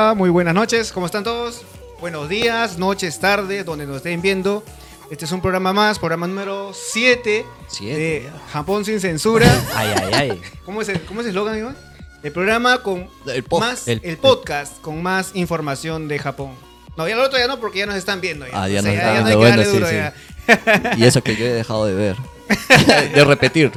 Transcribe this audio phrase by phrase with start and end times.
[0.00, 1.60] hola, muy buenas noches, ¿cómo están todos?
[2.00, 4.64] Buenos días, noches, tardes, donde nos estén viendo.
[5.10, 8.40] Este es un programa más, programa número 7 Siete, de ya.
[8.50, 9.46] Japón sin censura.
[9.74, 10.40] Ay, ay, ay.
[10.64, 11.76] ¿Cómo es el cómo es el eslogan, Iván?
[12.22, 16.52] El programa con El más, el, el- podcast con más información de Japón.
[16.96, 18.46] No, ya el otro ya no, porque ya nos están viendo.
[18.46, 19.94] Ya, Ah, ya O sea, nos están no hay viendo, que darle bueno, duro sí,
[19.96, 20.94] ya.
[20.96, 22.16] Y eso que yo he dejado de ver.
[23.14, 23.70] de repetir.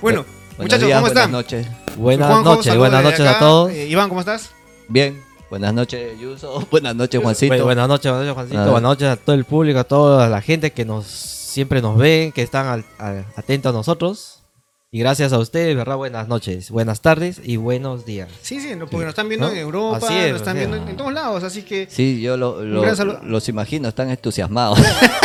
[0.00, 1.30] Bueno, Buenos muchachos, días, ¿cómo están?
[1.32, 1.66] Buenas noches.
[1.96, 3.72] Buenas noches, buenas noches a todos.
[3.72, 4.50] Eh, Iván, ¿cómo estás?
[4.88, 5.22] Bien.
[5.50, 6.66] Buenas noches, Yuso.
[6.70, 7.54] Buenas noches, Juancito.
[7.54, 8.60] Bu- Buenas noches, buenas noches, Juancito.
[8.60, 8.64] Ah.
[8.70, 12.32] Buenas noches a todo el público, a toda la gente que nos siempre nos ve,
[12.34, 12.66] que están
[12.98, 14.40] al- atentos a nosotros.
[14.90, 15.96] Y gracias a ustedes, ¿verdad?
[15.96, 18.28] Buenas noches, buenas tardes y buenos días.
[18.42, 19.52] Sí, sí, porque nos están viendo ¿No?
[19.52, 20.68] en Europa, Así es, nos están o sea.
[20.68, 24.78] viendo en, en todos lados, así que Sí, yo lo- los imagino, están entusiasmados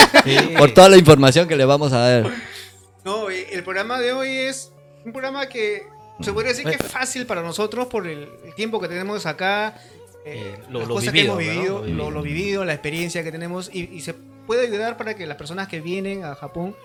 [0.58, 2.32] por toda la información que le vamos a dar.
[3.06, 4.72] no, el programa de hoy es
[5.06, 5.84] un programa que
[6.22, 9.76] se podría decir que es fácil para nosotros por el, el tiempo que tenemos acá,
[10.26, 12.12] eh, Eh, lo- las lo cosas vivido, que hemos vivido, Lo lo, vivido.
[12.12, 15.68] lo vivido, la experiencia que tenemos y, y se puede ayudar para que las personas
[15.68, 16.76] que vienen a Japón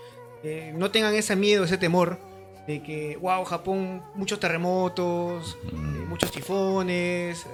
[0.43, 2.19] eh, no tengan ese miedo, ese temor
[2.67, 5.71] de que, wow, Japón, muchos terremotos, eh,
[6.09, 7.47] muchos tifones,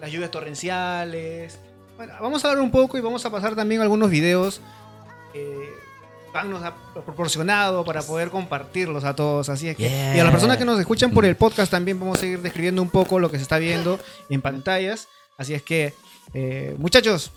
[0.00, 1.58] las lluvias torrenciales.
[1.96, 4.60] Bueno, vamos a hablar un poco y vamos a pasar también algunos videos
[6.42, 9.48] nos ha proporcionado para poder compartirlos a todos.
[9.48, 12.20] Así es que, y a las personas que nos escuchan por el podcast también vamos
[12.22, 15.06] a ir describiendo un poco lo que se está viendo en pantallas.
[15.38, 15.94] Así es que,
[16.32, 17.30] eh, muchachos,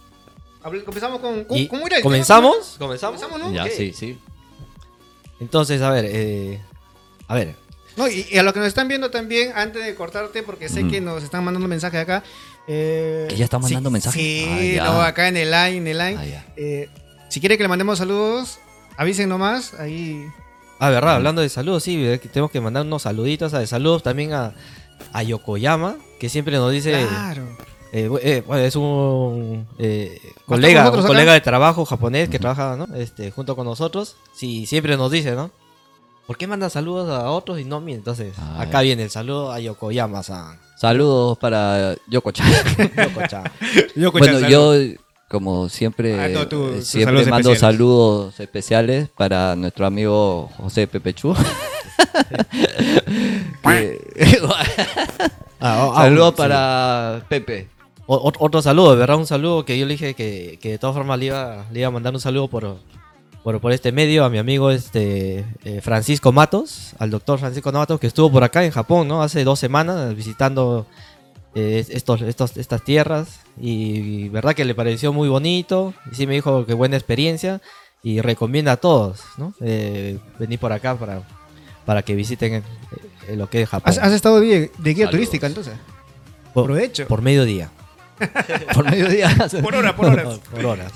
[0.86, 1.44] comenzamos con.
[1.44, 2.02] ¿Cómo, era el tema?
[2.04, 2.76] ¿Comenzamos?
[2.80, 3.22] ¿Comenzamos?
[3.38, 3.52] ¿no?
[3.54, 4.18] Ya, sí, sí.
[5.40, 6.60] Entonces, a ver, eh,
[7.28, 7.56] a ver,
[7.96, 10.84] No, y, y a los que nos están viendo también, antes de cortarte, porque sé
[10.84, 10.92] Mm.
[10.92, 12.24] que nos están mandando mensajes acá.
[12.68, 14.22] eh, ¿Que ya están sí- mandando mensajes?
[14.22, 14.84] Sí, Ah, ya.
[14.84, 16.36] no, acá en el line, en el line.
[16.38, 16.46] Ah.
[16.58, 16.90] Eh,
[17.30, 18.60] si quiere que le mandemos saludos,
[18.98, 19.74] avisen nomás.
[19.76, 20.28] Ahí.
[20.80, 24.34] Ah, verdad, hablando de saludos, sí, eh, tenemos que mandar unos saluditos, a saludos también
[24.34, 24.54] a,
[25.14, 27.44] a Yokoyama, que siempre nos dice, Claro.
[27.94, 31.14] eh, eh, bueno, es un eh, colega, nosotros un acá?
[31.16, 32.94] colega de trabajo japonés que trabaja, ¿no?
[32.96, 35.50] Este, junto con nosotros, sí, siempre nos dice, ¿no?
[36.28, 37.94] ¿Por qué manda saludos a otros y no a mí?
[37.94, 40.60] Entonces, Ah, acá viene el saludo a Yokoyama-san.
[40.76, 42.46] Saludos para Yoko-chan.
[43.16, 43.44] Yoko-chan.
[44.12, 44.74] Bueno, yo,
[45.30, 47.60] como siempre, Ah, no, tú, tus siempre saludos mando especiales.
[47.78, 51.36] saludos especiales para nuestro amigo José Pepechu.
[53.64, 54.00] Que-
[55.60, 57.68] Ah, oh, saludos para Pepe.
[58.06, 61.18] O- otro saludo, verdad, un saludo que yo le dije que, que de todas formas
[61.18, 62.78] le iba, le iba a mandar un saludo por,
[63.44, 68.00] por, por este medio a mi amigo este eh, Francisco Matos, al doctor Francisco Matos,
[68.00, 69.24] que estuvo por acá en Japón, ¿no?
[69.24, 70.86] Hace dos semanas visitando
[71.60, 76.34] eh, estos, estos, estas tierras y, verdad que le pareció muy bonito y sí me
[76.36, 77.62] dijo que buena experiencia
[78.04, 79.54] y recomienda a todos, ¿no?
[79.62, 81.24] Eh, venir por acá para,
[81.86, 82.64] para que visiten eh,
[83.30, 83.90] eh, lo que es Japón.
[83.90, 84.48] ¿Has, has estado de,
[84.78, 85.12] de guía Saludos.
[85.12, 85.74] turística entonces?
[86.54, 87.08] por, Provecho.
[87.08, 87.70] por mediodía.
[88.74, 89.30] Por mediodía.
[89.62, 90.40] Por hora, por horas.
[90.52, 90.92] Por horas.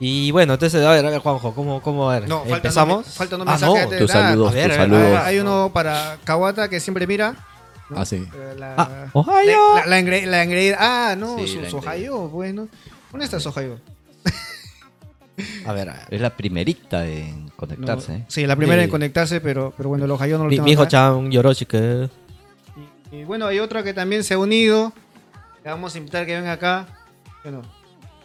[0.00, 2.28] Y bueno, entonces, a ver, a ver, Juanjo, ¿cómo, cómo a ver?
[2.28, 3.06] No, falta ¿Empezamos?
[3.06, 3.78] no- falta no Ah, mensaje no.
[3.78, 5.18] antes de Tus saludos, a ver, tus a ver, saludos.
[5.18, 7.47] Ah, hay uno para Kawata que siempre mira.
[7.90, 7.98] ¿No?
[8.00, 8.16] Ah, sí.
[8.34, 9.76] Eh, La, Ah, Ohio.
[9.76, 11.76] La, la, engre- la engreída- Ah, no, Sí, su, la su.
[11.78, 12.68] Ohio, bueno.
[13.10, 13.80] ¿Dónde está su Ohio?
[15.66, 15.90] A ver.
[16.10, 18.14] Es la primerita en No, conectarse.
[18.16, 18.24] ¿eh?
[18.28, 18.84] Sí, la primera Sí.
[18.84, 20.86] en conectarse, pero, pero bueno, el Ohio no lo Mi, tengo mi hijo.
[20.86, 22.10] Chan Yoroshike.
[23.12, 24.92] Y, y bueno, hay otra que también se ha unido.
[25.64, 26.86] Le vamos a invitar que venga acá.
[27.44, 27.62] Bueno,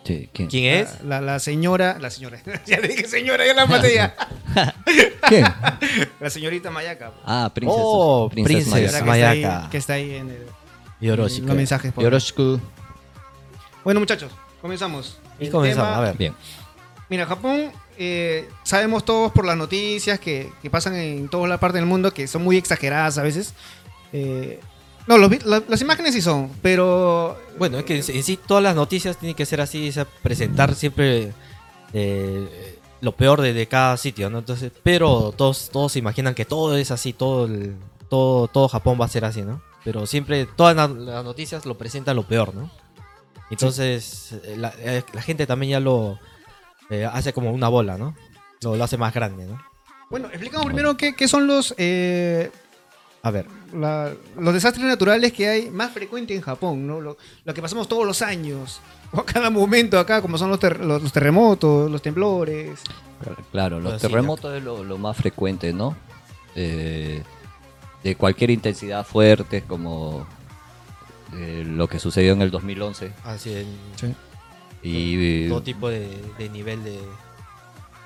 [0.03, 0.49] Sí, ¿quién?
[0.49, 1.01] ¿Quién es?
[1.03, 4.15] La, la señora, la señora, ya le dije señora, ya la maté ya.
[5.29, 5.45] ¿Quién?
[6.19, 7.11] La señorita Mayaca.
[7.25, 7.81] Ah, Princesa.
[7.81, 9.69] Oh, Princesa Princesa que está, ahí, Mayaka.
[9.69, 11.93] que está ahí en, el, en los mensajes.
[11.93, 12.59] por- Yoroshiku.
[13.83, 14.31] Bueno, muchachos,
[14.61, 15.17] comenzamos.
[15.39, 16.17] Y El comenzamos, tema- a ver.
[16.17, 16.33] Bien.
[17.09, 21.77] Mira, Japón, eh, sabemos todos por las noticias que, que pasan en toda la parte
[21.77, 23.53] del mundo que son muy exageradas a veces.
[24.11, 24.59] Eh,
[25.07, 28.75] no, los la- las imágenes sí son, pero Bueno, es que en sí- todas las
[28.75, 31.33] noticias tienen que ser así, o sea, presentar siempre
[31.93, 34.39] eh, lo peor de, de cada sitio, ¿no?
[34.39, 37.75] Entonces, pero todos, todos se imaginan que todo es así, todo, el-
[38.09, 39.61] todo, todo Japón va a ser así, ¿no?
[39.83, 40.89] Pero siempre todas las,
[41.23, 42.71] noticias lo presentan lo peor, ¿no?
[43.49, 46.17] Entonces, eh, la, eh, la gente también ya lo
[46.89, 48.15] eh, hace como una bola, ¿no?
[48.61, 49.61] Lo, lo hace más grande, ¿no?
[50.09, 52.51] bueno, explicamos primero qué, qué son los, eh,
[53.25, 56.99] A ver, la- los desastres naturales que hay más frecuentes en Japón, ¿no?
[56.99, 58.81] Lo, lo que pasamos todos los años,
[59.13, 62.81] o a cada momento acá, como son los, ter- los- los terremotos, los temblores.
[63.51, 65.95] Claro, los sí, terremotos es lo, lo más frecuente, ¿no?
[66.55, 67.23] Eh,
[68.03, 70.27] de cualquier intensidad fuerte, como
[71.33, 73.13] eh, lo que sucedió en el 2011.
[73.23, 73.67] así en
[74.83, 76.99] Y todo tipo de, de nivel de,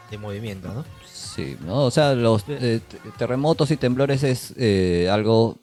[0.10, 0.86] de movimiento, ¿no?
[1.06, 1.84] sí, ¿no?
[1.86, 2.80] O sea, los eh,
[3.18, 5.58] terremotos y temblores es eh, algo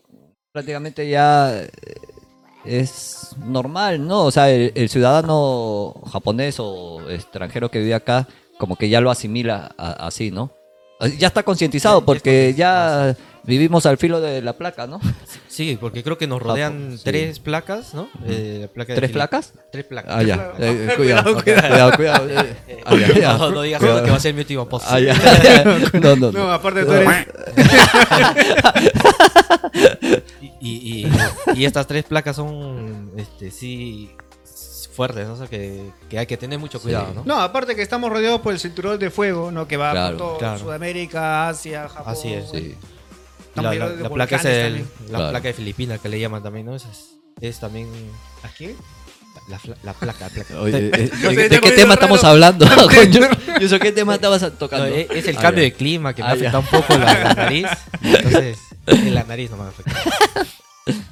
[0.53, 1.69] prácticamente ya eh,
[2.65, 4.25] es normal, ¿no?
[4.25, 9.11] O sea, el, el ciudadano japonés o extranjero que vive acá, como que ya lo
[9.11, 10.51] asimila a- así, ¿no?
[11.19, 15.01] Ya está concientizado porque ya vivimos al filo de la placa, ¿no?
[15.49, 17.05] Sí, porque creo que nos rodean Japón, sí.
[17.05, 18.09] tres placas, ¿no?
[18.27, 19.53] Eh, la placa de ¿Tres placas?
[19.71, 20.13] Tres placas.
[20.17, 20.53] Ah, ya.
[20.59, 22.29] Eh, Cuidado, cuidado, cuidado, cuidado.
[22.69, 22.83] eh.
[22.85, 23.33] Ah, ya, ya.
[23.39, 23.99] No, no digas Cuidado.
[23.99, 24.87] eso que va a ser mi último post.
[24.89, 25.65] Ah, ya, ya.
[26.01, 26.53] No, no, No, no.
[26.53, 27.27] aparte tú eres.
[30.61, 31.13] Y, y, y-
[31.61, 34.11] y estas tres placas son, este, sí,
[34.93, 35.35] fuertes, ¿no?
[35.35, 37.23] O sea, que, que hay que tener mucho cuidado, ¿no?
[37.25, 39.67] No, aparte que estamos rodeados por el cinturón de fuego, ¿no?
[39.67, 40.59] Que va Claro, por todo claro.
[40.59, 42.13] Sudamérica, Asia, Japón.
[42.13, 42.49] Así es.
[42.51, 42.77] Sí.
[43.55, 45.31] La, placa es el- la Claro.
[45.31, 46.75] placa de Filipinas que le llaman también, ¿no?
[46.75, 46.85] Es,
[47.41, 47.89] es también
[48.43, 48.75] ¿Aquí?
[49.49, 50.61] la, la- la placa, la placa.
[50.61, 52.67] Oye, eh, No ¿de, sé, de te qué tema estamos hablando?
[53.61, 54.87] Yo sé qué tema estabas No, tocando.
[54.87, 55.71] es, es el Ah, cambio ya.
[55.71, 56.59] de clima que me Ah, afecta ya.
[56.59, 57.67] un poco la, la nariz.
[58.03, 59.93] Entonces, en la nariz no me afecta.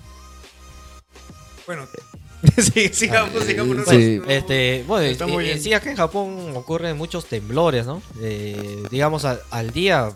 [1.67, 1.87] Bueno,
[2.59, 3.77] sí, sigamos, sigamos.
[3.89, 4.21] Sí.
[4.27, 4.37] sé.
[4.37, 8.03] Este, bueno, Está muy en- sí acá en Japón ocurren muchos temblores, ¿no?
[8.21, 10.11] Eh, digamos, al, al día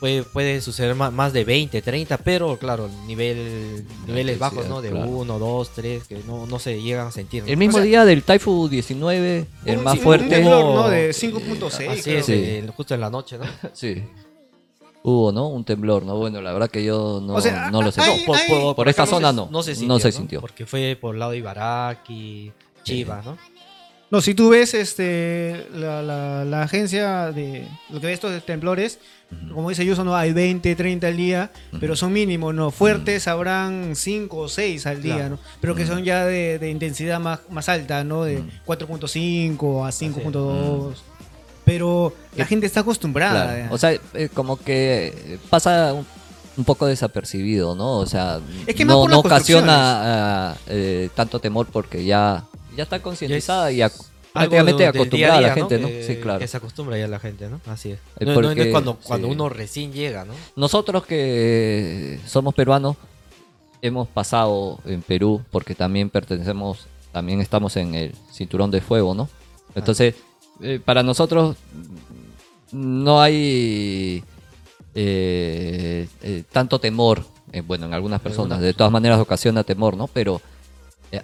[0.00, 4.80] puede, puede suceder más, de 20, 30, pero claro, nivel, niveles bajos, ¿no?
[4.82, 5.08] De claro.
[5.08, 7.42] 1, 2, 3, que no, no se llegan a sentir.
[7.44, 7.48] ¿no?
[7.48, 10.28] El mismo O sea- día del Taifu 19, el Un- más un fuerte.
[10.28, 10.88] temblor, Hubo- ¿no?
[10.88, 11.88] De 5.6.
[11.90, 12.18] Así creo.
[12.18, 12.62] es, Sí.
[12.76, 13.44] justo en la noche, ¿no?
[13.72, 14.02] Sí.
[15.02, 15.48] Hubo, ¿no?
[15.48, 16.16] Un temblor, ¿no?
[16.16, 18.00] Bueno, la verdad que yo no, O sea, no lo sé.
[18.00, 19.48] hay- No, por, hay- por- por esta zona se- no.
[19.52, 19.88] No se sintió.
[19.88, 20.40] No se sintió.
[20.40, 22.52] Porque fue por el lado de Ibaraki,
[22.82, 23.36] Chivas, ¿no?
[24.10, 29.00] No, si tú ves este la, la, la agencia de lo que ve estos temblores,
[29.52, 31.50] como dice Yuso, no hay 20, 30 al día,
[31.80, 32.70] pero son mínimos, ¿no?
[32.70, 35.30] Fuertes habrán 5 o 6 al día, Claro.
[35.30, 35.38] ¿no?
[35.60, 38.22] Pero que son ya de, de intensidad más, más alta, ¿no?
[38.22, 38.50] De Mm.
[38.64, 40.94] 4.5 a 5.2.
[41.64, 43.54] Pero la gente está acostumbrada.
[43.56, 43.74] Claro.
[43.74, 46.06] O sea, eh, como que eh, pasa un,
[46.56, 47.98] un poco desapercibido, ¿no?
[47.98, 48.38] O sea,
[48.68, 52.44] Es que más no, ocasiona eh, tanto temor porque ya,
[52.76, 53.82] ya está concientizada y
[54.32, 55.88] prácticamente acostumbrada a la gente, ¿no?
[55.88, 56.38] Sí, claro.
[56.38, 57.60] Que se acostumbra ya la gente, ¿no?
[57.66, 57.98] Así es.
[58.20, 59.32] Eh, No, es cuando, cuando sí.
[59.32, 60.34] uno recién llega, ¿no?
[60.56, 62.96] Nosotros que somos peruanos
[63.82, 69.28] hemos pasado en Perú porque también pertenecemos, también estamos en el cinturón de fuego, ¿no?
[69.74, 70.14] Entonces,
[70.62, 71.56] eh, para nosotros
[72.72, 74.24] no hay
[74.94, 77.24] eh, eh, tanto temor,
[77.66, 80.08] bueno, en algunas personas, de todas maneras ocasiona temor, ¿no?
[80.08, 80.42] Pero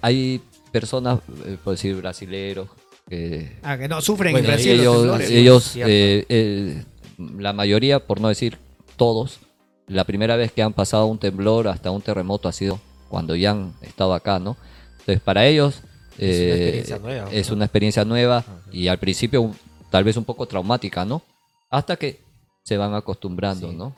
[0.00, 0.40] hay
[0.72, 2.68] personas, eh, por decir, brasileros,
[3.08, 6.84] que Ah, que no sufren Bueno, en Brasil los ellos, eh, eh,
[7.38, 8.58] la mayoría, por no decir
[8.96, 9.40] todos,
[9.86, 13.50] la primera vez que han pasado un temblor hasta un terremoto ha sido cuando ya
[13.50, 14.56] han estado acá, ¿no?
[15.00, 15.82] Entonces, para ellos
[16.18, 17.54] Es una experiencia nueva, es ¿no?
[17.56, 18.52] una experiencia nueva Ajá.
[18.70, 19.56] y al principio un-
[19.90, 21.22] tal vez un poco traumática, ¿no?
[21.70, 22.20] Hasta que
[22.62, 23.76] se van acostumbrando, Sí.
[23.76, 23.94] ¿no?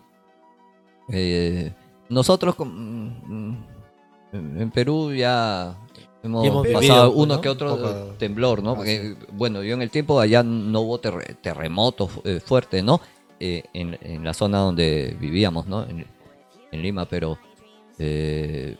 [1.11, 1.73] Eh,
[2.09, 2.71] nosotros con-
[3.51, 3.65] mm,
[4.33, 5.77] en en Perú ya
[6.25, 7.41] hemos, hemos pasado vivido, uno ¿no?
[7.41, 8.73] que otro poco- temblor, ¿no?
[8.73, 13.01] Ah, Porque, bueno, yo en el tiempo allá no hubo terre- terremotos eh, fuertes, ¿no?
[13.39, 15.85] Eh, en, en la zona donde vivíamos, ¿no?
[15.85, 16.07] En,
[16.73, 17.39] en Lima, pero
[17.99, 18.77] eh,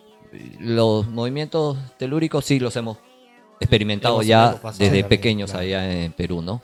[0.59, 2.99] los movimientos telúricos sí los hemos
[3.61, 5.65] experimentado Hemos- ya desde también, pequeños claro.
[5.67, 6.61] allá en Perú, ¿no?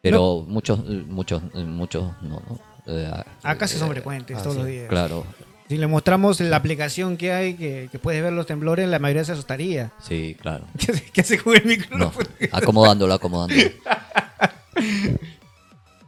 [0.00, 2.58] Pero muchos, muchos, muchos no, ¿no?
[2.86, 3.10] Eh,
[3.42, 4.88] Acá sí eh, son frecuentes todos los días.
[4.88, 5.24] Claro,
[5.68, 9.24] Si le mostramos la aplicación que hay, que, que puedes ver los temblores, la mayoría
[9.24, 9.92] se asustaría.
[10.00, 10.66] sí, claro.
[10.78, 12.28] ¿Qué hace, qué hace con el No, micrófono?
[12.52, 13.62] acomodándolo, acomodándolo.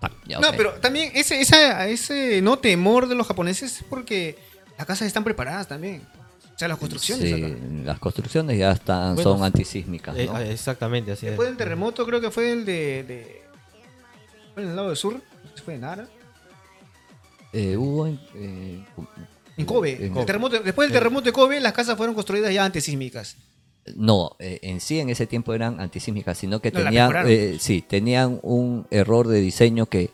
[0.02, 0.10] Ah,
[0.40, 0.54] No, ok.
[0.56, 4.36] pero también ese, esa, ese no temor de los japoneses es porque
[4.76, 6.02] las casas están preparadas también.
[6.54, 7.24] O sea, las construcciones.
[7.28, 7.54] Sí, acá.
[7.84, 10.38] las construcciones ya están, Bueno, son antisísmicas, Eh, ¿no?
[10.38, 11.32] exactamente, así es.
[11.32, 13.04] Después del terremoto, creo que fue el de.
[13.04, 13.42] de
[14.54, 15.20] fue en el lado del sur,
[15.64, 16.06] fue en Nara.
[17.52, 18.84] Eh, hubo en, eh,
[19.56, 20.06] En Kobe.
[20.06, 23.36] en- El terremoto, después del terremoto de Kobe, las casas fueron construidas ya antisísmicas.
[23.94, 27.82] No, eh, en sí en ese tiempo eran antisísmicas, sino que No, tenían, eh, sí,
[27.86, 30.10] tenían un error de diseño que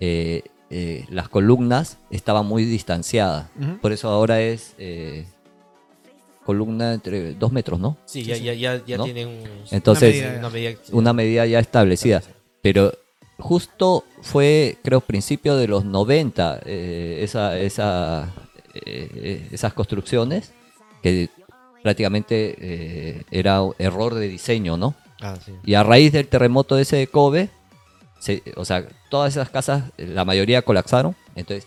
[0.00, 3.46] eh, eh, las columnas estaban muy distanciadas.
[3.80, 5.24] Por eso ahora es eh,
[6.44, 7.96] columna entre dos metros, ¿no?
[8.04, 9.04] Sí, ya, ya, ya, ya ¿No?
[9.04, 10.38] tienen un- Entonces, medida.
[10.38, 10.78] una medida.
[10.92, 12.22] una medida ya establecida.
[12.62, 12.92] Pero
[13.38, 18.32] justo fue, creo, principio de los 90, eh, esa, esa,
[18.84, 20.52] eh, esas construcciones,
[21.02, 21.28] que
[21.82, 24.94] prácticamente eh, era error de diseño, ¿no?
[25.20, 25.52] Ah, sí.
[25.64, 27.48] Y a raíz del terremoto ese de Kobe,
[28.18, 31.66] se- o sea, todas esas casas, la mayoría colapsaron, entonces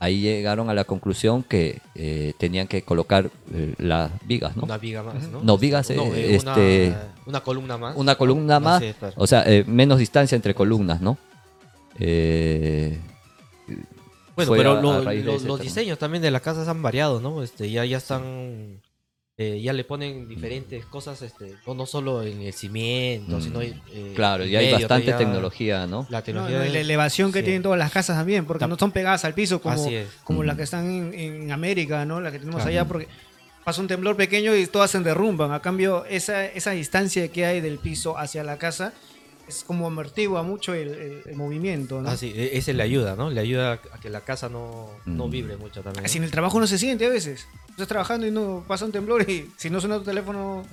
[0.00, 4.62] ahí llegaron a la conclusión que eh, tenían que colocar eh, las vigas, ¿no?
[4.62, 5.40] Una viga más, ¿no?
[5.42, 7.96] No, vigas, No, eh, este- una, una columna más.
[7.96, 9.14] Una columna Ah, más, sí, claro.
[9.16, 11.18] o sea, menos distancia entre columnas, ¿no?
[14.46, 16.66] Bueno, pero a- lo- a raíz de lo- ese los diseños también de las casas
[16.68, 17.42] han variado, ¿no?
[17.42, 18.80] Este, ya, ya están
[19.40, 23.40] eh, ya le ponen diferentes cosas, este, no, no solo en el cimiento, Mm.
[23.40, 23.72] sino eh,
[24.16, 26.08] Claro, ya hay medio, bastante ya- tecnología, ¿no?
[26.10, 27.44] La No, tecnología no, y la de- elevación que sí.
[27.44, 29.88] tienen todas las casas también, porque Tam- no son pegadas al piso como,
[30.24, 30.44] como Mm.
[30.46, 32.20] las que están en, en América, ¿no?
[32.20, 32.70] Las que tenemos Claro.
[32.70, 33.06] allá, porque
[33.64, 35.52] pasa un temblor pequeño y todas se derrumban.
[35.52, 38.92] A cambio, esa, esa distancia que hay del piso hacia la casa
[39.48, 42.08] es como amortigua mucho el, el- el movimiento, ¿no?
[42.10, 43.30] Ah, sí, e- ese le ayuda, ¿no?
[43.30, 45.30] Le ayuda a que la casa no, no Mm.
[45.30, 46.02] vibre mucho también.
[46.02, 46.06] ¿no?
[46.06, 47.46] Así en el trabajo no se siente a veces.
[47.70, 50.64] Estás trabajando y no pasa un temblor y si no suena tu teléfono,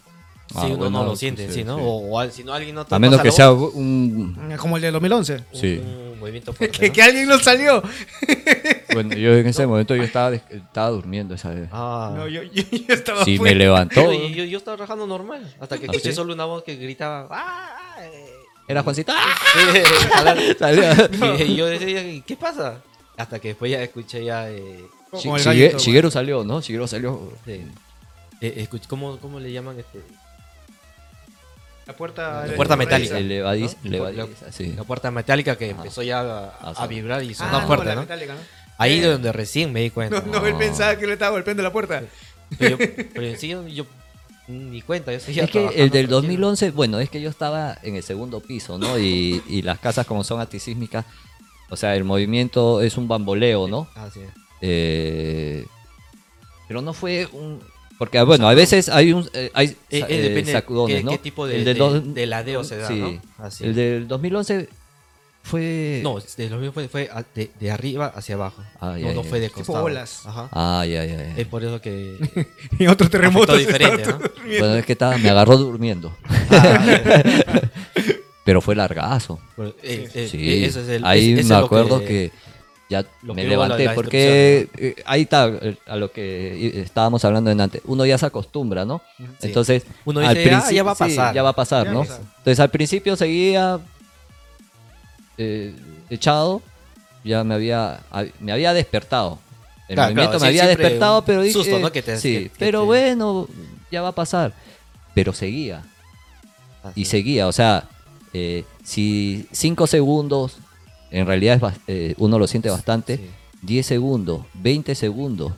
[0.47, 1.77] Sí, Ah, uno bueno, no lo siente, sí, sí, ¿no?
[1.77, 1.81] sí.
[1.83, 4.37] O, si no alguien no te A menos que sea un...
[4.59, 5.33] como el de 2011.
[5.37, 5.81] un, Sí.
[5.83, 6.93] un movimiento fuerte, que, ¿no?
[6.93, 7.81] que alguien nos salió.
[8.93, 11.67] Bueno, yo en ese momento yo estaba, estaba durmiendo esa vez.
[11.71, 12.13] Ah.
[12.15, 13.55] No, yo, yo- yo estaba Sí, me fuera.
[13.55, 14.13] levantó.
[14.13, 16.15] Yo, yo, yo estaba trabajando normal, hasta que ¿Ah, escuché sí?
[16.15, 17.27] solo una voz que gritaba.
[17.31, 17.75] ¡Ah!
[18.01, 18.34] eh".
[18.67, 19.11] Era Juancito.
[19.15, 19.35] ¡Ah!
[20.59, 21.09] Salía.
[21.45, 22.81] y yo decía, ¿qué pasa?
[23.17, 24.49] Hasta que después ya escuché ya.
[24.49, 26.61] Eh, Como el Shigue- gallito, Shigeru salió, ¿no?
[26.61, 27.31] Shigeru salió.
[27.45, 27.65] sí.
[28.41, 30.01] Eh, escuch- ¿cómo, ¿Cómo le llaman este?
[31.87, 33.17] La puerta, La puerta metálica.
[33.17, 33.91] Elevadiz, ¿no?
[33.91, 34.73] levadiza, sí.
[34.75, 35.77] La puerta metálica que Ajá.
[35.77, 36.87] empezó ya a, Ah, sí.
[36.87, 38.01] vibrar y Ah, sonó no, fuerte, la ¿no?
[38.01, 38.39] metálica, ¿no?
[38.77, 40.19] Ahí Eh, es donde recién me di cuenta.
[40.21, 40.59] No, no, él No.
[40.59, 42.01] pensaba que le estaba golpeando la puerta.
[42.57, 43.85] Pero, yo, pero en sí yo, yo
[44.47, 45.11] ni cuenta.
[45.11, 46.21] Yo seguía Es que el del tranquilo.
[46.21, 48.97] 2011, bueno, es que yo estaba en el segundo piso, ¿no?
[48.99, 51.05] Y, y las casas como son antisísmicas,
[51.69, 53.87] o sea, el movimiento es un bamboleo, ¿no?
[53.95, 54.21] Ah, sí.
[54.61, 55.65] Eh,
[56.67, 57.59] pero no fue un...
[57.97, 61.11] Porque, bueno, a veces hay un eh, hay Eh, eh, eh, sacudones, qué, ¿no?
[61.11, 62.95] qué tipo de, El de- de ladeo se da, sí.
[62.99, 63.21] ¿no?
[63.37, 63.63] Así.
[63.63, 64.67] El del 2011
[65.45, 65.99] fue...
[66.03, 68.63] No, de los míos fue, fue de, de arriba hacia abajo.
[68.81, 69.29] Ah, no, ya, no ya.
[69.29, 69.81] fue de Tipo costado.
[69.83, 70.25] bolas.
[70.25, 70.49] Ajá.
[70.51, 71.37] Ah, ya, ya, ya.
[71.37, 72.17] Es por eso que...
[72.79, 73.55] Y otro terremoto.
[73.55, 74.17] Diferente, ¿no?
[74.59, 76.15] Bueno, es que estaba, me agarró durmiendo.
[76.49, 76.83] Ah,
[78.43, 79.39] Pero fue largazo.
[79.57, 82.31] Bueno, eh, eh, Sí, eh, eso es el- ahí es- me acuerdo que,
[82.89, 87.49] ya me la- levanté la porque eh, ahí está eh, a lo que estábamos hablando
[87.49, 87.81] en antes.
[87.85, 89.01] Uno ya se acostumbra, ¿no?
[89.17, 89.25] Sí.
[89.47, 91.33] Entonces, Uno al dice, "Ah, principio- ya va a sí, pasar".
[91.35, 91.99] ya va a pasar, Ya ¿no?
[91.99, 92.21] va a pasar.
[92.37, 93.79] Entonces al principio seguía
[95.37, 95.75] eh,
[96.09, 96.61] echado,
[97.23, 98.01] ya me había
[98.39, 99.39] me había despertado.
[99.87, 101.91] El Claro, movimiento claro, me había despertado, pero dije, susto, ¿no?
[101.91, 103.47] que te- sí, que- que pero te- bueno,
[103.91, 104.53] ya va a pasar.
[105.13, 105.83] Pero seguía
[106.83, 107.01] Así.
[107.01, 107.47] y seguía.
[107.47, 107.87] O sea,
[108.33, 110.57] eh, si 5 segundos,
[111.11, 113.29] en realidad es eh, uno lo siente bastante, Sí.
[113.61, 115.53] 10 segundos, 20 segundos,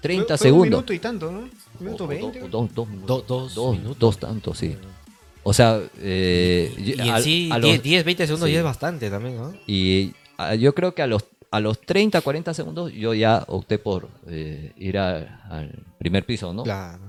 [0.00, 0.78] 30 Fue- fue Un segundos.
[0.78, 1.38] minuto y tanto, ¿no?
[1.40, 1.50] Un
[1.80, 2.42] minuto O- o- veinte.
[2.42, 3.98] o dos, dos, Do- dos dos, minutos.
[3.98, 4.76] dos tantos, sí.
[5.42, 8.52] O sea, eh, Y a- sí, a los- 10, 10, 20 segundos sí.
[8.52, 9.54] ya es bastante también, ¿no?
[9.66, 13.78] y a- yo creo que a los, a los 30, 40 segundos yo ya opté
[13.78, 16.62] por eh, ir al primer piso, ¿no?
[16.62, 17.00] Claro.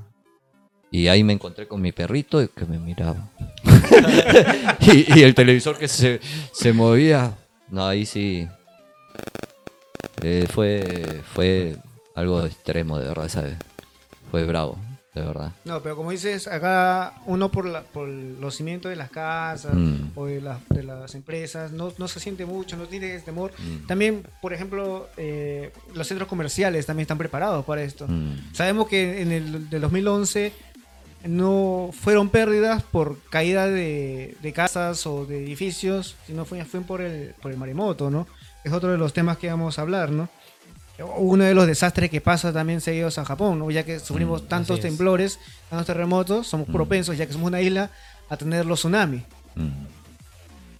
[0.93, 3.29] Y ahí me encontré con mi perrito que me miraba.
[4.81, 6.19] y, y el televisor que se,
[6.51, 7.33] se movía.
[7.69, 8.47] No, ahí sí.
[10.23, 11.75] Eh, fue, fue
[12.15, 13.55] algo extremo, de verdad, ¿sabes?
[14.29, 14.77] Fue bravo,
[15.13, 15.51] de verdad.
[15.65, 20.11] No, pero como dices, acá uno por, la, por los cimientos de las casas Mm.
[20.15, 23.51] o de, las- de las empresas no, no se siente mucho, no tiene ese temor.
[23.57, 23.87] Mm.
[23.87, 28.07] También, por ejemplo, eh, los centros comerciales también están preparados para esto.
[28.07, 28.53] Mm.
[28.53, 30.53] Sabemos que en el del 2011
[31.25, 37.01] no fueron pérdidas por caída de, de casas o de edificios, sino fue, fue por,
[37.01, 38.27] el, por el maremoto, ¿no?
[38.63, 40.29] Es otro de los temas que vamos a hablar, ¿no?
[41.17, 43.71] Uno de los desastres que pasa también seguidos a Japón, ¿no?
[43.71, 45.39] Ya que sufrimos Mm, tantos temblores,
[45.69, 46.71] tantos terremotos, somos Mm.
[46.73, 47.91] propensos, ya que somos una isla,
[48.29, 49.23] a tener los tsunamis.
[49.55, 49.67] Mm.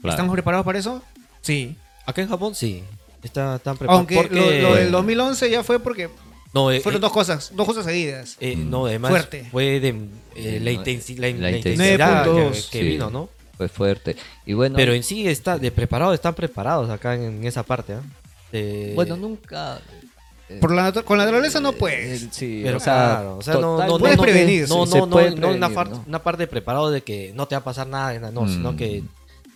[0.01, 0.13] Claro.
[0.15, 1.03] ¿Estamos preparados para eso?
[1.41, 1.75] Sí.
[2.05, 2.83] Acá en Japón sí.
[3.23, 3.99] Está, están preparados.
[3.99, 6.09] Aunque porque- lo, lo del 2011 ya fue porque
[6.53, 8.35] No, eh, fueron eh, dos cosas, dos cosas seguidas.
[8.39, 9.47] eh, no, además Fuerte.
[9.51, 9.89] fue de
[10.35, 11.55] eh, la, intensi- la, la intensidad.
[11.55, 12.87] intensidad que, 9.2, que sí.
[12.87, 13.29] vino, ¿no?
[13.57, 14.15] Fue fuerte.
[14.45, 17.93] Y bueno, Pero en sí está de preparado, están preparados acá en, en esa parte,
[17.93, 18.01] ¿ah?
[18.95, 19.79] Bueno, nunca.
[20.51, 22.27] Eh, Por la, natu- con la naturaleza no eh, puedes.
[22.31, 24.95] sí, Pero o sea, claro, o sea, no, no, no, Puedes no, prevenir, no, no,
[25.05, 28.47] no, puede no una, parte preparado de que no te va a pasar nada, no,
[28.47, 28.77] sino Mm.
[28.77, 29.03] que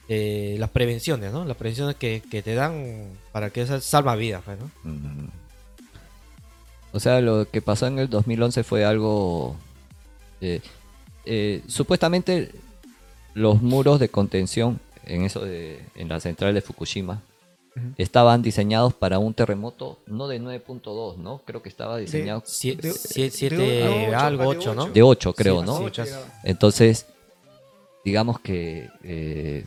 [0.08, 1.46] eh, las prevenciones, ¿no?
[1.46, 4.70] Las prevenciones que, que te dan para que eso salva vidas, pues, ¿no?
[4.84, 5.28] Mm.
[6.94, 9.56] O sea, lo que pasó en el 2011 fue algo...
[10.42, 10.62] eh,
[11.26, 12.52] eh, supuestamente
[13.34, 17.22] los muros de contención en eso de, en la central de Fukushima
[17.98, 21.42] Estaban diseñados para un terremoto no de 9.2, ¿no?
[21.46, 24.84] Creo que estaba diseñado Sie- De- sie- de- siete, de ocho, algo, de ocho, ¿no?
[24.84, 24.94] ocho.
[24.94, 25.92] de 8, creo, Sí, ¿no?
[26.44, 27.06] Entonces,
[28.06, 29.66] digamos que eh,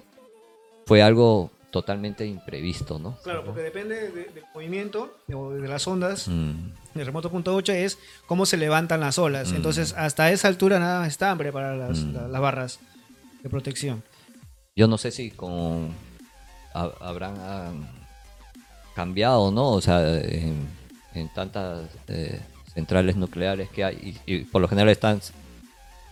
[0.87, 3.19] fue algo totalmente imprevisto, ¿no?
[3.23, 6.29] Claro, porque depende de- del movimiento o de las ondas.
[6.29, 9.53] Mm, El remoto punto 8 es cómo se levantan las olas.
[9.53, 9.57] Mm.
[9.57, 12.15] Entonces, hasta esa altura nada más están preparadas las, Mm.
[12.15, 12.81] la- las barras
[13.43, 14.03] de protección.
[14.75, 15.91] Yo no sé si con
[16.75, 17.37] ha- habrán
[19.03, 19.71] cambiado, ¿no?
[19.71, 20.67] O sea, en,
[21.15, 22.41] en tantas eh,
[22.75, 23.95] centrales nucleares que hay
[24.27, 25.21] y, y por lo general están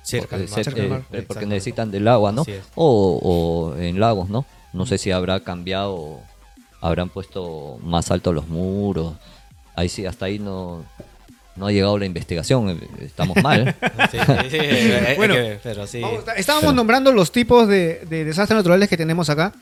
[0.02, 0.60] Cerca del eh, mar.
[0.60, 1.02] cer- cerca del mar.
[1.12, 2.44] eh, porque necesitan del agua, ¿no?
[2.76, 3.18] O,
[3.74, 4.44] o en lagos, ¿no?
[4.72, 6.20] No sé si habrá cambiado,
[6.80, 9.14] habrán puesto más alto los muros.
[9.74, 10.84] Ahí sí, hasta ahí no,
[11.56, 12.80] no ha llegado la investigación.
[13.00, 13.74] Estamos mal.
[14.12, 14.18] Sí,
[14.50, 16.00] sí, sí, Bueno, pero sí.
[16.36, 19.52] Estábamos nombrando los tipos de, de desastres naturales que tenemos acá.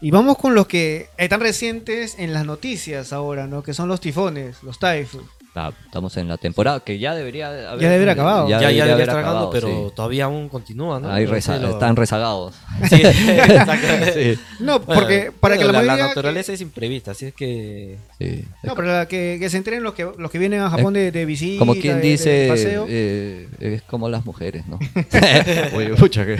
[0.00, 3.62] Y vamos con los que están recientes en las noticias ahora, ¿no?
[3.62, 5.28] Que son los tifones, los typhoons.
[5.56, 8.48] Ah, estamos en la temporada que ya debería haber, Ya debería acabado.
[8.48, 9.94] ya, ya debería debería haber estar acabando, acabado, pero sí.
[9.94, 11.12] todavía aún continúa, ¿no?
[11.12, 12.54] Ahí reza- lo- están rezagados.
[12.88, 14.34] Sí, exactamente.
[14.34, 16.06] Sí, No, Bueno, porque para que la, la, mayoría...
[16.08, 18.44] naturaleza es imprevista, así es que sí.
[18.64, 21.24] No, para que, que se enteren los que, los que vienen a Japón de, de
[21.24, 22.86] visita, Como quien de- de dice, paseo.
[22.88, 24.80] eh, es como las mujeres, ¿no?
[25.76, 26.36] Oye, pucha, que...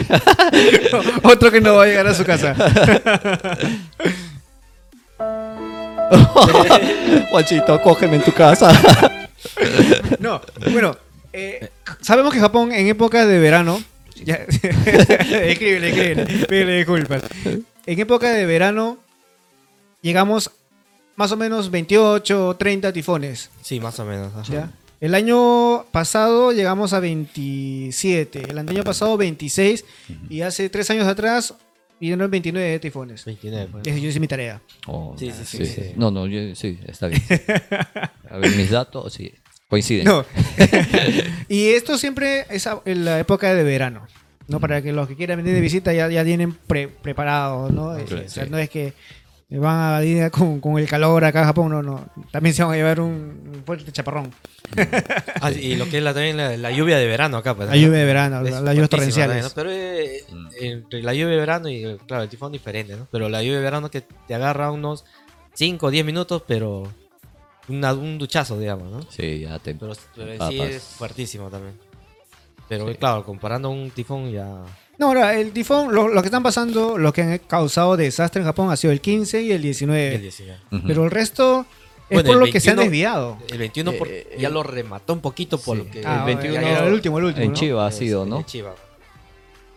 [1.23, 2.57] Otro que no va a llegar a su casa.
[7.31, 8.71] Juanchito, cógeme en tu casa.
[10.21, 10.41] No,
[10.73, 10.97] bueno,
[11.33, 11.69] eh,
[12.01, 13.83] sabemos que Japón en época de verano.
[14.25, 17.23] Ya, escríbele, escríbele, pídele disculpas.
[17.45, 18.97] En época de verano
[20.01, 20.51] llegamos
[21.17, 23.51] más o menos 28 o 30 tifones.
[23.61, 24.33] sí, más o menos.
[24.35, 24.51] ajá.
[24.51, 24.71] ¿ya?
[25.01, 29.85] El año pasado llegamos a 27, el año pasado 26
[30.31, 31.53] y hace tres años atrás
[32.01, 33.25] vinieron 29 tifones.
[33.25, 33.85] 29, pues.
[33.85, 34.61] Yo hice mi tarea.
[34.87, 35.93] Oh, Sí, sí, sí, sí.
[35.97, 37.23] No, no, yo- sí, está bien.
[38.31, 39.33] A ver, mis datos, sí,
[39.69, 40.05] coinciden.
[40.05, 40.25] No.
[41.49, 44.07] y esto siempre es en la época de verano.
[44.47, 44.61] ¿no?
[44.61, 47.97] Para que los que quieran venir de visita ya, ya vienen pre- preparados, ¿no?
[47.97, 48.51] Eh, o sea, sí.
[48.51, 48.93] no es que
[49.51, 52.07] van a venir con, con el calor acá a Japón, no, no.
[52.33, 54.33] También se van a llevar un, fuerte chaparrón.
[55.41, 57.69] Ah, y lo que es la, también la, la lluvia de verano acá, pues.
[57.69, 57.81] La ¿no?
[57.81, 59.53] lluvia de verano, Es la- las lluvias torrenciales.
[59.55, 60.25] Pero eh,
[60.61, 63.07] entre la lluvia de verano y, claro, el tifón diferente, ¿no?
[63.11, 65.05] Pero la lluvia de verano que te agarra unos
[65.53, 66.91] 5 o 10 minutos, pero
[67.69, 69.03] una- un duchazo, digamos, ¿no?
[69.11, 69.75] Sí, ya te...
[69.75, 71.75] Pero, pero sí es fuertísimo también.
[72.69, 72.95] Pero Sí.
[72.95, 74.63] claro, comparando un tifón ya...
[74.99, 78.47] No, ahora, el tifón, lo, lo que están pasando, lo que han causado desastre en
[78.47, 80.15] Japón ha sido el 15 y el 19.
[80.15, 80.59] el 19.
[80.71, 80.83] Ujú.
[80.87, 81.67] Pero el resto
[82.09, 83.39] es Bueno, por lo que se han 21 desviado.
[83.51, 85.85] El 21 por- Eh, ya eh, lo remató un poquito por sí.
[85.85, 86.03] lo que...
[86.07, 87.45] Ah, el 21 ya era el último, el último.
[87.45, 87.57] en ¿no?
[87.59, 88.39] Chiva ha sido, ¿no?
[88.39, 88.75] de Chiva.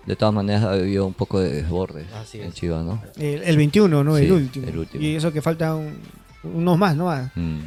[0.06, 2.54] De todas maneras ha habido un poco de desborde en.
[2.54, 3.02] Chiva, ¿no?
[3.18, 4.16] El, el 21, ¿no?
[4.18, 4.68] Sí, el, último.
[4.68, 5.04] el último.
[5.04, 5.98] Y eso que faltan
[6.44, 7.10] unos más, ¿no?
[7.12, 7.60] Ah, Mm.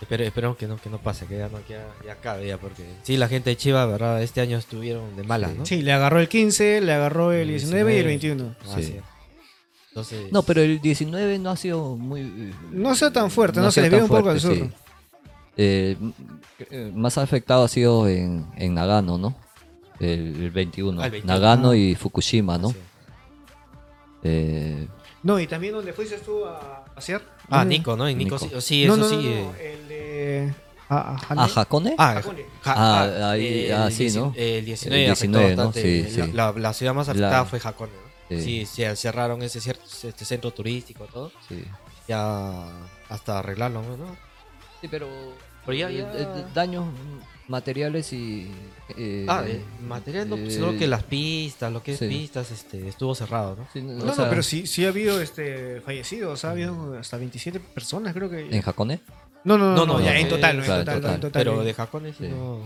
[0.00, 2.56] Espero, esperemos que no, que no pase, que ya no que ya, ya acabe ya,
[2.56, 4.22] porque sí, la gente de Chiva, ¿verdad?
[4.22, 5.66] Este año estuvieron de malas, ¿no?
[5.66, 8.54] Sí, le agarró el 15, le agarró el 19 y el 21.
[8.64, 8.94] Así Sí.
[8.96, 9.04] es.
[9.90, 12.20] Entonces, No, pero el 19 no ha sido muy...
[12.22, 13.66] eh, No sea tan fuerte, ¿no?
[13.66, 14.54] ha Se le sido vio un poco al sur.
[14.54, 14.70] sí.
[15.56, 15.96] Eh,
[16.70, 19.36] eh, más afectado ha sido en, en Nagano, ¿no?
[19.98, 21.02] El, el 21.
[21.02, 21.34] Ah, el 21.
[21.34, 22.68] Nagano y Fukushima, ¿no?
[22.68, 22.84] así es.
[24.22, 24.88] Eh,
[25.22, 27.22] No, y también donde fuiste tú a pasear.
[27.50, 28.06] Ah, No, Nico, ¿no?
[28.08, 28.60] En Nico, Nico.
[28.60, 29.16] sí, sí, no, eso no, sí.
[29.16, 29.69] no, eh.
[30.92, 31.94] Ah, ah, ¿A Hakone?
[31.98, 32.20] Ah,
[32.64, 34.34] Ah, ahí- ah, sí, 19 ¿no?
[34.36, 35.66] El 19, El 19, afectó ¿no?
[35.68, 35.82] bastante.
[36.10, 36.32] Sí, La, sí.
[36.32, 38.36] la- la ciudad más afectada La- fue Hakone, ¿no?
[38.36, 38.42] Sí.
[38.42, 41.30] Sí, se cerraron ese cierto, este centro turístico todo.
[41.48, 41.64] Sí.
[42.08, 42.66] Ya
[43.08, 44.16] hasta arreglarlo, ¿no?
[44.80, 45.08] Sí, pero...
[45.66, 46.86] Pero ya- eh, ya- eh, daños
[47.46, 48.50] materiales y...
[48.96, 52.08] eh, ah, eh, material, no, pues, eh, solo que las pistas, lo que es sí.
[52.08, 53.66] pistas, este, estuvo cerrado, ¿no?
[53.72, 57.16] sí, No, o no, sea, pero sí, sí ha habido este, fallecidos, ha habido hasta
[57.16, 58.48] 27 personas, creo que.
[58.56, 59.00] ¿En Hakone?
[59.44, 61.14] No, no, no, No, no, no, ya no, en total, no, en total, total.
[61.14, 61.40] en total.
[61.44, 62.28] Pero de Hakone sí Sí.
[62.28, 62.60] no...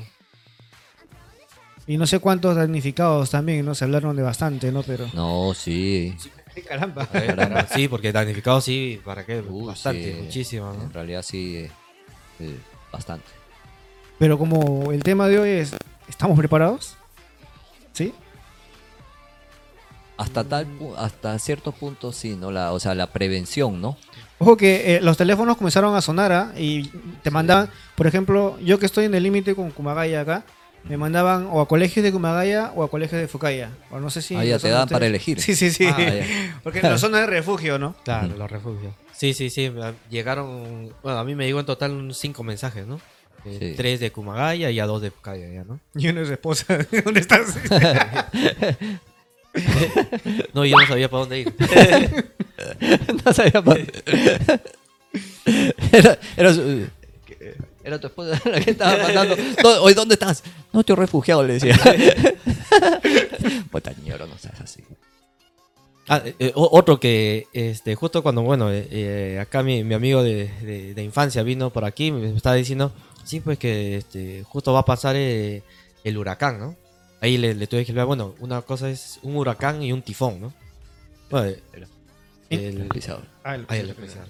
[1.87, 3.75] Y no sé cuántos damnificados también, ¿no?
[3.75, 4.83] Se hablaron de bastante, ¿no?
[4.83, 5.07] Pero.
[5.13, 6.17] No, sí.
[6.69, 7.07] Caramba.
[7.13, 9.41] Eh, sí, porque damnificado sí, ¿para qué?
[9.41, 10.23] Uy, Bastante, sí.
[10.23, 10.85] muchísimo, ¿no?
[10.85, 11.71] En realidad sí, eh,
[12.41, 12.57] eh,
[12.91, 13.27] bastante.
[14.19, 15.77] Pero como el tema de hoy es.
[16.09, 16.97] ¿Estamos preparados?
[17.93, 18.15] ¿Sí?
[20.17, 22.51] Hasta tal hasta cierto punto sí, ¿no?
[22.53, 23.97] La, o sea, la prevención, ¿no?
[24.39, 26.53] Ojo que eh, los teléfonos comenzaron a sonar ¿ah?
[26.57, 26.89] y
[27.23, 30.45] te mandaban, por ejemplo, yo que estoy en el límite con Kumagaya acá,
[30.85, 33.71] me mandaban o a colegios de Kumagaya o a colegios de Fukaya.
[33.91, 34.37] O no sé si.
[34.37, 35.41] Ah, ya te dan para elegir.
[35.41, 35.87] Sí, sí, sí.
[35.87, 35.97] Ah.
[36.63, 37.95] Porque en la zona de refugio, ¿no?
[38.05, 38.93] Claro, los refugios.
[39.13, 39.71] Sí, sí, sí.
[39.71, 40.93] me- Llegaron.
[41.03, 42.97] Bueno, a mí me llegó en total cinco mensajes, ¿no?
[43.47, 43.75] Eh, Sí.
[43.77, 45.81] Tres de Kumagaya y a dos de Fukaya, ya, ¿no?
[45.95, 46.67] Y uno es esposa.
[47.05, 47.57] ¿Dónde estás?
[50.55, 51.55] No, yo no sabía para dónde ir.
[53.25, 53.77] no sabía pa-
[55.93, 56.87] era, era, su-
[57.85, 59.37] era tu esposa la que estaba mandando.
[59.63, 60.43] "¿Dó- Oye, ¿dónde estás?
[60.73, 61.77] No, estoy refugiado, le decía.
[63.71, 64.83] Puta ñoro, no seas así.
[66.09, 70.23] Ah, eh, eh, otro que, este, justo cuando, bueno, eh, eh, acá mi, mi amigo
[70.23, 72.93] de, de- de infancia vino por aquí, me estaba diciendo,
[73.25, 75.63] sí, pues que este, justo va a pasar eh,
[76.05, 76.77] el huracán, ¿no?
[77.25, 80.41] Ahí le, le tuve que explicar, bueno, una cosa es un huracán y un tifón,
[80.43, 80.53] ¿no?
[81.31, 81.63] Bueno, eh,
[82.51, 83.25] el, El pisador.
[83.43, 84.27] Ah, el- ahí el especial.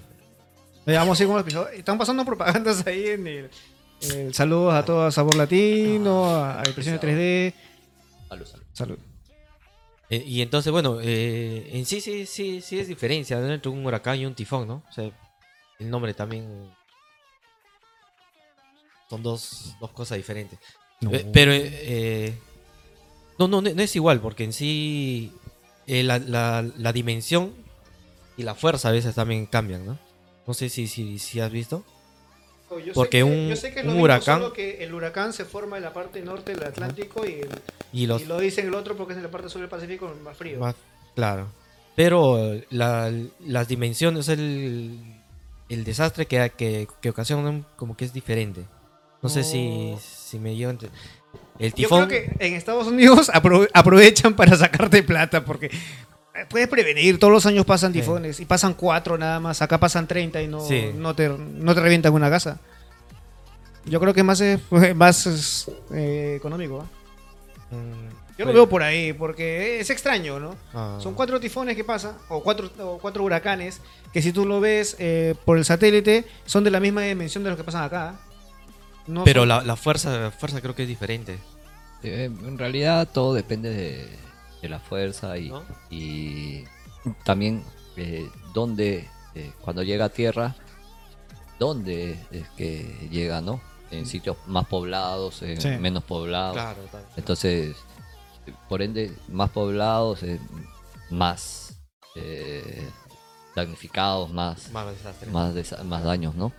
[0.85, 1.73] Ya, Vamos a ir con los episodios.
[1.73, 7.01] Están pasando propagandas ahí en el, saludos a todos a Sabor Latino, a, a Impresiones
[7.01, 7.53] 3D.
[8.29, 8.65] Salud, salud.
[8.71, 8.99] Salud.
[10.09, 13.51] Eh, y entonces, bueno, eh, en sí, sí, sí, sí es diferencia ¿no?
[13.51, 14.83] entre un huracán y un tifón, ¿no?
[14.89, 15.11] O sea,
[15.79, 16.47] el nombre también
[19.09, 20.59] son dos, dos cosas diferentes.
[21.33, 22.37] Pero, eh, eh,
[23.37, 25.31] no, no, no es igual, porque en sí
[25.87, 27.53] eh, la, la- la dimensión
[28.37, 29.97] y la fuerza a veces también cambian, ¿no?
[30.47, 31.83] No sé si, si, si has visto.
[32.69, 34.53] Oh, yo sé Porque que- un- yo sé que es un lo mismo, huracán- solo
[34.53, 37.49] que el huracán se forma en la parte norte del Atlántico y, el-
[37.93, 40.11] Y los y lo dicen el otro porque es en la parte sur del Pacífico
[40.23, 40.59] más frío.
[40.59, 40.75] más,
[41.15, 41.47] claro.
[41.95, 44.99] Pero la- las dimensiones, el,
[45.69, 48.65] el desastre que, que, que ocasionan como que es diferente.
[49.21, 50.73] No sé si, si me llevo
[51.59, 52.07] El Yo tifón...
[52.07, 57.17] creo que en Estados Unidos apro- aprovechan para sacarte plata porque eh, puedes prevenir.
[57.19, 57.99] Todos los años pasan Sí.
[57.99, 59.61] tifones y pasan cuatro nada más.
[59.61, 60.91] Acá pasan 30 y no, Sí.
[60.95, 62.59] no, te, no te revientan una casa.
[63.85, 64.59] Yo creo que más es
[64.95, 66.81] más es, eh, económico.
[66.81, 67.75] ¿ah?
[67.75, 70.55] mm, Yo pues- lo veo por ahí porque es extraño, ¿no?
[70.73, 73.79] ah, Son cuatro tifones que pasan, o cuatro, o cuatro huracanes,
[74.11, 77.51] que si tú lo ves eh, por el satélite, son de la misma dimensión de
[77.51, 78.15] los que pasan acá.
[79.07, 81.39] No Pero son- la, la fuerza, la fuerza creo que es diferente.
[82.03, 84.19] Eh, en realidad todo depende de,
[84.61, 85.63] de la fuerza y, ¿No?
[85.89, 86.63] y
[87.23, 87.63] también
[87.97, 90.55] eh, dónde, eh, cuando llega a tierra,
[91.59, 93.61] dónde es que llega, ¿no?
[93.91, 95.69] En sitios más poblados, en Sí.
[95.79, 96.53] menos poblados.
[96.53, 97.05] Claro, tal.
[97.15, 97.75] Entonces,
[98.67, 100.39] por ende, más poblados, eh,
[101.09, 101.75] más
[102.15, 102.89] eh,
[103.55, 104.85] damnificados, más, Más
[105.31, 106.51] más, desa- más daños, ¿no?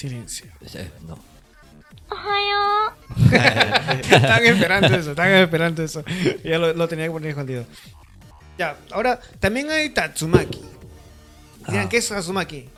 [0.00, 0.46] Silencio.
[0.74, 1.18] Eh, no.
[4.10, 6.02] están esperando eso, están esperando eso.
[6.42, 7.64] Ya lo, lo tenía que poner escondido.
[8.58, 10.60] Ya, ahora también hay Tatsumaki.
[11.68, 11.88] Dirán, Ah.
[11.88, 12.68] ¿qué es Tatsumaki?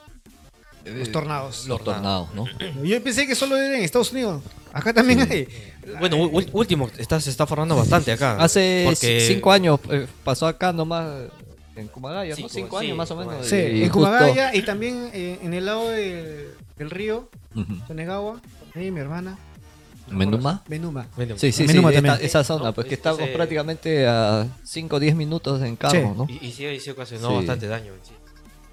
[0.85, 1.67] Los Eh, tornados.
[1.69, 2.45] Los tornados, ¿no?
[2.83, 4.43] Yo pensé que solo era en Estados Unidos.
[4.73, 5.47] Acá también hay.
[6.01, 6.17] Bueno,
[6.53, 8.37] último, está, se está formando bastante acá.
[8.39, 11.09] Hace Porque- cinco años eh, pasó acá nomás
[11.77, 12.37] en Kumagaya, ¿no?
[12.37, 13.47] Cinco, Cinco sí, años más o menos.
[13.47, 17.29] Sí, y en justo- Kumagaya y también eh, en el lado del, del río.
[17.87, 18.41] Tonegawa,
[18.75, 19.39] ahí mi hermana.
[20.11, 20.63] ¿Menuma?
[20.69, 21.07] Menuma.
[21.17, 22.27] Bueno, Sí, sí, sí, Menuma esta- también.
[22.27, 25.77] esa zona, No, pues que es- estamos ese- prácticamente a 5 o 10 minutos en
[25.77, 26.19] carro, Sí.
[26.19, 26.27] ¿no?
[26.29, 27.35] Y, y sí, y sí ocasionó Sí.
[27.37, 27.93] bastante daño.
[28.03, 28.13] sí.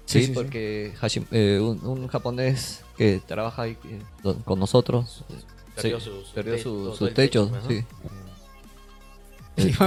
[0.06, 0.32] Sí, Sí, sí, sí.
[0.34, 5.34] porque Hashim- eh, un, un japonés que trabaja ahí eh, con nosotros eh,
[5.76, 7.68] Perdió sí, su- su perdió te- su, su techo, techo, ¿no?
[7.68, 7.84] sí.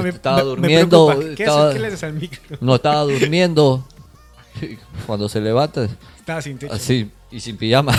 [0.02, 1.13] Me- estaba me- durmiendo.
[1.36, 1.73] ¿Qué, estaba- haces?
[1.76, 2.58] ¿Qué le haces al micro?
[2.62, 3.86] no estaba durmiendo.
[5.08, 5.88] Cuando se levanta,
[6.18, 6.74] Estaba sin techo.
[6.74, 7.94] así y sin pijama.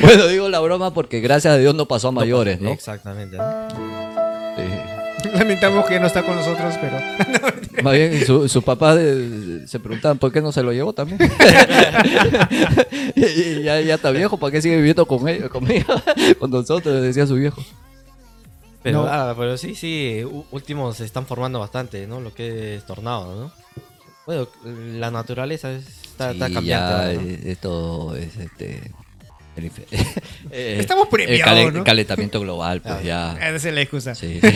[0.00, 2.70] bueno, digo la broma porque gracias a Dios no pasó a mayores, ¿no?
[2.70, 3.36] Exactamente.
[5.34, 6.96] Lamentamos que no está con nosotros, pero.
[7.82, 11.18] Más bien, su, su papá eh, se preguntaban por qué no se lo llevó también.
[13.14, 15.94] y, y ya, ya está viejo, ¿para qué sigue viviendo con él, conmigo?
[16.38, 17.62] con nosotros, decía su viejo.
[18.82, 19.08] Pero, No.
[19.08, 22.20] ah, pero sí, sí, últimos se están formando bastante, ¿no?
[22.20, 23.52] Lo que es tornado, ¿no?
[24.26, 26.66] Bueno, la naturaleza es- está, está Sí, cambiante.
[26.68, 27.50] ya ahora, ¿no?
[27.50, 28.90] esto es este.
[29.56, 29.64] El,
[30.52, 31.84] eh, Estamos el premiados, calen- ¿no?
[31.84, 33.32] calentamiento global, pues Ah, ya.
[33.56, 34.14] Esa es la excusa.
[34.14, 34.38] Sí.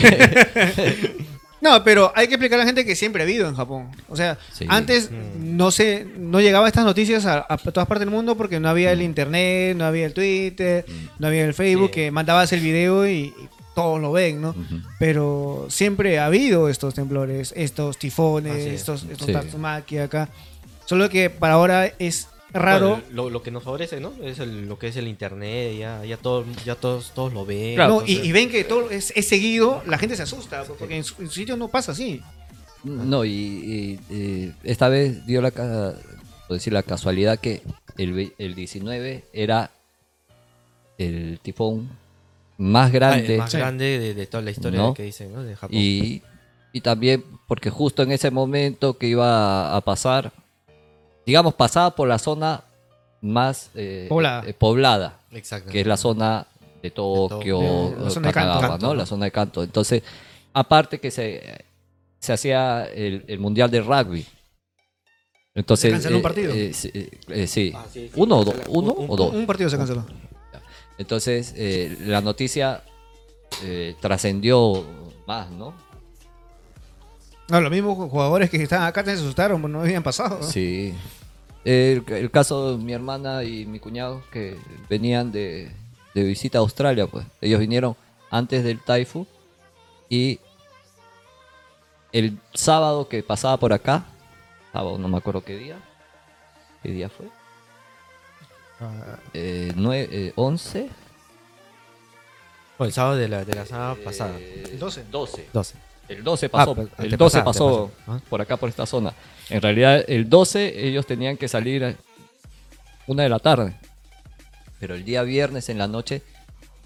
[1.61, 3.87] No, pero hay que explicar a la gente que siempre ha habido en Japón.
[4.09, 4.65] O sea, Sí.
[4.67, 5.55] antes Mm.
[5.55, 8.91] no se, no llegaba estas noticias a, a todas partes del mundo porque no había
[8.91, 10.91] el internet, no había el Twitter, Mm.
[11.19, 11.93] no había el Facebook, Sí.
[11.93, 13.33] que mandabas el video y, y
[13.75, 14.55] todos lo ven, ¿no?
[14.99, 18.73] Pero siempre ha habido estos temblores, estos tifones, es.
[18.81, 19.33] estos, estos Sí.
[19.33, 20.29] Tatsumaki acá.
[20.85, 22.89] Solo que para ahora es raro.
[22.89, 24.13] Bueno, lo, lo que nos favorece, ¿no?
[24.21, 27.75] Es el- lo que es el internet, ya, ya, todo, ya todos, todos lo ven.
[27.75, 31.03] Claro, No, y, ven que todo es, es seguido, la gente se asusta, porque en
[31.03, 32.21] su, en su sitio no pasa así.
[32.83, 35.51] No, y, y- y esta vez dio la,
[36.49, 37.61] decir, la casualidad que
[37.97, 39.71] el, el 19 era
[40.97, 41.89] el tifón
[42.57, 43.37] más Ah, el grande.
[43.37, 43.57] más Sí.
[43.57, 44.93] grande de, de toda la historia ¿No?
[44.93, 45.43] que dicen, ¿no?
[45.43, 45.75] De Japón.
[45.77, 46.21] Y,
[46.71, 50.31] y también porque justo en ese momento que iba a pasar,
[51.25, 52.63] digamos, pasaba por la zona
[53.21, 54.43] más eh, Poblada.
[54.47, 55.71] eh, poblada, Exacto.
[55.71, 56.45] que es la zona
[56.81, 58.33] de Tokio, De- la zona de.
[58.33, 58.93] Kanagawa, Kanto, ¿no?
[58.93, 58.99] ¿no?
[58.99, 59.63] La zona de Kanto.
[59.63, 60.03] Entonces,
[60.53, 61.63] aparte que se,
[62.19, 64.25] se hacía el, el mundial de rugby.
[65.55, 66.51] Entonces, Se canceló un partido.
[66.53, 67.71] eh, sí, eh, eh, sí.
[67.75, 69.33] Ah, sí, sí, uno o, do- uno un- o dos.
[69.33, 70.03] Un partido se canceló.
[70.97, 72.83] Entonces, eh, la noticia
[73.63, 74.83] eh, trascendió
[75.25, 75.73] más, ¿no?
[77.49, 80.39] No, los mismos jugadores que estaban acá se asustaron, porque no habían pasado.
[80.41, 80.47] ¿no?
[80.47, 80.93] Sí.
[81.65, 84.57] El, el caso de mi hermana y mi cuñado que
[84.89, 85.71] venían de,
[86.13, 87.25] de visita a Australia, pues.
[87.41, 87.95] Ellos vinieron
[88.29, 89.27] antes del Taifu
[90.09, 90.39] y
[92.11, 94.05] el sábado que pasaba por acá,
[94.71, 95.77] sábado, no me acuerdo qué día.
[96.81, 97.27] ¿Qué día fue?
[98.83, 100.89] Ah, Eh, nue- eh, 11.
[102.77, 104.35] O el sábado de la, de la semana pasada.
[104.39, 105.03] Eh, 12.
[105.11, 105.47] 12.
[105.53, 105.75] 12.
[106.09, 107.91] El 12 pasó, Ah, pues, el antepasada, 12 pasó.
[108.07, 108.19] Ah.
[108.29, 109.13] por acá, por esta zona.
[109.49, 111.95] En realidad, el 12 ellos tenían que salir a
[113.07, 113.75] una de la tarde.
[114.79, 116.21] Pero el día viernes en la noche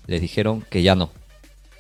[0.06, 1.10] les dijeron que ya no.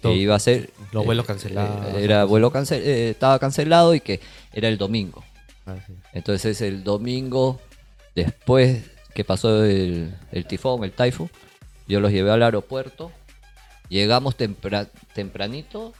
[0.01, 0.69] Que iba a ser...
[0.91, 1.95] los vuelos cancelados.
[1.95, 4.19] eh, era vuelo cancel, eh, estaba cancelado y que
[4.53, 5.23] era el domingo.
[5.65, 5.93] Ah, sí.
[6.13, 7.60] Entonces el domingo,
[8.15, 8.84] después
[9.17, 11.27] que pasó el, el tifón, el taifu,
[11.88, 13.12] yo los llevé al aeropuerto.
[13.89, 15.91] Llegamos tempra- tempranito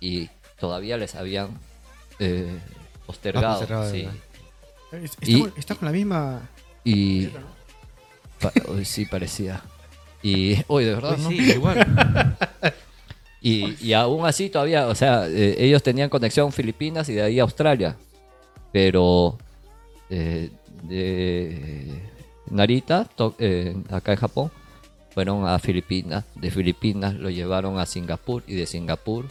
[0.00, 0.28] y
[0.58, 1.50] todavía les habían
[2.18, 2.58] eh,
[3.06, 3.46] postergado.
[3.54, 4.08] Ah, postergado, sí.
[4.90, 5.04] ¿verdad?
[5.04, 6.48] Está, Y- con, está con la misma.
[6.82, 7.26] Y
[8.40, 9.62] pa- hoy sí parecía.
[10.20, 11.28] Y hoy de verdad, Pues ¿no?
[11.30, 12.36] sí, igual.
[13.40, 17.38] Y, y aún así todavía, o sea, eh, ellos tenían conexión Filipinas y de ahí
[17.40, 17.96] a Australia.
[18.72, 19.36] Pero
[20.10, 20.50] eh,
[20.84, 22.11] de
[22.52, 24.50] Narita, to- eh, acá en Japón,
[25.14, 26.24] fueron a Filipinas.
[26.34, 29.26] De Filipinas lo llevaron a Singapur y de Singapur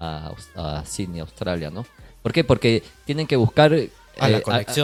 [0.00, 1.86] a, a Sydney, Australia, ¿no?
[2.22, 2.42] ¿Por qué?
[2.44, 4.26] Porque tienen que buscar eh, a-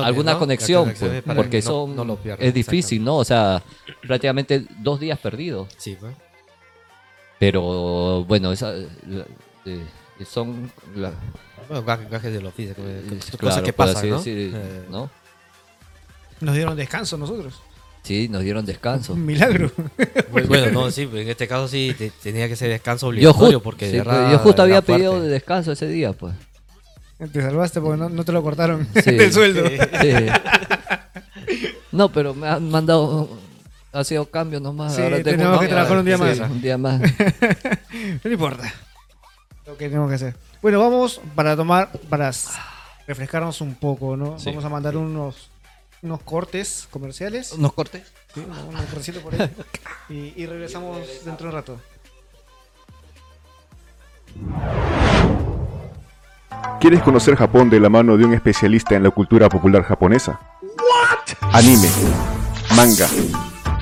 [0.04, 0.38] alguna ¿no?
[0.38, 3.16] conexión, pues, porque que no- son no es difícil, ¿no?
[3.16, 3.62] O sea,
[4.06, 5.68] prácticamente dos días perdidos.
[5.78, 6.14] Sí, pues.
[7.38, 9.26] Pero bueno, esa, la-
[9.66, 9.84] eh,
[10.24, 11.12] son la-
[11.68, 12.74] Bueno, gajes, del oficio.
[12.74, 15.10] que- que- es cosas que por pasan, Eh, ¿no?
[16.42, 17.54] Nos dieron descanso nosotros.
[18.02, 19.12] Sí, nos dieron descanso.
[19.14, 19.70] Un milagro.
[20.32, 23.62] Bueno, bueno, no, sí, en este caso sí te- tenía que ser descanso Yo, obligatorio
[23.62, 26.34] porque sí, de verdad yo justo había pedido de descanso ese día, pues.
[27.32, 29.12] Te salvaste porque no, no te lo cortaron Sí.
[29.12, 29.62] del sueldo.
[29.68, 30.12] Sí.
[31.92, 33.28] No, pero me han mandado.
[33.92, 34.94] Ha sido cambio nomás.
[34.96, 36.38] Sí, Ahora tengo tenemos que trabajar un día sí, más.
[36.50, 37.00] Un día más.
[38.24, 38.72] No importa.
[39.66, 40.34] Lo que tenemos que hacer.
[40.62, 42.32] Bueno, vamos para tomar, para
[43.06, 44.38] refrescarnos un poco, ¿no?
[44.38, 44.46] Sí.
[44.46, 45.50] Vamos a mandar unos,
[46.02, 47.52] unos cortes comerciales.
[47.52, 48.02] ¿Unos cortes?
[48.34, 49.50] Sí, por ahí.
[50.08, 51.80] Y, y regresamos dentro de un rato.
[56.80, 60.40] ¿Quieres conocer Japón de la mano de un especialista en la cultura popular japonesa?
[61.52, 61.88] Anime,
[62.74, 63.08] manga,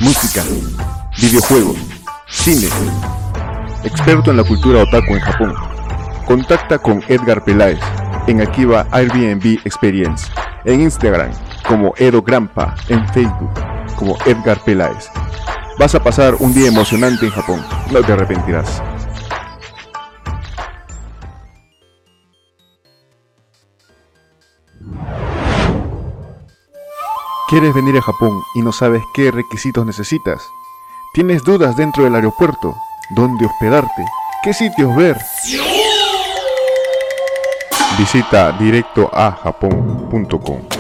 [0.01, 0.45] música,
[1.19, 1.79] videojuegos,
[2.29, 2.69] cine.
[3.83, 5.55] Experto en la cultura otaku en Japón.
[6.27, 7.81] Contacta con Edgar Peláez
[8.27, 10.31] en Akiba Airbnb Experience,
[10.65, 11.33] en Instagram
[11.67, 13.53] como Edo Grampa, en Facebook
[13.97, 15.09] como Edgar Peláez.
[15.79, 18.83] Vas a pasar un día emocionante en Japón, no te arrepentirás.
[27.49, 30.41] ¿Quieres venir a Japón y no sabes qué requisitos necesitas?
[31.15, 32.77] ¿Tienes dudas dentro del aeropuerto?
[33.17, 34.05] ¿Dónde hospedarte?
[34.45, 35.17] ¿Qué sitios ver?
[37.99, 40.80] Visita directoajapón.com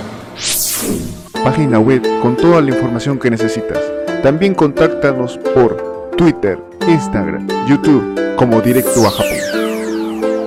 [1.45, 3.79] Página web con toda la información que necesitas.
[4.23, 10.41] También contáctanos por Twitter, Instagram, YouTube como Directo a Japón.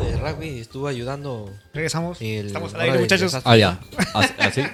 [0.00, 2.18] De rugby estuvo ayudando Regresamos.
[2.20, 3.32] el Estamos al aire, muchachos.
[3.32, 3.52] desastre.
[3.52, 3.80] Ah, ya.
[4.38, 4.62] Así.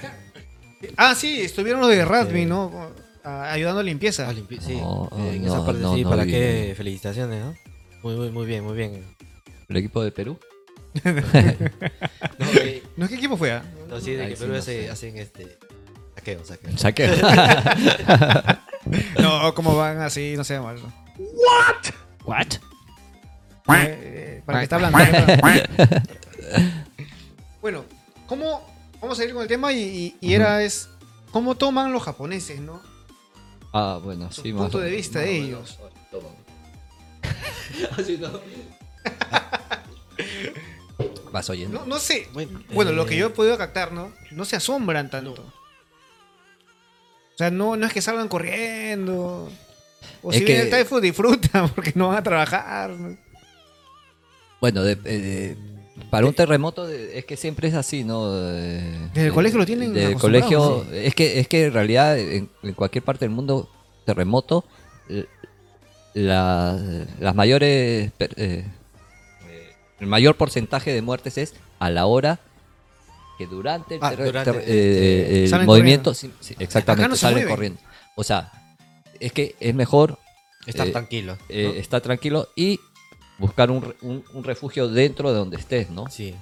[0.96, 2.46] Ah, sí, estuvieron los de Radmi, Sí.
[2.46, 2.90] ¿no?
[3.22, 4.29] Ah, ayudando a limpieza.
[4.29, 6.33] Ah, limpi- sí, No, en no, esa parte no, sí, no para vi.
[6.33, 7.55] qué felicitaciones, ¿no?
[8.02, 9.04] Muy, muy, muy bien, muy bien.
[9.68, 10.38] El equipo de Perú.
[11.04, 13.52] No, eh, ¿No qué equipo fue?
[13.52, 13.62] ah?
[13.88, 15.58] no, sí, de que sí Perú no hace- hacen este
[16.14, 16.76] saqueo, saqueo.
[16.78, 17.08] Saque.
[19.20, 20.34] No, ¿cómo van así?
[20.36, 20.76] No sé mal.
[22.24, 22.46] What?
[22.52, 22.58] Eh,
[23.68, 24.98] eh, para que está hablando.
[27.60, 27.84] bueno,
[28.26, 28.66] ¿cómo
[29.00, 29.72] vamos a ir con el tema?
[29.72, 30.88] Y, y- y era es
[31.30, 32.82] cómo toman los japoneses, ¿no?
[33.72, 35.78] Ah, bueno, sí, punto más o de vista Más de ellos.
[36.12, 36.34] menos.
[37.98, 38.28] Así no.
[41.32, 41.80] Vas oyendo.
[41.80, 42.28] No, no sé.
[42.32, 44.12] Bueno, Bueno, lo que yo he podido captar, ¿no?
[44.30, 45.32] No se asombran tanto.
[47.35, 49.50] O sea, no, no es que salgan corriendo.
[50.22, 52.90] O Es si viene que- el Taifu, disfrutan porque no van a trabajar.
[52.90, 53.16] ¿no?
[54.61, 55.56] Bueno, de- eh,
[56.11, 58.30] para un terremoto de- es que siempre es así, ¿no?
[58.32, 62.50] Desde el colegio lo tienen Desde el colegio, es que es que en realidad en,
[62.62, 63.68] en cualquier parte del mundo
[64.04, 64.64] terremoto
[65.08, 65.24] eh,
[66.14, 66.79] la-
[67.20, 68.64] las mayores eh,
[70.01, 72.40] el mayor porcentaje de muertes es a la hora
[73.38, 77.81] que durante el, Ah, durante, eh, el movimiento sí, sí, Acá exactamente no salen corriendo.
[78.14, 78.53] O sea,
[79.20, 80.18] es que es mejor
[80.66, 81.37] Estar eh, tranquilo.
[81.37, 81.55] ¿no?
[81.57, 82.79] estar tranquilo y
[83.38, 86.09] buscar un, re- un- un refugio dentro de donde estés, ¿no?
[86.11, 86.35] Sí.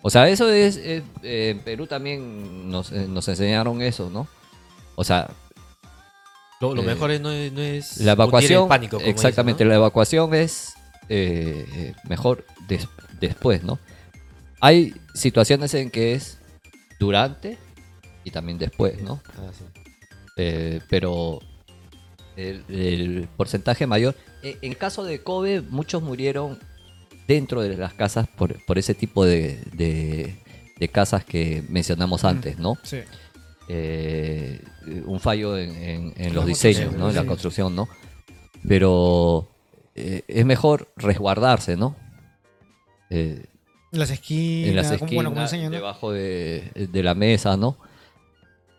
[0.00, 4.26] O sea, eso es, es- eh, en Perú también nos, eh, nos enseñaron eso, ¿no?
[4.96, 5.28] O sea,
[6.62, 9.64] Lo, lo Eh, mejor es no, es- no es La evacuación, el pánico, como exactamente,
[9.64, 10.74] la evacuación es
[11.08, 12.86] eh, eh, mejor des-
[13.20, 13.80] después, ¿no?
[14.60, 16.38] Hay situaciones en que es
[17.00, 17.58] durante
[18.22, 19.20] y también después, ¿no?
[19.36, 19.64] Ah, sí.
[20.36, 21.40] Eh, pero
[22.36, 26.60] el, el porcentaje mayor, e- en caso de Kobe, muchos murieron
[27.26, 30.36] dentro de las casas por, por ese tipo de, de-
[30.78, 32.78] de casas que mencionamos antes, ¿no?
[32.84, 32.98] Sí.
[33.68, 34.60] Eh,
[35.06, 37.08] un fallo en, en- en los La diseños, construcción, ¿no?
[37.10, 37.88] En la construcción, ¿no?
[38.68, 39.48] Pero
[39.94, 41.96] eh, es mejor resguardarse, ¿no?
[43.10, 43.44] Eh,
[43.92, 44.68] En las esquinas.
[44.70, 45.76] en las como- esquinas, bueno, como enseñan, ¿no?
[45.76, 47.76] debajo de, de la mesa, ¿no?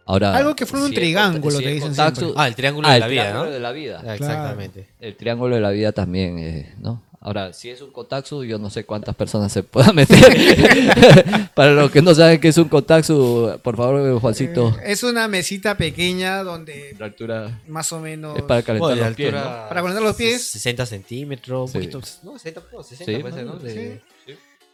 [0.06, 2.42] Ahora, Algo que forma un si es triángulo, cont- te dicen contacto- siempre.
[2.44, 3.52] Ah, el triángulo Ah, de el la vida, triángulo ¿no?
[3.52, 4.14] de la vida.
[4.16, 4.88] Exactamente.
[5.00, 7.04] El triángulo de la vida también, eh, ¿no?
[7.26, 11.50] Ahora, si es un contacto, yo no sé cuántas personas se puedan meter.
[11.56, 14.76] Para los que no saben qué es un contacto, por favor, Juancito.
[14.80, 18.36] Eh, es una mesita pequeña donde La altura más o menos.
[18.38, 19.40] es para calentar Bueno, los pies, ¿no?
[19.42, 20.44] Para calentar los pies.
[20.44, 21.78] 60 centímetros, Sí.
[21.78, 22.02] un poquito.
[22.24, 23.54] No, 60, no, 60 Sí, parece, ¿no?
[23.54, 23.60] ¿no?
[23.60, 24.02] De-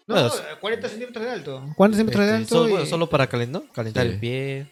[0.07, 1.63] No, Bueno, 40 centímetros de alto.
[1.75, 2.55] 40 centímetros de este, alto.
[2.55, 3.71] solo, y- bueno, solo para calentar, ¿no?
[3.71, 4.11] calentar Sí.
[4.13, 4.67] el pie.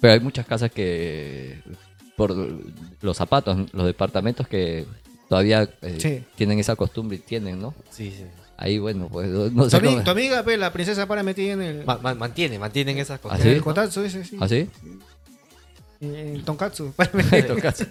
[0.00, 1.60] Pero hay muchas casas que,
[2.16, 2.34] por
[3.00, 4.86] los zapatos, los departamentos que
[5.32, 6.22] todavía eh, Sí.
[6.36, 7.74] tienen esa costumbre y tienen, ¿no?
[7.90, 8.26] Sí, sí.
[8.58, 11.62] Ahí, bueno, pues no Tu, sé cómo- tu amiga, pues, la princesa para metida en
[11.62, 13.40] el, Ma- ma- mantiene, mantienen esas cosas.
[13.40, 13.48] ¿Ah, sí?
[13.48, 14.36] el kotatsu ese, sí.
[14.38, 14.68] ¿Ah, sí?
[16.02, 16.92] En el tonkatsu.
[16.96, 17.38] para meter.
[17.40, 17.86] En todo caso.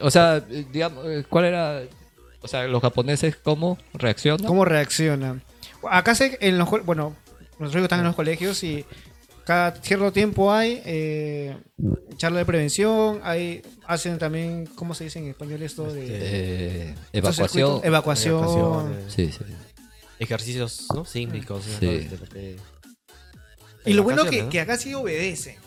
[0.00, 1.82] o sea, eh, digamos, eh, ¿cuál era?
[2.40, 4.46] O sea, los japoneses, ¿cómo reaccionan?
[4.46, 5.42] ¿Cómo reacciona?
[5.90, 7.14] Acá sé, en los, bueno,
[7.58, 8.86] nuestros hijos están en los colegios y
[9.44, 11.56] cada cierto tiempo hay eh,
[12.16, 15.84] charla de prevención, hay, hacen también, ¿cómo se dice en español esto?
[15.92, 17.80] De, Eh, evacuación.
[17.84, 18.34] Evacuación.
[18.44, 19.44] Evacuación, eh, Sí, sí.
[20.18, 21.04] Ejercicios ¿no?
[21.04, 21.64] sísmicos.
[21.64, 21.86] Sí.
[21.86, 22.56] De- de-
[23.84, 24.48] Y lo bueno que, ¿no?
[24.48, 25.58] que acá sí obedece.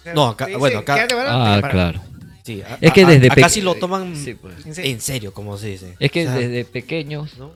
[0.00, 1.72] O sea, No, acá- dice, bueno, acá- "Quédate parado, Ah, parado".
[1.72, 2.02] claro.
[2.44, 4.64] Sí, a- Es que a- desde acá sí lo toman Sí, pues.
[4.66, 4.90] En serio.
[4.90, 5.96] en serio, como se dice.
[6.00, 7.52] Es que O sea, desde pequeños ¿no?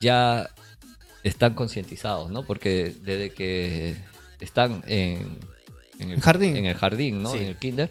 [0.00, 0.48] ya
[1.28, 2.44] están concientizados, ¿no?
[2.44, 3.96] Porque desde que
[4.40, 5.38] están en,
[5.98, 6.56] en el Jardín.
[6.56, 7.32] en el jardín, ¿no?
[7.32, 7.38] Sí.
[7.38, 7.90] En el kinder,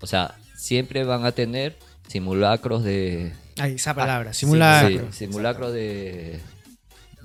[0.00, 1.76] o sea, siempre van a tener
[2.08, 5.12] simulacros de Ahí, esa Ah, palabra, sí, simulacro.
[5.12, 6.40] sí, de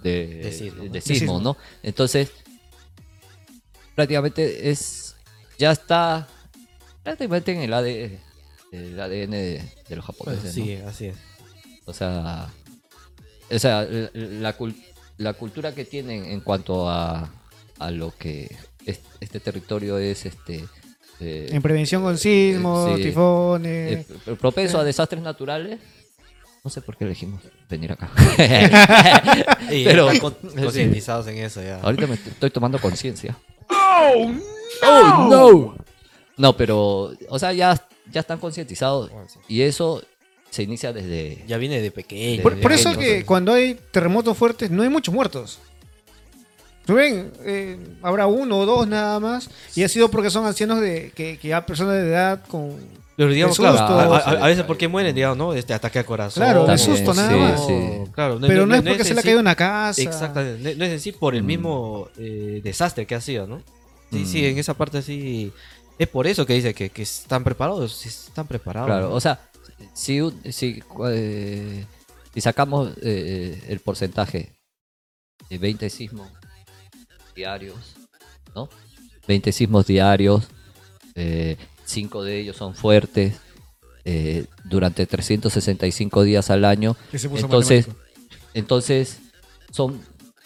[0.04, 0.92] de, De sismo, ¿no?
[0.92, 1.40] de sismo.
[1.40, 1.58] ¿no?
[1.82, 2.32] Entonces
[3.96, 5.16] prácticamente es
[5.58, 6.28] ya está
[7.02, 8.20] prácticamente en el ADN,
[8.72, 10.52] el ADN de, los japoneses, ¿no?
[10.52, 11.16] sí, así es.
[11.86, 12.50] O sea,
[13.50, 14.54] o sea la, la
[15.18, 17.30] la cultura que tienen en cuanto a,
[17.80, 20.66] a lo que es- este territorio es este
[21.22, 23.04] eh, En prevención con sismos, Sí.
[23.04, 24.06] tifones.
[24.28, 25.80] eh, propenso a desastres naturales.
[26.64, 28.10] No sé por qué elegimos venir acá.
[29.72, 31.80] Y Pero- concientizados en eso ya.
[31.82, 33.38] Ahorita me estoy tomando conciencia.
[33.70, 34.32] ¡Oh,
[35.30, 35.76] no!
[36.38, 37.80] No, pero, o sea, ya,
[38.12, 39.40] ya están concientizados sí.
[39.48, 40.04] y eso
[40.56, 41.44] se inicia desde...
[41.48, 42.42] Ya viene de pequeño.
[42.42, 43.26] Por, de por eso pequeño, que ¿no?
[43.26, 45.60] cuando hay terremotos fuertes no hay muchos muertos.
[46.88, 49.50] Ven, eh, habrá uno o dos nada más.
[49.76, 52.76] Y ha sido porque son ancianos de que, que ya personas de edad con...
[53.18, 53.94] Pero digamos, de claro, susto.
[53.98, 55.54] a, a- a veces porque mueren, digamos, ¿no?
[55.54, 56.44] Este ataque al corazón.
[56.44, 57.66] Claro, de susto nada sí, más.
[57.66, 58.12] sí.
[58.14, 60.02] Claro, Pero no, es porque en se le ha caído una casa.
[60.02, 61.46] Exactamente, no, no es sí por el Mm.
[61.46, 63.62] mismo eh, desastre que ha sido, ¿no?
[64.12, 64.26] Sí, Mm.
[64.26, 65.52] sí, en esa parte sí.
[65.98, 68.88] Es por eso que dice que, que están preparados, sí están preparados.
[68.90, 69.16] Claro, ¿no?
[69.16, 69.40] o sea,
[69.96, 70.20] si,
[70.52, 71.86] si, eh,
[72.34, 74.52] si sacamos eh, el porcentaje
[75.50, 76.30] de 20 sismos
[77.36, 77.96] diarios,
[78.54, 78.70] ¿no?
[79.28, 80.48] 20 sismos diarios,
[81.86, 83.40] 5 de ellos son fuertes,
[84.08, 87.88] eh, durante 365 días al año, entonces,
[88.54, 89.20] entonces
[89.72, 90.00] son,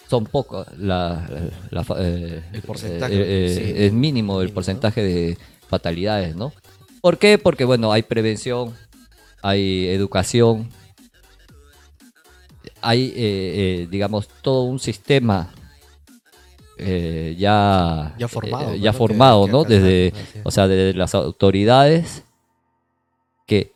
[0.08, 1.28] son pocos, la,
[1.70, 3.84] la eh, El porcentaje, eh, eh, sí.
[3.84, 5.38] es mínimo el Mínimo, porcentaje de
[5.68, 6.54] fatalidades, ¿no?
[7.02, 7.36] ¿Por qué?
[7.36, 8.74] Porque, bueno, hay prevención,
[9.42, 10.68] hay educación,
[12.82, 15.52] hay, eh, eh, digamos, todo un sistema
[16.78, 18.82] eh, ya, Ya formado, eh, ¿no?
[18.84, 19.64] ya formado, que ¿no?
[19.64, 20.12] Desde,
[20.44, 22.22] o sea, desde las autoridades
[23.46, 23.72] que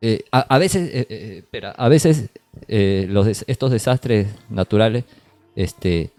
[0.00, 2.28] eh, a, a veces, eh, eh, espera, a veces
[2.68, 5.04] eh, los des- estos desastres naturales,
[5.56, 6.10] este,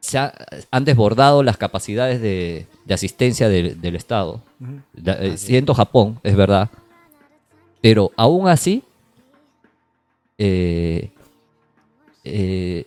[0.00, 0.32] se ha-
[0.70, 4.40] han desbordado las capacidades de, de asistencia del, del Estado,
[5.04, 6.70] eh, siendo Japón, es verdad,
[7.86, 8.82] pero aún así,
[10.38, 11.08] eh,
[12.24, 12.84] eh,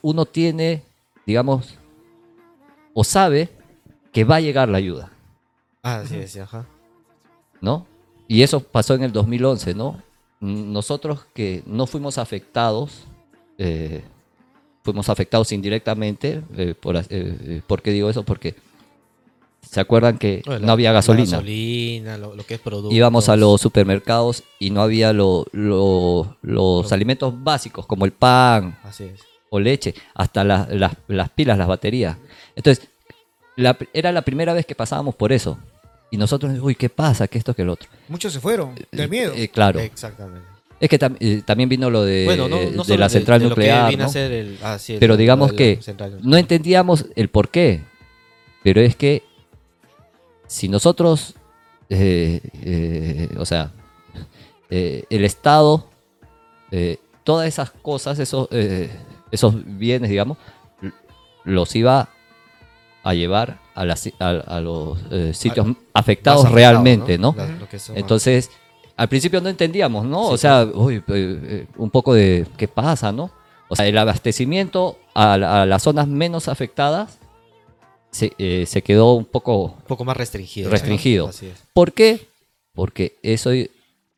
[0.00, 0.82] uno tiene,
[1.26, 1.74] digamos,
[2.94, 3.50] o sabe
[4.14, 5.12] que va a llegar la ayuda.
[5.82, 6.66] Ah, sí, sí, ajá.
[7.60, 7.86] ¿no?
[8.28, 10.02] Y eso pasó en el 2011, ¿no?
[10.40, 13.02] Nosotros que no fuimos afectados,
[13.58, 14.02] eh,
[14.82, 18.22] fuimos afectados indirectamente, eh, por, eh, ¿por qué digo eso?
[18.22, 18.54] Porque
[19.62, 21.30] ¿Se acuerdan que no había la gasolina?
[21.30, 22.94] gasolina, lo, lo que es producto.
[22.94, 28.78] Íbamos a los supermercados y no había lo- lo- los alimentos básicos como el pan
[28.82, 29.20] Así es.
[29.50, 32.16] o leche, hasta la- las- las pilas, las baterías.
[32.56, 32.88] Entonces,
[33.56, 35.56] la- era la primera vez que pasábamos por eso.
[36.10, 37.28] Y nosotros, uy, ¿qué pasa?
[37.28, 37.54] ¿Qué esto?
[37.54, 37.88] ¿Qué lo otro?
[38.08, 39.32] Muchos se fueron del miedo.
[39.36, 39.78] Eh, claro.
[39.78, 40.48] Exactamente.
[40.80, 43.44] Es que tam- eh, también vino lo de, bueno, no, no de la central de
[43.44, 44.58] que nuclear, el-
[44.98, 45.78] Pero de digamos la que
[46.22, 47.82] no entendíamos el por qué.
[48.64, 49.22] Pero es que
[50.50, 51.34] si nosotros,
[51.88, 53.70] eh, eh, o sea,
[54.68, 55.86] eh, el Estado,
[56.72, 58.48] eh, todas esas cosas, esos,
[59.30, 60.38] esos bienes, digamos,
[61.44, 62.08] los iba
[63.04, 64.98] a llevar a, las- a- a los
[65.32, 67.32] sitios afectados afectado, realmente, ¿no?
[67.36, 67.46] La-
[67.96, 68.50] Entonces,
[68.96, 70.28] al principio no entendíamos, ¿no?
[70.28, 71.02] Sí, o sea, uy,
[71.76, 73.30] un poco de qué pasa, ¿no?
[73.68, 77.19] O sea, el abastecimiento a, a las zonas menos afectadas
[78.10, 79.64] se, eh, se quedó un poco...
[79.64, 80.68] un poco más restringido.
[80.68, 80.72] ¿no?
[80.72, 81.28] Restringido.
[81.28, 81.62] Así es.
[81.72, 82.26] ¿Por qué?
[82.74, 83.50] Porque eso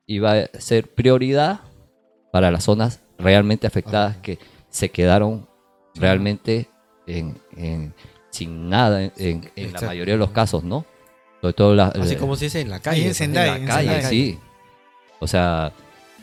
[0.07, 1.61] iba a ser prioridad
[2.32, 4.38] para las zonas realmente afectadas que
[4.70, 5.47] se quedaron
[5.95, 6.68] realmente
[7.07, 7.95] en, en-
[8.30, 10.86] sin nada en, en- en la mayoría de los casos, ¿no?
[11.40, 13.12] Sobre todo la- Así eh, como se dice en la calle.
[13.12, 14.11] Sendai, en en la calle, Sendai.
[14.11, 14.38] sí.
[15.20, 15.72] O sea,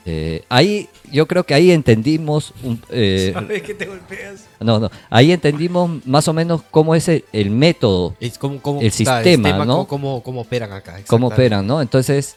[0.05, 4.45] eh, ahí yo creo que ahí entendimos, un- eh, ¿Sabes que te golpeas?
[4.59, 8.81] no, no, ahí entendimos más o menos cómo es el, el método, Es como- como-
[8.81, 9.85] El sistema, ¿no?
[9.87, 10.99] Cómo, cómo- operan acá.
[11.07, 11.81] cómo operan, ¿no?
[11.81, 12.35] Entonces,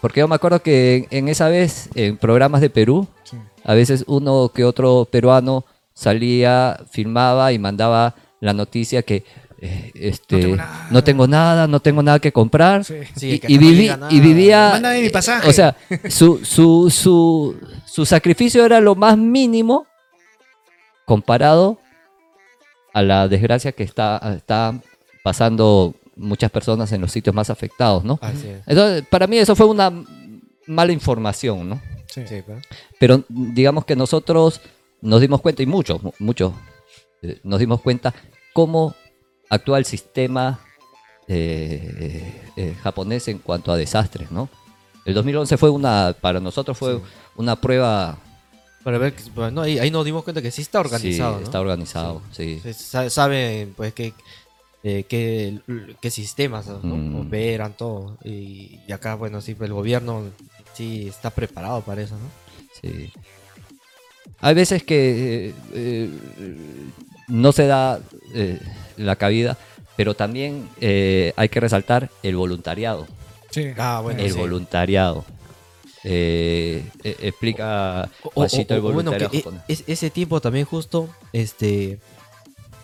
[0.00, 3.36] porque yo me acuerdo que en, en esa vez, en programas de Perú, Sí.
[3.64, 9.24] a veces uno que otro peruano salía, filmaba y mandaba la noticia que
[9.60, 10.88] eh, este, No tengo nada.
[10.90, 12.84] no tengo nada, no tengo nada que comprar.
[12.84, 12.94] Sí.
[13.16, 15.48] Sí, y, que y no viví- y vivía Mándame mi pasaje.
[15.48, 15.76] o sea
[16.08, 19.86] su, su, su, su sacrificio era lo más mínimo
[21.04, 21.78] comparado
[22.92, 24.80] a la desgracia que está, está
[25.22, 28.18] pasando muchas personas en los sitios más afectados, ¿no?
[28.22, 28.62] Así es.
[28.66, 29.92] Entonces, para mí eso fue una
[30.66, 31.80] mala información, ¿no?
[32.08, 32.22] Sí.
[32.26, 32.42] Sí.
[32.98, 34.60] Pero digamos que nosotros
[35.02, 36.52] nos dimos cuenta, y muchos, mu- muchos,
[37.22, 38.14] eh, nos dimos cuenta
[38.54, 38.94] cómo
[39.48, 40.60] actúa el sistema
[41.28, 44.48] eh, eh, japonés en cuanto a desastres, ¿no?
[45.04, 47.02] El 2011 fue una, para nosotros fue Sí.
[47.36, 48.18] una prueba...
[48.82, 51.34] Para ver, que- bueno, ahí, ahí nos dimos cuenta que sí está organizado.
[51.34, 51.44] Sí, ¿no?
[51.44, 52.60] está organizado, sí.
[52.60, 54.12] Se Saben, pues, qué,
[54.84, 55.58] eh, qué,
[56.00, 56.78] qué sistemas ¿no?
[56.82, 57.26] Mm.
[57.26, 58.16] operan, todo.
[58.24, 60.22] Y, y acá, bueno, sí, pues, el gobierno
[60.74, 62.30] sí está preparado para eso, ¿no?
[62.80, 63.12] Sí.
[64.40, 66.10] Hay veces que eh, eh,
[67.28, 68.00] no se da
[68.34, 68.60] eh,
[68.96, 69.56] la cabida,
[69.96, 73.06] pero también eh, hay que resaltar el voluntariado.
[73.50, 73.68] Sí.
[73.78, 74.38] Ah, bueno, el sí.
[74.38, 75.24] voluntariado.
[76.04, 81.08] Eh, eh, explica O- el o- o bueno, que e- es- ese tiempo también justo,
[81.32, 81.98] este,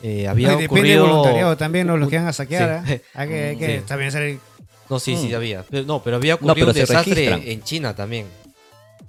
[0.02, 1.06] eh, había Ay, depende del ocurrido...
[1.06, 1.96] voluntariado también, ¿no?
[1.96, 2.84] Los que van a saquear.
[2.86, 2.94] Sí.
[2.94, 3.02] ¿eh?
[3.14, 3.84] Hay que, hay que Sí.
[3.86, 4.38] también hacer.
[4.90, 5.34] No, sí, sí Mm.
[5.36, 5.62] había.
[5.70, 7.42] Pero, no, pero había No, ocurrido pero un desastre registran.
[7.44, 8.26] en China también.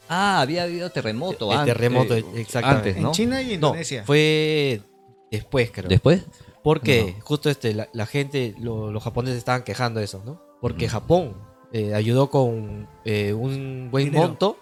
[0.09, 1.73] Ah, había habido terremoto El antes.
[1.73, 2.89] terremoto, eh, exactamente.
[2.89, 3.11] Antes, En ¿no?
[3.13, 4.03] China y No, Indonesia.
[4.05, 4.81] fue
[5.31, 5.87] después, creo.
[5.89, 6.21] Después.
[6.63, 10.41] Porque justo este, la, la gente, lo- los japoneses estaban quejando de eso, ¿no?
[10.61, 10.89] Porque Mm.
[10.89, 11.33] Japón
[11.73, 14.27] eh, ayudó con eh, un buen Dinero.
[14.27, 14.57] monto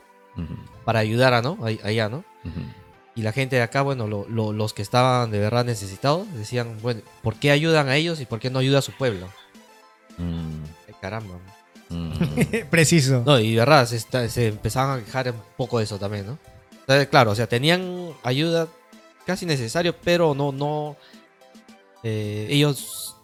[0.85, 1.57] para ayudar a, ¿no?
[1.83, 2.23] Allá, ¿no?
[3.13, 6.77] Y la gente de acá, bueno, lo- lo- los que estaban de verdad necesitados, decían,
[6.81, 9.27] bueno, ¿por qué ayudan a ellos y por qué no ayuda a su pueblo?
[10.17, 11.35] Mm, Ay, caramba.
[11.89, 12.11] mm.
[12.71, 13.23] Preciso.
[13.25, 16.25] No, y de verdad, se, está- se empezaban a quejar un poco de eso también,
[16.25, 16.37] ¿no?
[16.79, 18.67] Entonces, claro, o sea, tenían ayuda
[19.25, 20.95] casi necesario, pero no, no.
[22.03, 23.15] Eh, ellos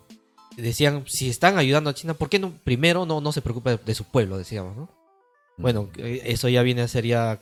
[0.55, 3.77] decían, si están ayudando a China, ¿por qué no primero no, no se preocupa de,
[3.77, 4.89] de su pueblo, decíamos, ¿no?
[5.57, 7.39] Bueno, eh, eso ya viene a ser ya.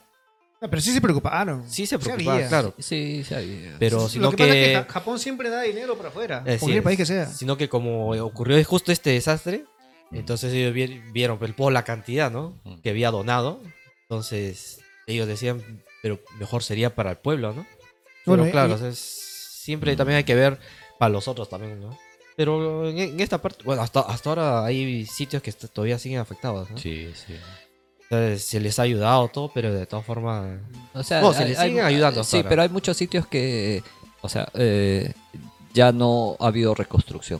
[0.61, 1.69] No, pero sí se preocuparon.
[1.69, 2.47] Sí se Sí preocupa, había.
[2.47, 2.73] claro.
[2.79, 3.75] Sí, sí había.
[3.77, 4.43] Pero Lo sino que, que.
[4.43, 6.43] pasa es que Ja- Japón siempre da dinero para afuera.
[6.47, 7.25] Así cualquier país que sea.
[7.27, 9.65] Sino que como ocurrió justo este desastre,
[10.13, 12.57] entonces ellos vi- vieron pues, por la cantidad, ¿no?
[12.63, 12.75] Mm.
[12.81, 13.61] Que había donado.
[14.03, 17.65] Entonces ellos decían, pero mejor sería para el pueblo, ¿no?
[18.23, 18.99] Pero Bueno, y- claro, y- o sea, es-
[19.61, 20.57] siempre también hay que ver
[20.99, 21.97] para los otros también, ¿no?
[22.35, 26.69] Pero en, en esta parte, bueno, hasta, hasta ahora hay sitios que todavía siguen afectados,
[26.69, 26.77] ¿no?
[26.77, 27.33] Sí, sí.
[28.09, 30.59] Entonces, se les ha ayudado todo, pero de todas formas...
[30.93, 32.49] O sea, No, se hay- le hay- siguen ayudando hasta Sí, ahora.
[32.49, 33.81] pero hay muchos sitios que,
[34.21, 35.13] o sea, eh,
[35.73, 37.39] ya no ha habido reconstrucción.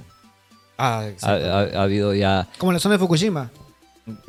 [0.78, 1.46] Ah, exacto.
[1.54, 3.52] ha- ha habido ya, Como la zona de Fukushima.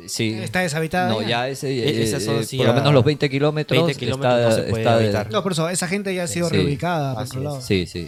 [0.05, 0.33] sí.
[0.33, 1.09] Está deshabitada.
[1.09, 1.27] No, ya.
[1.29, 3.99] ya ese, E- eh, esa zona eh, sí por lo menos los 20 kilómetros, 20
[3.99, 5.31] kilómetros está, no se puede está- habitar.
[5.31, 6.55] No, por eso, esa gente ya ha sido Sí.
[6.55, 7.61] reubicada por otro lado.
[7.61, 8.07] Sí, sí.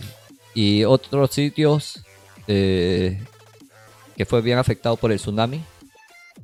[0.60, 2.02] Y otros sitios
[2.48, 3.18] eh,
[4.18, 5.62] que fue bien afectado por el tsunami.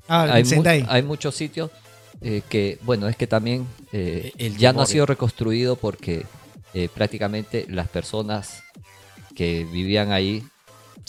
[0.08, 1.70] Ah, hay, mu- hay muchos sitios
[2.22, 6.26] eh, que, bueno, es que también eh, El ya no ha sido reconstruido porque
[6.74, 8.64] eh, prácticamente las personas
[9.36, 10.44] que vivían ahí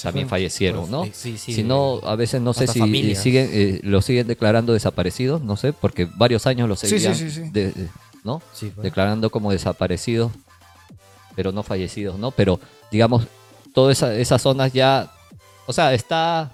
[0.03, 1.05] también fallecieron, ¿no?
[1.13, 1.55] Sí, sí.
[1.55, 3.23] si no, a veces no sé si familias.
[3.23, 7.43] siguen, eh, lo siguen declarando desaparecidos, no sé, porque varios años sí, seguían, sí, sí.
[7.51, 7.89] de- de-
[8.25, 8.43] ¿no?
[8.53, 8.83] Sí, pues.
[8.83, 10.33] declarando como desaparecidos,
[11.37, 12.31] pero no fallecidos, ¿no?
[12.33, 12.59] Pero,
[12.91, 13.27] digamos,
[13.75, 15.13] todas esa- esas zonas ya,
[15.67, 16.53] o sea, está,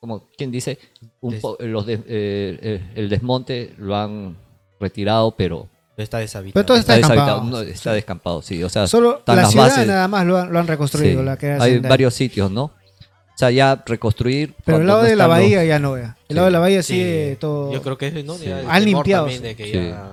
[0.00, 0.78] como quien dice,
[1.20, 4.36] un po- los de- eh, eh, el desmonte lo han
[4.80, 6.52] retirado, pero Está deshabitado.
[6.52, 7.40] Pero todo está está descampado.
[7.40, 10.26] deshabitado, no, está descampado, sí, o sea, Solo están la las ciudad bases, nada más
[10.26, 11.20] lo han, lo han reconstruido.
[11.20, 12.64] sí, la que era hay varios sitios, ¿no?
[12.64, 14.54] O sea, ya reconstruir.
[14.64, 16.16] Pero el lado no de la los- bahía ya no, ya.
[16.22, 16.34] El Sí.
[16.34, 17.70] lado de la bahía Sí, sigue todo.
[17.72, 18.34] Yo creo que es, ¿no?
[18.34, 18.50] Sí.
[18.50, 19.72] Han limpiado, también de que sí.
[19.72, 20.12] ya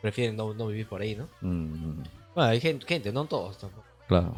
[0.00, 1.28] prefieren no, no vivir por ahí, ¿no?
[1.40, 2.02] Mm,
[2.34, 3.84] Bueno, hay gente, gente no todos tampoco.
[4.08, 4.34] claro.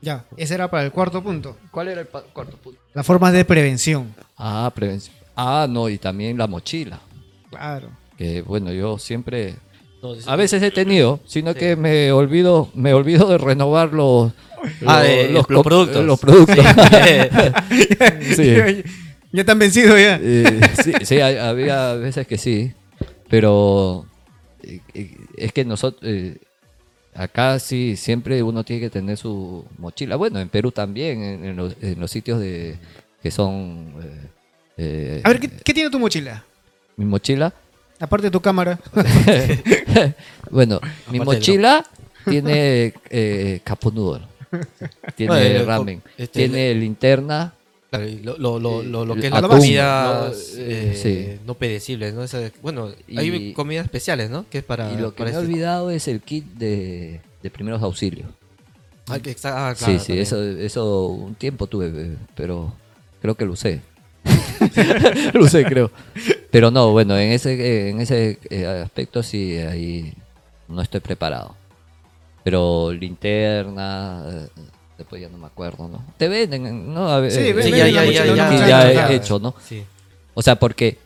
[0.00, 1.56] Ya, ese era para el cuarto punto.
[1.70, 2.78] ¿Cuál era el pa- cuarto punto?
[2.92, 4.14] Las formas de prevención.
[4.36, 5.16] Ah, prevención.
[5.34, 7.00] Ah, no, y también la mochila.
[7.50, 7.88] Claro.
[8.18, 9.54] Que bueno, yo siempre
[10.02, 11.58] No, A veces he tenido, sino Sí.
[11.60, 14.32] que me olvido, me olvido de renovar los,
[14.86, 16.04] Ah, los, de- los co- productos.
[16.04, 16.56] Los productos.
[18.36, 18.54] Sí.
[18.54, 18.66] ya,
[19.32, 20.18] ya están vencidos ya.
[20.22, 22.74] Eh, sí, sí, hay- había veces que sí,
[23.30, 24.13] pero eh, eh,
[25.36, 26.38] es que nosotros eh,
[27.14, 30.16] acá sí siempre uno tiene que tener su mochila.
[30.16, 32.76] Bueno, en Perú también, en, en los, en los sitios de
[33.22, 34.28] que son eh,
[34.76, 36.44] eh, A ver, ¿qué, qué tiene tu mochila?
[36.96, 37.52] mi mochila.
[37.98, 38.78] Aparte de tu cámara.
[40.50, 41.84] bueno, mi Aparte mochila
[42.24, 44.20] tiene eh, caponudo,
[45.16, 47.54] tiene ramen, este, tiene linterna,
[47.96, 50.34] Claro, y lo, lo, lo, lo, lo que es Atún, la comida ¿no?
[50.58, 51.40] eh, Sí.
[51.46, 52.22] no perecibles, ¿no?
[52.24, 54.46] Esa- bueno, Y- hay comidas especiales, ¿no?
[54.50, 54.92] Que es para.
[54.92, 58.28] y lo que me he olvidado es el kit de, de primeros auxilios.
[59.08, 60.22] Ah, que está- ah, sí, claro, sí, también.
[60.22, 62.72] eso, eso un tiempo tuve, eh, pero
[63.20, 63.80] creo que lo usé.
[65.34, 65.90] lo usé, creo.
[66.50, 70.14] Pero no, bueno, en ese, en ese eh, aspecto sí, ahí
[70.68, 71.54] no estoy preparado.
[72.42, 74.48] Pero linterna, eh,
[74.98, 76.04] después ya no me acuerdo, ¿no?
[76.16, 77.08] Te venden, ¿no?
[77.08, 79.12] A ver, Sí, eh, ven- Sí, ya, ya, ya, ya, ya cargada.
[79.12, 79.54] hecho, ¿no?
[79.66, 79.82] Sí.
[80.34, 80.98] O sea, porque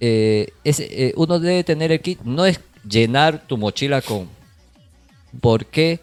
[0.00, 4.28] eh, eh, uno debe tener el kit, no es llenar tu mochila con...
[5.40, 6.00] Porque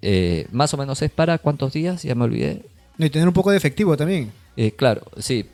[0.00, 2.62] eh, más o menos es para cuántos días, ya me olvidé.
[2.98, 4.32] No, y tener un poco de efectivo también.
[4.76, 5.46] Claro, sí,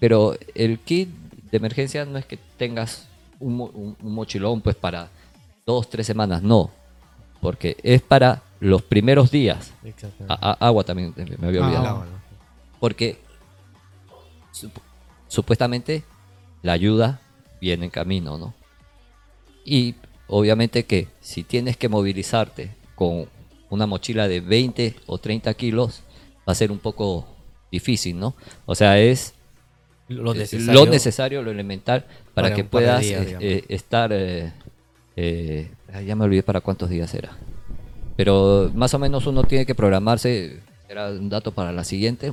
[0.00, 1.08] pero el kit
[1.50, 3.06] de emergencia no es que tengas
[3.38, 5.08] un- un mochilón pues para
[5.66, 6.70] dos, tres semanas, no,
[7.42, 9.72] porque es para los primeros días.
[9.84, 10.26] Exactamente.
[10.28, 12.06] A- a- agua también eh, me había Ah, olvidado.
[12.80, 13.18] Porque
[14.52, 14.80] sup-
[15.28, 16.02] supuestamente
[16.62, 17.20] la ayuda
[17.60, 18.54] viene en camino, ¿no?
[19.64, 19.94] Y
[20.28, 23.26] obviamente que si tienes que movilizarte con
[23.68, 26.02] una mochila de 20 o 30 kilos,
[26.48, 27.26] va a ser un poco
[27.70, 28.34] difícil, ¿no?
[28.66, 29.34] O sea, es
[30.08, 30.84] Lo necesario.
[30.84, 32.04] lo, necesario, lo elemental
[32.34, 34.10] para, Para que puedas días, eh, eh, estar...
[34.12, 34.52] eh,
[35.16, 37.36] eh, ah, ya me olvidé para cuántos días era.
[38.16, 42.32] Pero más o menos uno tiene que programarse, era un dato para la siguiente,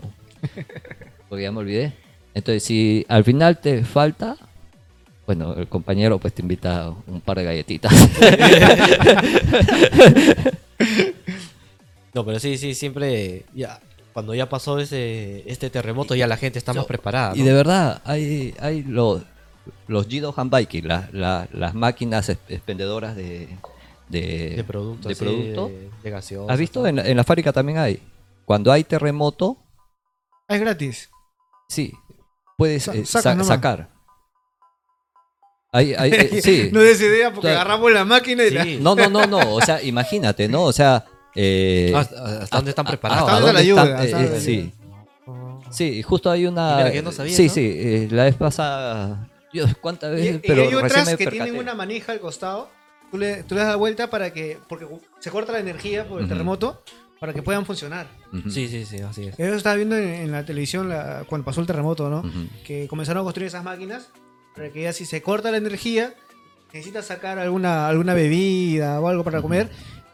[1.30, 1.94] porque ya me olvidé.
[2.34, 4.38] Entonces, si al final te falta,
[5.26, 7.94] bueno, el compañero pues te invita un par de galletitas.
[12.14, 13.46] No, pero sí, sí, siempre.
[13.54, 13.80] Ya,
[14.14, 17.36] cuando ya pasó ese, este terremoto, ya la gente está más Yo- preparada.
[17.38, 19.22] Y de verdad, hay, hay los,
[19.88, 23.48] los Jido Hanbaiki, la- la- las máquinas ex- expendedoras de,
[24.12, 25.10] de, de productos.
[25.10, 25.68] de producto.
[26.04, 26.86] de, de ¿Has visto?
[26.88, 28.02] En la, en la fábrica también hay.
[28.46, 29.58] Cuando hay terremoto,
[30.48, 31.10] Ah, es gratis.
[31.70, 31.94] sí,
[32.58, 33.90] puedes Sa- eh, sa- sacar.
[35.72, 36.70] Hay, hay, eh, sí.
[36.74, 38.78] no des idea porque agarramos la máquina y la- Sí.
[38.82, 39.54] No, no, no, no.
[39.54, 40.64] O sea, imagínate, ¿no?
[40.64, 41.06] O sea.
[41.34, 43.24] eh, ¿Hasta, hasta dónde están preparados?
[43.24, 44.22] hasta ¿a dónde la ayuda, están?
[44.24, 44.74] Eh, eh, la sí.
[45.72, 46.84] Sí, justo hay una.
[46.84, 47.54] Mira no sabía, sí, ¿no?
[47.54, 47.74] sí.
[47.78, 49.30] eh, la vez pasada.
[49.54, 50.36] Dios, ¿cuántas Y, veces?
[50.36, 51.32] y pero hay otras que percaté.
[51.44, 52.70] tienen una manija al costado.
[53.12, 54.58] Tú le, tú le das la vuelta para que.
[54.70, 54.88] Porque
[55.20, 56.82] se corta la energía por el terremoto.
[57.20, 58.08] Para que puedan funcionar.
[58.50, 59.38] Sí, sí, sí, así es.
[59.38, 62.24] Yo estaba viendo en, en la televisión la- cuando pasó el terremoto, ¿no?
[62.66, 64.10] Que comenzaron a construir esas máquinas.
[64.56, 66.16] Para que ya si se corta la energía,
[66.74, 69.70] necesitas sacar alguna, alguna bebida o algo para comer.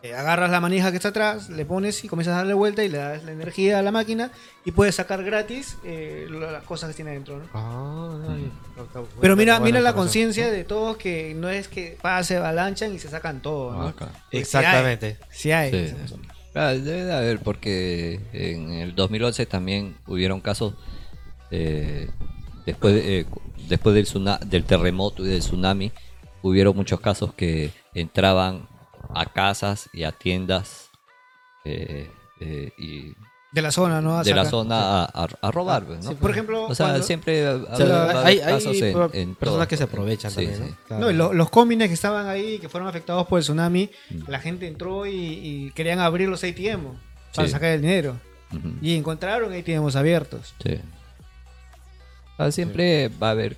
[0.09, 2.89] Eh, agarras la manija que está atrás, le pones y comienzas a darle vuelta y
[2.89, 4.31] le das la energía a la máquina
[4.65, 7.45] y puedes sacar gratis eh, las cosas que tiene adentro, ¿no?
[7.53, 11.97] Ah, ay, está bueno, Pero mira, mira la conciencia de todos que no es que
[12.01, 13.93] pase, avalanchan y se sacan todo, ¿no?
[13.99, 15.17] Ah, Exactamente.
[15.31, 15.71] Sí hay.
[15.71, 15.95] Sí.
[16.55, 20.73] Ah, debe de haber, porque en el 2011 también hubieron casos
[21.51, 22.09] eh,
[22.65, 23.25] después, de- eh,
[23.69, 25.91] después del, del terremoto y del tsunami,
[26.41, 28.67] hubieron muchos casos que entraban
[29.13, 30.89] a casas y a tiendas
[31.65, 33.13] eh, eh, y
[33.51, 34.17] De la zona, ¿no?
[34.19, 35.85] A de la zona a, a- a robar.
[35.85, 36.09] pues, ¿no?
[36.11, 39.35] Sí, por ejemplo, o sea, cuando- siempre O sea, hay, hay casos en- per- en
[39.35, 40.69] personas que se aprovechan Sí, también, sí.
[40.71, 40.77] ¿no?
[40.87, 41.01] Claro.
[41.05, 44.19] No, y lo- los cómines que estaban ahí, que fueron afectados por el tsunami, Mm.
[44.29, 46.97] la gente entró y, y querían abrir los ATM.
[47.35, 47.51] para Sí.
[47.53, 48.15] sacar el dinero.
[48.81, 50.55] Y encontraron, ahí tenemos abiertos.
[50.63, 50.79] Sí.
[52.37, 53.57] Ah, siempre va a haber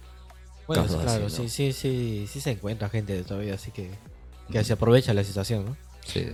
[0.67, 1.49] Bueno, casos claro, así, ¿no?
[1.49, 3.91] sí, sí, sí, sí se encuentra gente todavía, así que,
[4.51, 5.77] que se aprovecha la situación, ¿no?
[6.05, 6.27] Sí.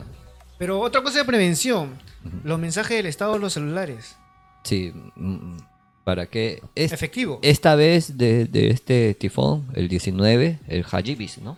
[0.58, 1.98] Pero otra cosa de prevención,
[2.44, 4.16] los mensajes del Estado a los celulares.
[4.64, 5.58] Sí, mm,
[6.04, 7.40] para que es- Efectivo.
[7.42, 11.58] esta vez de, de este tifón, el 19, el Hajibis, ¿no?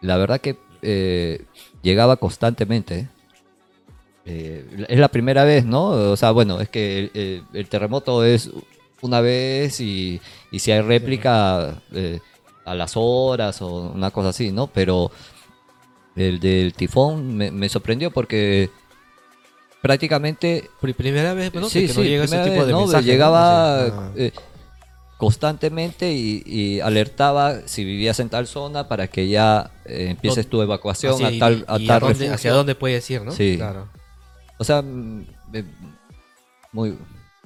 [0.00, 1.44] La verdad que eh,
[1.82, 2.98] llegaba constantemente.
[3.00, 3.08] ¿eh?
[4.26, 5.86] Eh, es la primera vez, ¿no?
[5.88, 8.50] O sea, bueno, es que el, el- el terremoto es
[9.00, 10.20] una vez y,
[10.50, 12.20] y si hay réplica eh,
[12.70, 14.66] a las horas o una cosa así, ¿no?
[14.68, 15.10] Pero
[16.16, 18.70] el del tifón me, me sorprendió porque
[19.80, 21.68] prácticamente Pri- primera vez, ¿no?
[21.68, 22.80] sí, que sí, no llega ese tipo vez, de ¿no?
[22.80, 23.04] mensaje.
[23.06, 23.12] ¿no?
[23.12, 24.12] Llegaba O sea, ah.
[24.16, 24.32] eh,
[25.16, 30.62] constantemente y, y alertaba si vivías en tal zona para que ya eh, empieces tu
[30.62, 32.34] evacuación así, a tal, y- a y tal dónde- refugio.
[32.34, 33.32] hacia dónde puedes ir, ¿no?
[33.32, 33.54] Sí.
[33.56, 33.88] Claro.
[34.58, 34.82] O sea,
[35.52, 35.64] eh,
[36.72, 36.96] muy...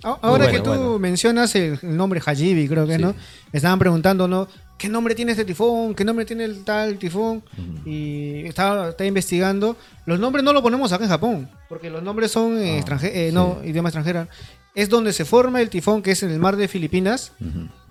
[0.04, 0.98] A- Ahora bueno, que tú bueno.
[0.98, 3.02] mencionas el, el nombre Hajibi, creo que, Sí.
[3.02, 3.10] ¿no?
[3.52, 4.48] Me estaban preguntando, ¿no?
[4.82, 5.94] ¿Qué nombre tiene este tifón?
[5.94, 7.44] ¿Qué nombre tiene el tal tifón?
[7.86, 9.76] Y estaba investigando.
[10.06, 13.30] Los nombres no los ponemos acá en Japón, porque los nombres son Ah, extranje- eh,
[13.32, 14.26] no, idioma extranjera.
[14.74, 17.30] Es donde se forma el tifón, que es en el mar de Filipinas.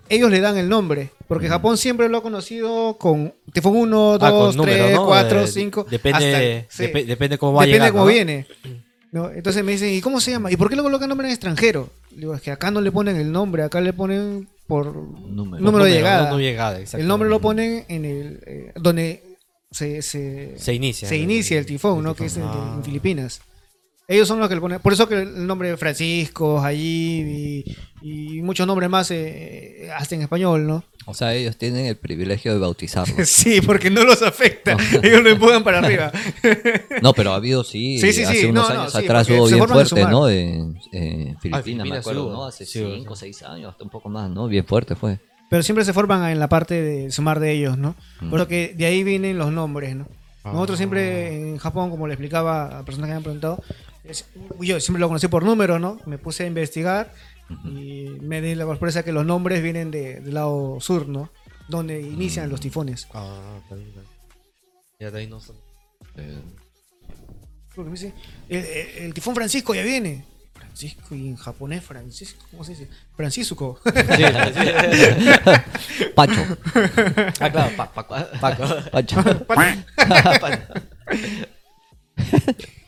[0.10, 4.30] Ellos le dan el nombre, porque Japón siempre lo ha conocido con tifón 1, Ah,
[4.30, 5.06] 2, con número, 3, ¿no?
[5.06, 5.88] 4, Eh, 5.
[5.90, 8.12] Depende, depe- depende cómo va a Depende llegar, cómo ¿no?
[8.12, 8.48] viene.
[9.14, 9.30] ¿no?
[9.30, 10.52] Entonces me dicen, ¿y cómo se llama?
[10.52, 11.90] ¿Y por qué le colocan nombre en extranjero?
[12.12, 15.62] Digo, es que acá no le ponen el nombre, acá le ponen por Número.
[15.62, 16.30] número de llegada.
[16.30, 19.22] No, llegada, el nombre lo ponen en el eh, donde
[19.70, 21.10] se, se, Se inicia.
[21.10, 22.16] se inicia el tifón, ¿no?
[22.16, 22.76] Que es en, Ah.
[22.78, 23.42] en Filipinas.
[24.12, 24.80] Ellos son los que le ponen.
[24.82, 30.16] Por eso que el nombre de Francisco, Jayib y, y muchos nombres más, eh, hasta
[30.16, 30.84] en español, ¿no?
[31.06, 33.16] O sea, ellos tienen el privilegio de bautizarlo.
[33.26, 34.76] Sí, porque no los afecta.
[35.02, 36.12] Ellos lo empujan para arriba.
[37.02, 38.24] No, pero ha habido, sí, Sí, sí, sí.
[38.24, 40.04] hace unos No, no, años sí, atrás hubo bien fuerte.
[40.06, 40.30] ¿no?
[40.30, 42.30] En, en Filipinas, me acuerdo, sí.
[42.32, 42.46] ¿no?
[42.46, 43.34] Hace Sí hubo, 5 o sí.
[43.34, 44.48] 6 años, hasta un poco más, ¿no?
[44.48, 45.20] Bien fuerte fue.
[45.50, 47.96] Pero siempre se forman en la parte de sumar de ellos, ¿no?
[48.30, 50.08] Por lo que de ahí vienen los nombres, ¿no?
[50.44, 53.64] Nosotros siempre en Japón, como le explicaba a personas que me han preguntado,
[54.04, 54.26] es-
[54.60, 56.00] yo siempre lo conocí por número, ¿no?
[56.06, 57.14] Me puse a investigar
[57.66, 61.30] y me di la sorpresa que los nombres vienen de- del lado sur, ¿no?
[61.68, 63.08] Donde inician los tifones.
[63.14, 64.12] Ah, está bien, está bien.
[65.00, 65.56] Ya de ahí no son.
[66.18, 66.42] Eh,
[67.78, 68.14] me dice,
[68.50, 70.26] el, el- el tifón Francisco ya viene.
[70.54, 72.88] Francisco, y en japonés, Francisco, ¿cómo se dice?
[73.16, 73.80] Francisco.
[76.16, 76.46] Pacho.
[77.40, 78.16] Ah, claro, pa- Paco.
[78.40, 78.64] Paco.
[78.92, 79.24] Pacho.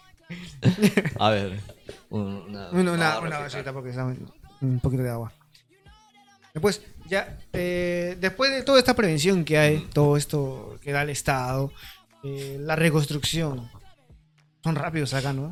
[1.19, 1.59] A ver.
[2.09, 5.31] Una, Una, una, una vasita porque está un- poquito de agua.
[6.53, 11.09] Después, ya, eh, después de toda esta prevención que hay, todo esto que da el
[11.09, 11.71] Estado,
[12.23, 13.69] eh, la reconstrucción,
[14.63, 15.49] son rápidos acá, ¿no?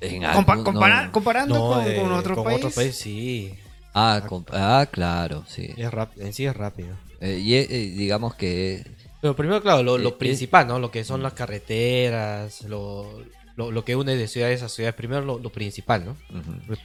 [0.00, 1.12] En Compa- compara- no.
[1.12, 2.56] comparando No, con, eh, con otro con país.
[2.64, 3.54] otro país sí.
[3.94, 4.22] Ah,
[4.52, 5.74] ah, claro, sí.
[5.76, 6.96] Es en sí es rápido.
[7.20, 8.84] Eh, y digamos que
[9.20, 10.16] Pero primero, claro, lo, lo Eh, eh.
[10.18, 10.78] principal, ¿no?
[10.78, 13.24] Lo que son las carreteras, lo,
[13.56, 14.94] lo, lo que une de ciudades a ciudades.
[14.94, 16.16] Primero lo, lo principal, ¿no?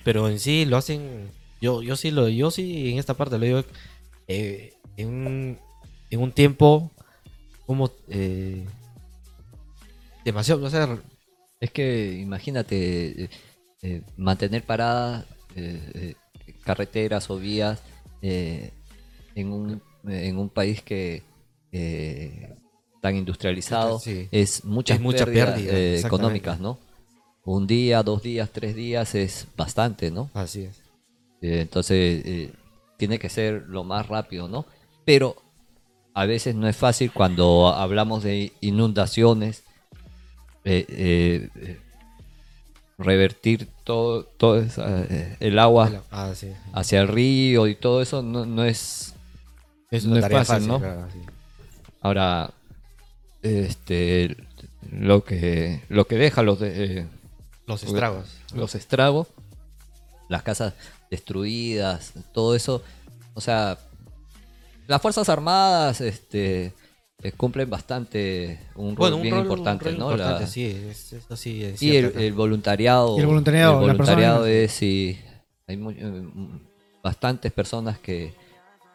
[0.04, 1.30] Pero en sí lo hacen.
[1.62, 3.64] Yo, yo sí lo, yo sí en esta parte lo digo
[4.28, 5.60] eh, en, un,
[6.10, 6.92] en un tiempo
[7.66, 8.66] como eh,
[10.26, 10.98] demasiado, o sea,
[11.62, 13.30] es que imagínate
[14.18, 15.26] mantener paradas
[16.66, 17.82] carreteras o vías
[18.22, 18.72] en
[19.52, 21.24] un en un país que
[21.74, 22.56] eh,
[23.02, 24.30] tan industrializado Sí.
[24.32, 26.78] es muchas Es mucha pérdidas, pérdida, eh, económicas, ¿no?
[27.44, 30.30] Un día, dos días, tres días es bastante, ¿no?
[30.34, 30.78] así es.
[31.42, 32.54] Eh, entonces, eh,
[32.98, 34.66] tiene que ser lo más rápido, ¿no?
[35.04, 35.36] Pero
[36.14, 39.64] a veces no es fácil cuando hablamos de inundaciones,
[42.98, 45.06] revertir todo, todo esa,
[45.40, 46.50] el agua Ah, sí.
[46.74, 49.14] hacia el río y todo eso no, no es...
[49.92, 50.80] Es No una es tarea fácil, fácil, ¿no?
[50.80, 51.20] claro, sí.
[52.04, 52.52] Ahora,
[53.42, 54.36] este,
[54.92, 57.08] lo que, lo que deja los, de, eh,
[57.66, 58.30] Los estragos.
[58.54, 59.28] los estragos,
[60.30, 60.74] las casas
[61.10, 62.84] destruidas, todo eso.
[63.34, 63.78] O sea,
[64.88, 66.74] las Fuerzas Armadas este,
[67.24, 70.12] eh, cumplen bastante un rol un bien rol- importante, rol ¿no?
[70.12, 73.18] importante, La- sí, es- eso sí es y el, voluntariado.
[73.18, 75.18] Y el voluntariado, el voluntariado es, sí,
[75.68, 76.24] hay mu- eh,
[77.02, 78.34] bastantes personas que,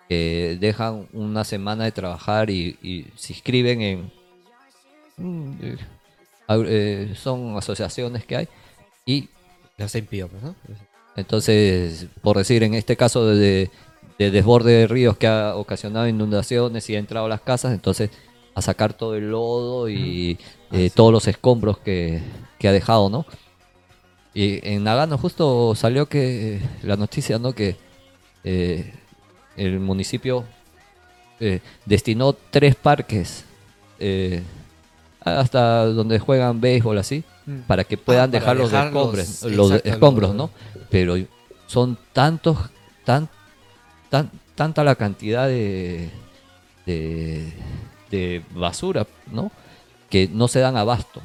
[0.09, 4.13] que dejan una semana de trabajar y, y se inscriben en...
[5.17, 5.77] mm, eh,
[6.49, 8.49] eh, son asociaciones que hay
[9.05, 9.29] y
[10.09, 10.55] pío, pues, ¿no?
[11.15, 13.71] entonces, por decir, en este caso de,
[14.19, 18.11] de desborde de ríos que ha ocasionado inundaciones y ha entrado a las casas, entonces
[18.55, 20.39] a sacar todo el lodo y
[20.73, 22.21] eh, todos los escombros que,
[22.59, 23.25] que ha dejado, ¿no?
[24.35, 27.53] Y en Nagano justo salió que la noticia, ¿no?
[27.53, 27.77] Que
[28.45, 28.93] eh,
[29.59, 30.45] el municipio
[31.41, 33.45] eh, destinó tres parques
[33.99, 34.43] eh,
[35.21, 37.61] hasta donde juegan béisbol así Mm.
[37.67, 40.51] para que puedan Ah, dejar los dejar escombros, los escombros, ¿no?
[40.91, 41.15] Pero
[41.67, 42.59] son tantos,
[43.07, 43.27] tan,
[44.11, 46.11] tan, tanta la cantidad de,
[46.85, 47.51] de,
[48.11, 49.51] de basura, ¿no?
[50.11, 51.23] Que no se dan abasto.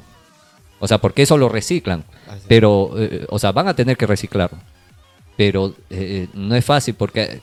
[0.80, 2.04] O sea, porque eso lo reciclan.
[2.26, 2.46] Así.
[2.48, 4.56] Pero, eh, o sea, van a tener que reciclarlo.
[5.36, 7.42] Pero eh, no es fácil porque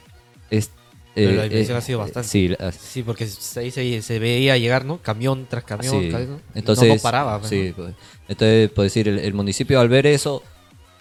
[0.49, 0.71] es...
[1.13, 2.29] Pero la eh, inversión eh, ha sido bastante.
[2.29, 5.01] Sí, la- Sí, porque ahí se, se veía llegar, ¿no?
[5.01, 6.01] Camión tras camión.
[6.01, 6.09] Sí.
[6.09, 6.39] vez, ¿no?
[6.55, 7.39] Entonces, no, no paraba.
[7.39, 7.83] pues, sí, ¿no?
[7.83, 7.95] pues.
[8.29, 10.41] entonces, por decir, el, el municipio al ver eso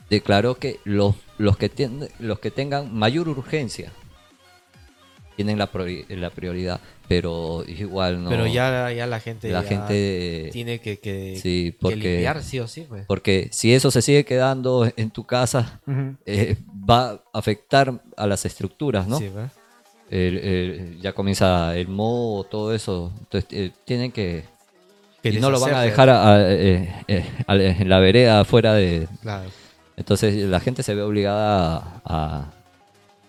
[0.08, 3.92] declaró que los, los, que tienen, los que tengan mayor urgencia
[5.36, 8.28] tienen la, priori- la prioridad, pero igual no.
[8.30, 12.42] Pero ya, ya la gente, la ya gente, tiene que, que, sí, que porque, limpiar
[12.42, 12.84] sí o sí.
[12.86, 13.06] Pues.
[13.06, 15.80] porque si eso se sigue quedando en tu casa,
[16.26, 19.18] eh, va a afectar a las estructuras, ¿no?
[19.18, 19.50] Sí, pues.
[20.10, 24.44] El- el- ya comienza el moho, todo eso, entonces eh, tienen que
[25.22, 28.40] Que y no lo van a dejar a- a- eh, eh, a- en la vereda
[28.40, 29.06] afuera de...
[29.22, 29.48] Claro.
[29.96, 32.46] Entonces la gente se ve obligada a,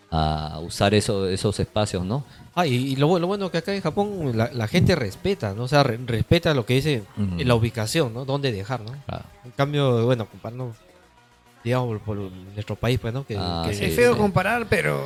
[0.09, 2.23] a usar eso, esos espacios, ¿no?
[2.55, 5.63] Ah, y, y lo, lo bueno que acá en Japón la, la gente respeta, ¿no?
[5.63, 7.03] O sea, re- respeta lo que dice
[7.37, 8.25] la ubicación, ¿no?
[8.25, 8.91] Dónde dejar, ¿no?
[9.07, 10.73] Ah, En cambio, bueno, comparando,
[11.63, 13.25] digamos, por, por nuestro país, pues, ¿no?
[13.25, 14.19] Que, Ah, que- sí, es feo sí.
[14.19, 15.01] comparar, pero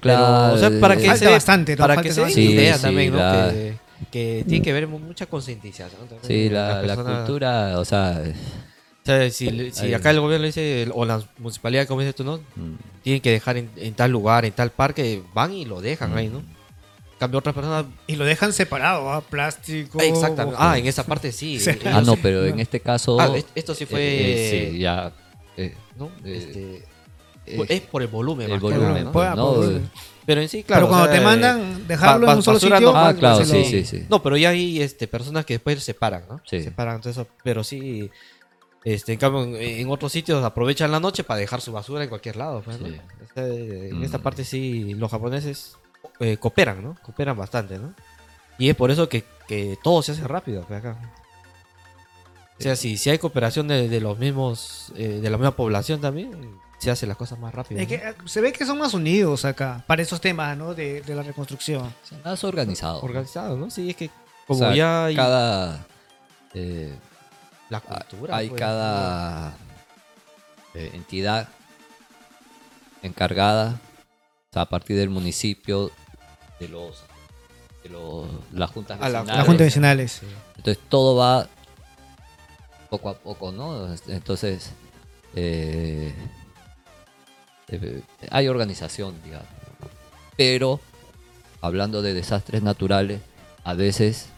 [0.00, 1.78] Pero, o sea, para que Falta se, bastante, ¿no?
[1.86, 3.18] para que se den idea Sí, también, ¿no?
[3.18, 3.74] la- Que,
[4.10, 6.00] que tiene que ver mu- mucha concientización.
[6.08, 7.16] también sí, la, la persona.
[7.24, 8.22] cultura, o sea...
[8.24, 8.34] eh,
[9.02, 12.38] O sea, si, si acá el gobierno dice, o la municipalidad, como dices tú, ¿no?
[12.56, 16.16] mm, Tienen que dejar en, en tal lugar, en tal parque, van y lo dejan
[16.16, 16.38] ahí, ¿no?
[16.40, 17.86] En cambio, otras personas.
[18.06, 19.22] y lo dejan separado, ¿ah?
[19.22, 19.98] Plástico.
[20.00, 20.58] Exactamente.
[20.60, 21.58] Ah, en esa parte sí.
[21.86, 23.18] Ah, no, pero en este caso...
[23.18, 24.00] Ah, est- esto sí fue.
[24.00, 25.10] eh, eh, sí, ya...
[25.56, 26.10] eh, ¿no?
[26.24, 26.84] eh, Este,
[27.46, 29.12] eh, es por el volumen, el más que volumen, nada, ¿no?
[29.12, 29.54] Pueda, ¿no?
[29.54, 29.80] por- Eh,
[30.26, 30.86] Pero en sí, claro.
[30.86, 32.92] pero cuando o sea, te eh, mandan dejarlo ba- en un solo basura sitio.
[32.92, 34.06] no- Ah, pues, claro, se lo- sí, sí, sí.
[34.08, 36.40] No, pero ya hay este, personas que después separan, ¿no?
[36.44, 36.62] Sí.
[36.62, 37.26] Separan todo eso.
[37.44, 38.10] Pero sí,
[38.84, 42.08] este, en cambio, en, en otros sitios aprovechan la noche para dejar su basura en
[42.08, 42.62] cualquier lado.
[42.64, 42.88] pues, ¿no?
[42.88, 42.96] Sí.
[43.22, 44.04] Este, en Mm.
[44.04, 45.76] esta parte sí, los japoneses
[46.20, 46.96] eh, cooperan, ¿no?
[47.02, 47.94] Cooperan bastante, ¿no?
[48.58, 50.98] Y es por eso que, que todo se hace rápido pues, acá.
[52.58, 56.00] O sea, si, si hay cooperación de, de los mismos, eh, de la misma población
[56.00, 56.30] también,
[56.78, 57.80] se hacen las cosas más rápido.
[57.80, 58.10] Es que, ¿no?
[58.10, 60.74] eh, se ve que son más unidos acá para esos temas, ¿no?
[60.74, 61.92] De, de la reconstrucción.
[62.24, 63.00] más organizado.
[63.02, 63.70] Organizado, ¿no?
[63.70, 64.10] Sí, es que
[64.46, 65.86] como O sea, ya hay cada...
[66.54, 66.94] eh,
[67.70, 68.36] la cultura.
[68.36, 69.54] hay pues, cada
[70.74, 71.48] eh, entidad
[73.02, 73.80] encargada
[74.50, 75.90] o sea, a partir del municipio
[76.60, 77.02] de los
[77.82, 79.36] de los las juntas A la- vecinales.
[79.38, 80.22] Las juntas vecinales.
[80.56, 81.48] entonces todo va
[82.90, 84.70] poco a poco no entonces
[85.34, 86.14] eh,
[87.68, 89.46] eh, hay organización digamos
[90.36, 90.80] pero
[91.60, 93.20] hablando de desastres naturales
[93.64, 94.28] a veces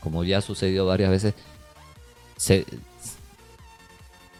[0.00, 1.34] como ya ha sucedido varias veces
[2.36, 2.64] se,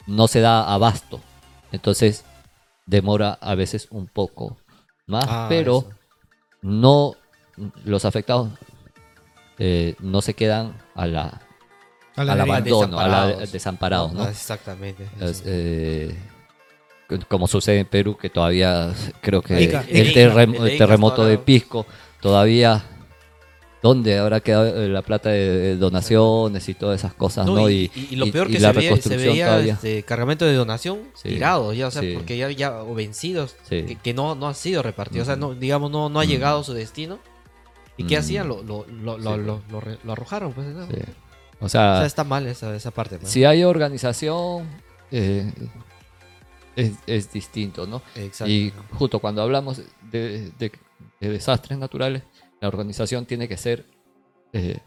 [0.06, 1.20] no se da abasto.
[1.72, 2.24] Entonces
[2.86, 4.56] demora a veces un poco
[5.06, 5.90] más, Ah, pero eso.
[6.62, 7.14] no
[7.84, 8.50] los afectados
[9.58, 11.40] eh, no se quedan a la,
[12.16, 14.12] A la al abandono, a la desamparados.
[14.12, 14.22] ¿no?
[14.22, 15.08] Ah, Exactamente.
[15.20, 16.16] Es, eh,
[17.28, 18.92] como sucede en Perú, que todavía
[19.22, 19.84] creo que Ica.
[19.88, 20.20] el, Ica.
[20.20, 21.86] terrem- de el Ica terremoto de Pisco,
[22.20, 22.84] todavía,
[23.82, 27.46] ¿dónde habrá quedado eh, la plata de, donaciones y todas esas cosas?
[27.46, 27.70] No, ¿no?
[27.70, 29.72] y, y- y lo peor que la se, veía, se reconstrucción veía todavía.
[29.74, 31.28] este, cargamento de donación Sí.
[31.30, 32.12] tirados, ya, o sea, Sí.
[32.14, 33.84] porque ya, ya o vencidos, Sí.
[33.84, 35.54] que, que no, no han sido repartidos, o sea, Ujú.
[35.54, 36.28] no, digamos, no, no ha Mm.
[36.28, 37.18] llegado a su destino.
[37.96, 38.20] ¿Y qué Mm.
[38.20, 38.48] hacían?
[38.48, 39.40] Lo, lo, lo, lo, Sí.
[39.44, 40.86] lo, lo re- lo arrojaron, pues, ¿no?
[40.86, 40.92] Sí.
[41.60, 43.18] O O sea, sea, está mal esa, esa parte.
[43.18, 43.32] pues.
[43.32, 44.68] si hay organización,
[45.10, 45.50] eh,
[46.78, 48.02] es, es distinto, ¿no?
[48.14, 48.50] Exacto.
[48.52, 50.72] Y justo cuando hablamos de, de-
[51.20, 52.22] de desastres naturales,
[52.60, 53.86] la organización tiene que ser
[54.52, 54.78] eh,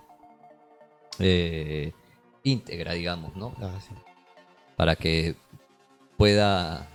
[1.19, 1.91] eh,
[2.43, 3.53] íntegra, digamos, ¿no?
[3.61, 3.93] Ah, sí.
[4.75, 5.35] Para que
[6.17, 6.87] pueda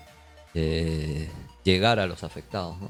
[0.55, 1.29] eh,
[1.65, 2.89] llegar a los afectados, ¿no?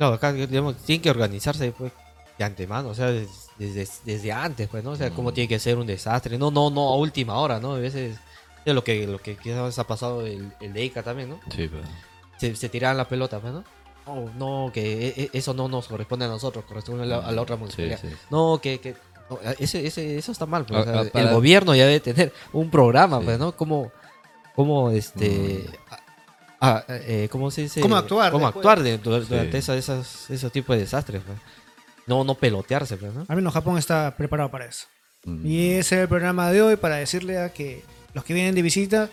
[0.00, 1.92] No, acá digamos, tienen que organizarse pues,
[2.38, 4.90] de antemano, o sea, des- desde, desde antes, pues, ¿no?
[4.90, 5.34] O sea, cómo Mm.
[5.34, 7.74] tiene que ser un desastre, no, no, no a última hora, ¿no?
[7.74, 8.18] A veces
[8.64, 11.40] es lo que, lo que quizás ha pasado el, el de Ica también, ¿no?
[11.54, 11.82] Sí, pero...
[12.38, 13.64] se, se tiraban la pelota, pues, ¿no?
[14.06, 14.30] No,
[14.66, 17.40] no, que e- e- eso no nos corresponde a nosotros, corresponde a la, a la
[17.42, 17.98] otra municipalidad.
[18.00, 18.08] sí.
[18.30, 18.94] No, que, que
[19.30, 21.86] no, ese, ese, eso está mal, pues, Ah, o sea, ah, para- el gobierno ya
[21.86, 23.24] debe tener un programa, Sí.
[23.24, 23.56] pues, ¿no?
[23.56, 23.90] Cómo,
[24.54, 25.98] cómo este, ah,
[26.60, 27.80] ah, eh, ¿cómo se dice?
[27.80, 28.60] Cómo actuar Cómo después.
[28.62, 29.72] actuar de- dur- durante Sí.
[29.72, 31.38] esas, esos tipos de desastres, pues.
[32.06, 33.24] no, no pelotearse, pues, ¿no?
[33.26, 34.86] Al menos Japón está preparado para eso.
[35.24, 35.46] Mm.
[35.46, 37.82] Y ese es el programa de hoy para decirle a que
[38.14, 39.10] los que vienen de visita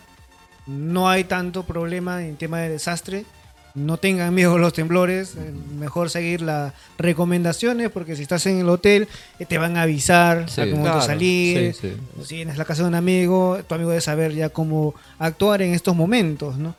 [0.67, 3.25] no hay tanto problema en tema de desastre.
[3.73, 5.35] No tengan miedo a los temblores.
[5.37, 9.07] eh, Mejor seguir las recomendaciones porque si estás en el hotel
[9.39, 11.01] eh, te van a avisar Sí, a cómo claro.
[11.01, 11.73] salir.
[11.73, 11.97] Sí, sí.
[12.21, 14.93] O Si vienes a la casa de un amigo, tu amigo debe saber ya cómo
[15.19, 16.75] actuar en estos momentos, ¿no?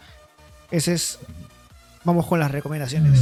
[0.70, 1.18] Ese es...
[2.04, 3.18] Vamos con las recomendaciones.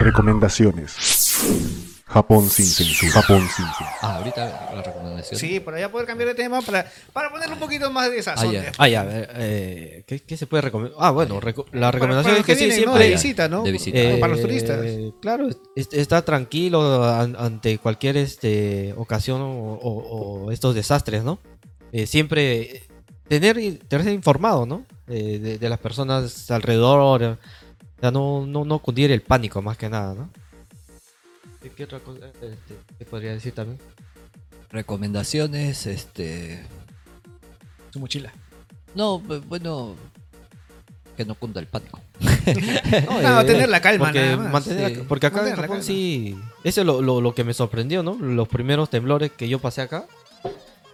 [0.00, 1.89] Recomendaciones.
[2.10, 3.12] Japón sin censura.
[3.12, 3.90] Japón sin censura.
[4.02, 5.38] Ah, ahorita la recomendación.
[5.38, 8.48] Sí, para ya poder cambiar de tema, para, para ponerle un poquito más de sazón.
[8.48, 8.72] Ah, ya.
[8.78, 9.06] Ah, ya,
[9.36, 10.96] eh, ¿qué, qué se puede recomendar?
[11.00, 12.74] Ah, bueno, reco- la Para- recomendación para es que los sí, ¿no?
[12.74, 13.04] siempre...
[13.04, 13.62] De visita, ¿no?
[13.62, 13.98] De visita.
[14.16, 14.80] O para los Eh, turistas.
[15.22, 21.38] Claro, est- está tranquilo an- ante cualquier este, ocasión o, o- o estos desastres, ¿no?
[21.92, 22.82] Eh, siempre
[23.28, 23.56] tener,
[23.86, 24.84] tenerse informado, ¿no?
[25.08, 27.22] Eh, de, de las personas alrededor.
[27.22, 27.26] eh,
[27.98, 30.30] O sea, no, no, no cundir el pánico más que nada, ¿no?
[31.62, 32.56] ¿Qué- ¿Qué otra cosa este,
[32.98, 33.78] te podría decir también?
[34.70, 36.64] Recomendaciones, este.
[37.92, 38.32] Su mochila.
[38.94, 39.94] No, bu- bueno.
[41.16, 42.00] Que no cunda el pánico.
[43.22, 44.52] No, tener la calma, Porque, nada más.
[44.52, 45.02] mantener- Sí.
[45.06, 46.36] porque acá Mantener en Japón sí.
[46.64, 48.16] Eso es lo, lo- lo que me sorprendió, ¿no?
[48.18, 50.06] Los primeros temblores que yo pasé acá.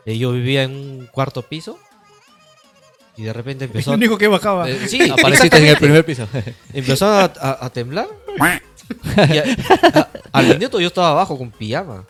[0.05, 1.79] eh, yo vivía en un cuarto piso.
[3.17, 4.69] Y de repente El empezó, a, único que bajaba.
[4.69, 6.29] Eh, sí, apareciste en el primer piso.
[6.73, 8.09] empezó a, a- a temblar.
[9.33, 9.45] y a-
[10.01, 12.05] a- al minuto yo estaba abajo con pijama.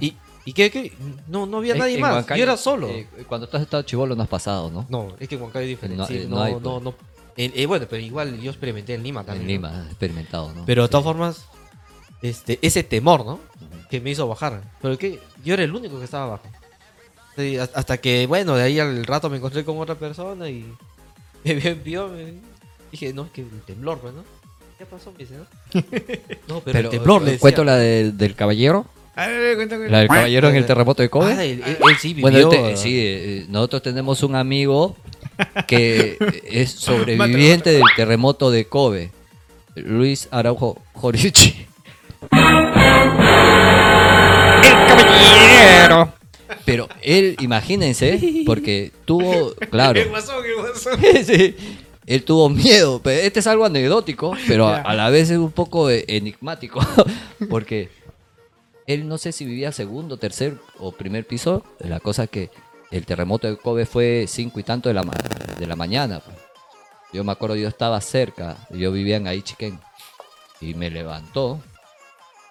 [0.00, 0.14] Y,
[0.44, 0.92] y, qué?
[1.28, 2.12] No, no había En- nadie en más.
[2.14, 2.88] Huancayo, yo era solo.
[2.88, 4.86] eh, cuando tú has estado chivolo no has pasado, ¿no?
[4.88, 5.96] no, es que en Huancayo es diferente.
[6.02, 6.94] No, sí, eh, no, no hay, no, no.
[7.36, 9.42] Eh, eh, bueno, pero igual yo experimenté en Lima también.
[9.48, 9.54] en.
[9.56, 10.64] Lima, experimentado, ¿no?
[10.66, 10.90] Pero de Sí.
[10.90, 11.44] todas formas,
[12.22, 13.40] este, ese temor, ¿no?
[13.90, 14.62] Que me hizo bajar.
[14.80, 16.46] Pero que yo era el único que estaba abajo.
[17.36, 20.70] Sí, hasta que, bueno, de ahí al rato me encontré con otra persona y
[21.44, 22.34] me vio, vio, me-
[22.90, 24.22] dije, no, es que el temblor, pues, ¿no?
[24.82, 25.12] ¿Qué pasó?
[25.12, 25.46] Me dice, ¿no?
[26.48, 27.40] No, pero, el temblor, le decía.
[27.40, 28.84] ¿Cuento la del- del caballero?
[29.14, 29.88] A ver, cuéntame.
[29.88, 31.32] La del caballero en el terremoto de Kobe.
[31.34, 32.22] Ah, él, él- él sí vivió.
[32.22, 34.96] Bueno, este- sí, eh, nosotros tenemos un amigo
[35.68, 36.16] que
[36.50, 39.12] es sobreviviente del terremoto de Kobe,
[39.76, 41.64] Luis Araujo Jorichi.
[42.22, 42.30] El
[44.88, 46.12] caballero.
[46.64, 51.00] Pero él, imagínense, porque tuvo, claro, El guasón, el guasón.
[51.24, 51.54] sí,
[52.06, 53.00] él tuvo miedo.
[53.02, 56.80] Pero este es algo anecdótico, pero a, a la vez es un poco enigmático,
[57.50, 57.90] porque
[58.86, 61.64] él no sé si vivía segundo, tercer o primer piso.
[61.78, 62.50] La cosa que
[62.90, 65.14] el terremoto de Kobe fue cinco y tanto de la, ma-
[65.58, 66.20] de la mañana.
[66.20, 66.36] pues.
[67.12, 69.78] Yo me acuerdo, yo estaba cerca, yo vivía en Aichiken
[70.60, 71.60] y me levantó.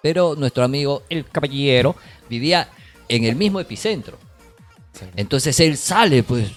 [0.02, 1.94] Pero nuestro amigo, el caballero,
[2.28, 2.68] vivía
[3.08, 4.18] en el mismo epicentro.
[5.16, 6.50] Entonces él sale, pues,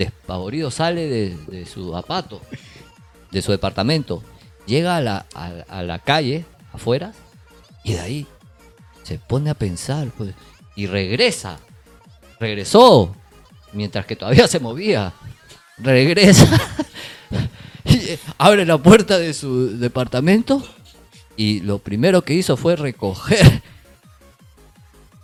[0.00, 2.40] despavorido, sale de, su apato,
[3.30, 4.22] de su departamento.
[4.66, 7.12] Llega a la, a, la calle, afuera,
[7.84, 8.26] y de ahí
[9.02, 10.34] se pone a pensar, pues,
[10.74, 11.58] y regresa.
[12.38, 13.14] Regresó,
[13.74, 15.12] mientras que todavía se movía.
[15.76, 16.48] Regresa.
[17.84, 20.66] eh, abre la puerta de su departamento.
[21.36, 23.62] Y lo primero que hizo fue recoger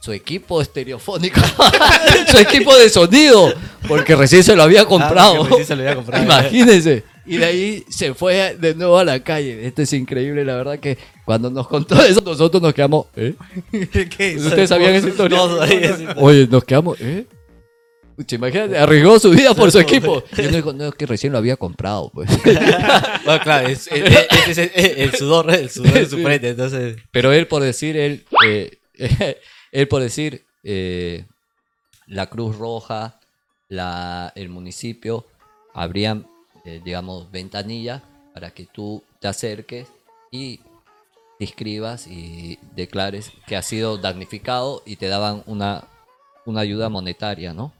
[0.07, 1.41] su equipo estereofónico,
[2.31, 3.53] su equipo de sonido,
[3.89, 5.39] porque recién se lo había comprado.
[5.39, 6.23] porque recién se lo había comprado.
[6.25, 7.03] Imagínense.
[7.27, 9.67] Y de ahí se fue de nuevo a la calle.
[9.67, 13.35] Esto es increíble, la verdad que cuando nos contó eso, nosotros nos quedamos, ¿eh?
[14.17, 14.37] ¿Qué?
[14.37, 15.39] ¿Ustedes sabían esa historia?
[15.39, 15.59] No.
[16.23, 17.27] Oye, nos quedamos, ¿eh?
[18.31, 20.23] Imagínate, arriesgó su vida por su equipo.
[20.39, 22.31] Y uno dijo, no, es que recién lo había comprado, pues.
[22.45, 24.59] Bueno, claro, es, es-
[24.97, 26.97] el sudor, el sudor de su frente, entonces...
[27.11, 28.79] Pero él por decir, él, eh,
[29.81, 31.27] él por decir, eh,
[32.07, 33.21] la Cruz Roja,
[33.69, 35.27] la, el municipio,
[35.75, 36.27] abrían,
[36.65, 38.03] eh, digamos, ventanillas
[38.33, 39.89] para que tú te acerques
[40.31, 40.59] y
[41.39, 45.85] te inscribas y declares que has sido damnificado y te daban una,
[46.47, 47.73] una ayuda monetaria, ¿no?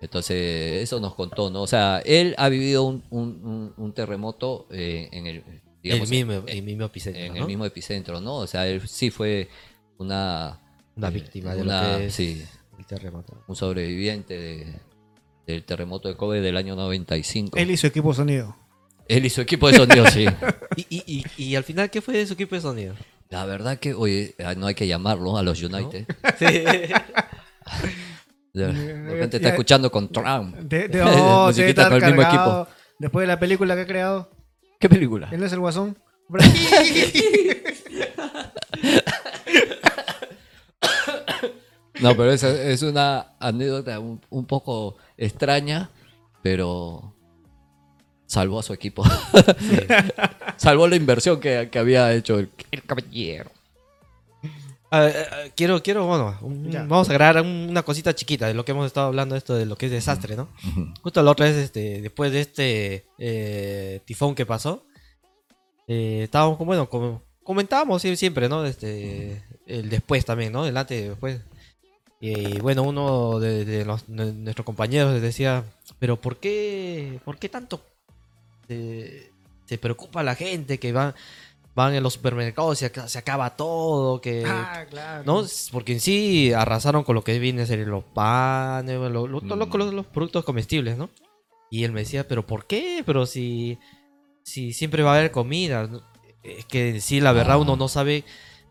[0.00, 1.62] Entonces, eso nos contó, ¿no?
[1.62, 5.44] O sea, él ha vivido un, un- un- un terremoto eh, en el,
[5.82, 7.38] digamos, el mismo, en- el mismo epicentro, en ¿no?
[7.38, 8.36] el mismo epicentro, ¿no?
[8.36, 9.48] O sea, él sí fue
[9.98, 10.58] una...
[10.96, 12.44] Una eh, víctima de una- lo que es Sí,
[12.78, 13.42] el terremoto.
[13.46, 14.80] un sobreviviente de-
[15.46, 17.56] del terremoto de Kobe del año 95.
[17.56, 18.56] Él y su equipo de sonido.
[19.08, 20.26] Él y su equipo de sonido, sí.
[20.76, 22.94] ¿Y, y, y, y al final qué fue de su equipo de sonido?
[23.30, 26.06] La verdad que, oye, ah, no hay que llamarlo a los United.
[28.54, 30.54] De, de repente está escuchando con Trump.
[30.56, 32.68] De, de, oh, Musiquita con el mismo cargado.
[32.98, 34.30] Después de la película que ha creado.
[34.78, 35.28] ¿Qué película?
[35.32, 35.96] Él no es el guasón.
[42.00, 45.88] No, pero esa es una anécdota un, un poco extraña,
[46.42, 47.14] pero
[48.26, 49.04] salvó a su equipo.
[50.56, 53.50] Salvó la inversión que, que había hecho el, el caballero.
[54.90, 58.64] Eh, eh, quiero, quiero, bueno, un- vamos a agregar un- una cosita chiquita de lo
[58.64, 60.48] que hemos estado hablando, esto de lo que es desastre, ¿no?
[61.02, 64.84] Justo la otra vez, este, después de este eh, tifón que pasó,
[65.88, 68.64] eh, estábamos, como, bueno, como comentábamos sie- siempre, ¿no?
[68.64, 70.66] Este, el después también, ¿no?
[70.66, 71.40] El antes y después.
[72.20, 75.64] Y bueno, uno de, de los- de nuestros compañeros decía,
[75.98, 77.80] pero ¿por qué, por qué tanto
[78.68, 79.30] eh,
[79.66, 81.14] se preocupa la gente que va,
[81.74, 84.44] van en los supermercados y se, se acaba todo, que...
[84.46, 85.24] Ah, claro.
[85.24, 85.44] ¿no?
[85.72, 89.48] Porque en sí arrasaron con lo que viene a ser los panes, lo- Mm.
[89.76, 91.10] los, los productos comestibles, ¿no?
[91.70, 93.02] Y él me decía, ¿pero por qué?
[93.04, 93.78] Pero si,
[94.44, 95.88] si siempre va a haber comida.
[96.42, 97.58] Es que en sí, la verdad, Ah.
[97.58, 98.24] uno no sabe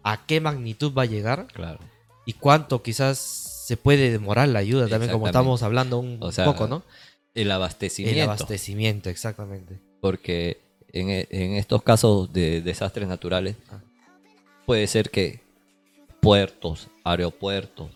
[0.04, 1.80] a qué magnitud va a llegar Claro.
[2.26, 6.46] y cuánto quizás se puede demorar la ayuda, también como estamos hablando un O sea,
[6.46, 6.84] poco, ¿no?
[7.34, 8.24] El El abastecimiento.
[8.24, 9.80] abastecimiento, exactamente.
[10.02, 10.60] porque
[10.92, 13.80] en, e- en estos casos de desastres naturales Ah.
[14.66, 15.40] puede ser que
[16.20, 17.92] puertos, aeropuertos,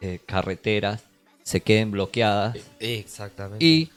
[0.00, 1.02] eh, carreteras
[1.42, 3.64] se queden bloqueadas Exactamente.
[3.64, 3.90] y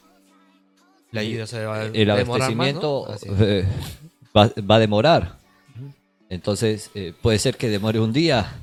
[1.11, 3.15] la ayuda se va a el demorar más, abastecimiento ¿no?
[4.36, 5.38] Va, va a demorar.
[6.30, 8.54] Entonces eh, puede ser que demore un día,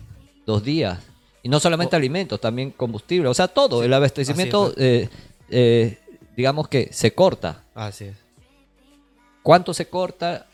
[0.47, 0.99] dos días.
[1.43, 3.29] Y no solamente O- alimentos, también combustible.
[3.29, 3.83] O sea, todo.
[3.85, 5.09] El abastecimiento, eh,
[5.49, 5.99] eh,
[6.37, 7.63] digamos que se corta.
[7.75, 8.17] Así es.
[9.43, 10.47] ¿Cuánto se corta?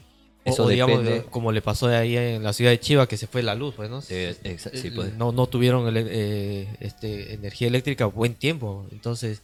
[0.45, 1.27] O- Eso o digamos, depende.
[1.29, 3.91] como le pasó ahí en la ciudad de Chiva, que se fue la luz, pues,
[3.91, 4.01] ¿no?
[4.01, 4.15] Sí,
[4.95, 5.15] pues.
[5.17, 8.87] no, no tuvieron ele- eh, este, energía eléctrica buen tiempo.
[8.93, 9.43] Entonces,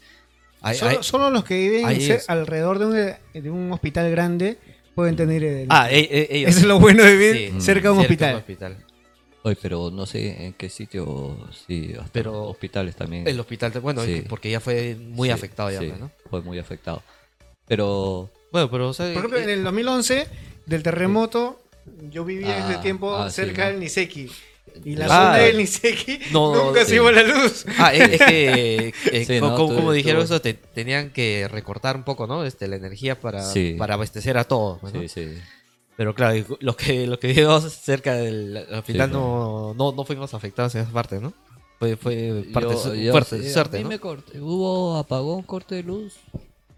[0.60, 2.86] hay- Solo, hay- solo los que viven alrededor de
[3.34, 4.58] un, de un hospital grande
[4.94, 5.66] pueden tener el...
[5.70, 6.50] ah, e- e- ellos.
[6.50, 8.36] Eso es lo bueno de vivir Sí, cerca de un hospital.
[8.36, 8.76] hospital.
[9.44, 11.36] Oye, pero no sé en qué sitio,
[11.66, 13.26] sí, hasta Pero- hospitales también.
[13.26, 14.22] El hospital, bueno, Sí.
[14.28, 16.10] porque ya fue muy Sí, afectado ya, sí, ¿no?
[16.30, 17.02] Fue muy afectado.
[17.66, 20.28] Pero Bueno, pero, o sea, Por ejemplo, eh, en el 2011,
[20.66, 21.60] del terremoto,
[22.10, 23.70] yo vivía en Ah, ese tiempo ah, sí, cerca ¿no?
[23.72, 24.30] del Niseki.
[24.84, 26.90] Y la Ah, zona del Niseki no, nunca sí.
[26.90, 27.64] se iba la luz.
[27.78, 29.56] Ah, es, es que, eh, Sí, co- ¿no?
[29.56, 32.44] co- Tú- como tú- dijeron eso, te- tenían que recortar un poco, ¿no?
[32.44, 33.74] Este, la energía para, Sí.
[33.78, 35.00] para abastecer a todos, pues, ¿no?
[35.02, 35.28] sí, sí.
[35.96, 40.32] Pero claro, los que, los que vivimos cerca del hospital Sí, no, no, no fuimos
[40.32, 41.34] afectados en esa parte, ¿no?
[41.78, 43.88] Fue, fue parte Yo- yo fuerte, sí, a suerte, mí ¿no?
[43.90, 44.40] me corté.
[44.40, 46.14] Hubo apagón, corte de luz.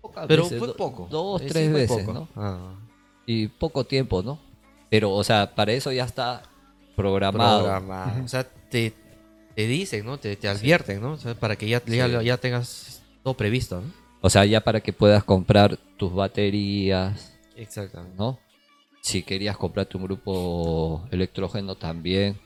[0.00, 1.06] Pocas Pero veces, fue do- poco.
[1.10, 2.12] Dos, Eh, sí, tres veces, poco.
[2.12, 2.28] ¿no?
[2.36, 2.74] Ah,
[3.24, 4.38] Y poco tiempo, ¿no?
[4.90, 6.42] Pero, o sea, para eso ya está
[6.96, 7.60] programado.
[7.62, 8.24] programado.
[8.24, 8.92] O sea, te,
[9.54, 10.18] te dicen, ¿no?
[10.18, 11.12] Te, te advierten, ¿no?
[11.12, 12.24] O sea, para que ya, ya, Sí.
[12.26, 13.92] ya tengas todo previsto, ¿no?
[14.20, 18.16] O sea, ya para que puedas comprar tus baterías, Exactamente.
[18.16, 18.38] ¿no?
[19.02, 22.38] Si querías comprarte un grupo electrógeno también,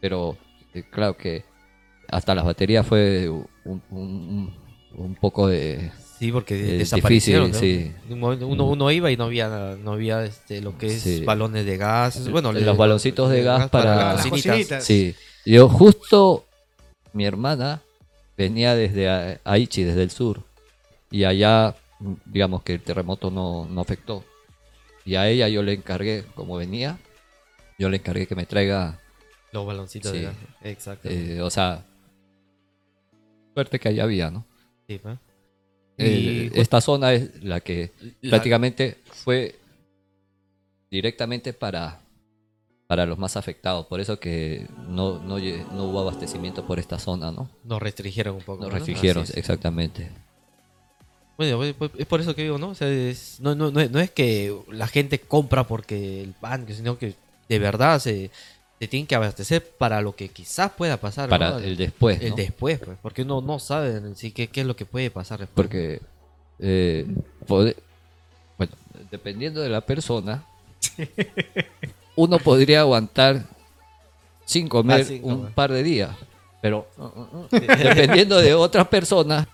[0.00, 0.36] pero
[0.74, 1.44] eh, claro que
[2.08, 4.54] hasta las baterías fue un- un-
[4.96, 5.92] un poco de...
[6.20, 7.92] Sí, porque Es desaparecieron, difícil, ¿no?
[7.92, 8.06] sí.
[8.08, 9.48] De un momento uno, uno iba y no había,
[9.82, 11.24] no había este, lo que es Sí.
[11.24, 12.28] balones de gas.
[12.28, 14.52] Bueno, Los baloncitos de gas para- las Las cocinitas.
[14.52, 14.84] cocinitas.
[14.84, 15.14] Sí,
[15.46, 16.44] yo justo,
[17.14, 17.80] mi hermana
[18.36, 20.42] venía desde A- Aichi, desde el sur,
[21.10, 21.74] y allá,
[22.26, 24.22] digamos que el terremoto no, no afectó.
[25.06, 26.98] Y a ella yo le encargué, como venía,
[27.78, 29.00] yo le encargué que me traiga,
[29.52, 30.34] Los baloncitos de gas.
[30.64, 31.08] Exacto.
[31.10, 31.82] eh, o sea,
[33.54, 34.44] suerte que allá había, ¿no?
[34.86, 35.12] Sí, ¿no?
[35.12, 35.18] Eh,
[36.06, 37.90] Y esta zona es la que
[38.22, 39.56] la- prácticamente fue
[40.90, 42.00] directamente para,
[42.86, 43.86] para los más afectados.
[43.86, 47.48] Por eso que no, no, no hubo abastecimiento por esta zona, ¿no?
[47.64, 48.62] nos restringieron un poco.
[48.62, 48.74] Nos ¿no?
[48.76, 50.08] restringieron, exactamente.
[51.36, 52.68] Bueno, pues, pues, es por eso que digo, ¿no?
[52.70, 56.98] O sea, es- no, no, no, es- que la gente compra porque el pan, sino
[56.98, 57.14] que
[57.48, 58.30] de verdad se,
[58.80, 61.26] se tienen que abastecer para lo que quizás pueda pasar.
[61.28, 61.30] ¿no?
[61.30, 62.36] Para el después, El ¿no?
[62.36, 65.38] después, pues, porque uno no sabe en sí qué, qué es lo que puede pasar
[65.40, 65.54] después.
[65.54, 66.00] Porque,
[66.58, 67.06] eh,
[67.46, 67.76] pode-
[68.56, 68.72] bueno,
[69.10, 70.44] dependiendo de la persona,
[72.16, 73.44] uno podría aguantar
[74.46, 75.52] sin comer Ah, un comer.
[75.54, 76.16] par de días.
[76.62, 76.88] Pero
[77.50, 79.46] dependiendo de otras personas,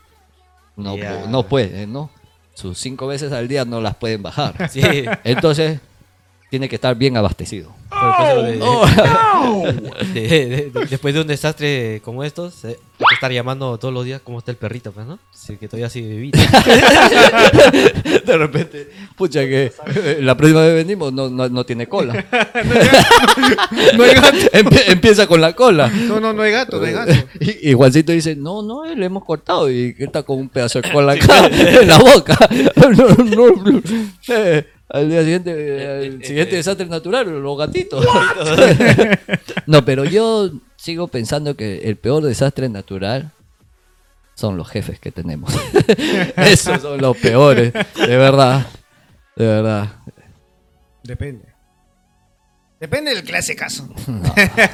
[0.77, 2.11] no, pu- no pueden, ¿no?
[2.55, 4.71] Sus cinco veces al día no las pueden bajar.
[4.71, 4.81] Sí,
[5.25, 5.81] Entonces,
[6.49, 7.75] tiene que estar bien abastecido.
[8.01, 9.73] Por eso
[10.15, 13.77] de- de- de- de- después de un desastre como estos, eh, hay que estar llamando
[13.79, 15.19] todos los días cómo está el perrito, pues, ¿no?
[15.33, 16.39] Sí, que todavía sigue vivito.
[18.27, 22.25] De repente, pucha que eh, la próxima vez venimos no, no, no tiene cola.
[23.97, 24.37] No hay gato.
[24.53, 25.89] Empie- empieza con la cola.
[25.89, 27.13] No, no, no hay gato, no hay gato.
[27.41, 30.49] Y, y Juancito dice, no, no, eh, le hemos cortado y que está con un
[30.49, 32.37] pedazo de cola acá en la boca.
[32.77, 33.83] No, no, no.
[34.29, 38.07] Eh, al día siguiente, eh, al siguiente desastre natural, los gatitos.
[39.67, 43.33] no, pero yo sigo pensando que el peor desastre natural
[44.35, 45.53] son los jefes que tenemos.
[46.37, 48.67] Esos son los peores, de verdad,
[49.35, 49.89] de verdad.
[51.03, 51.57] Depende.
[52.79, 53.89] Depende del clase caso.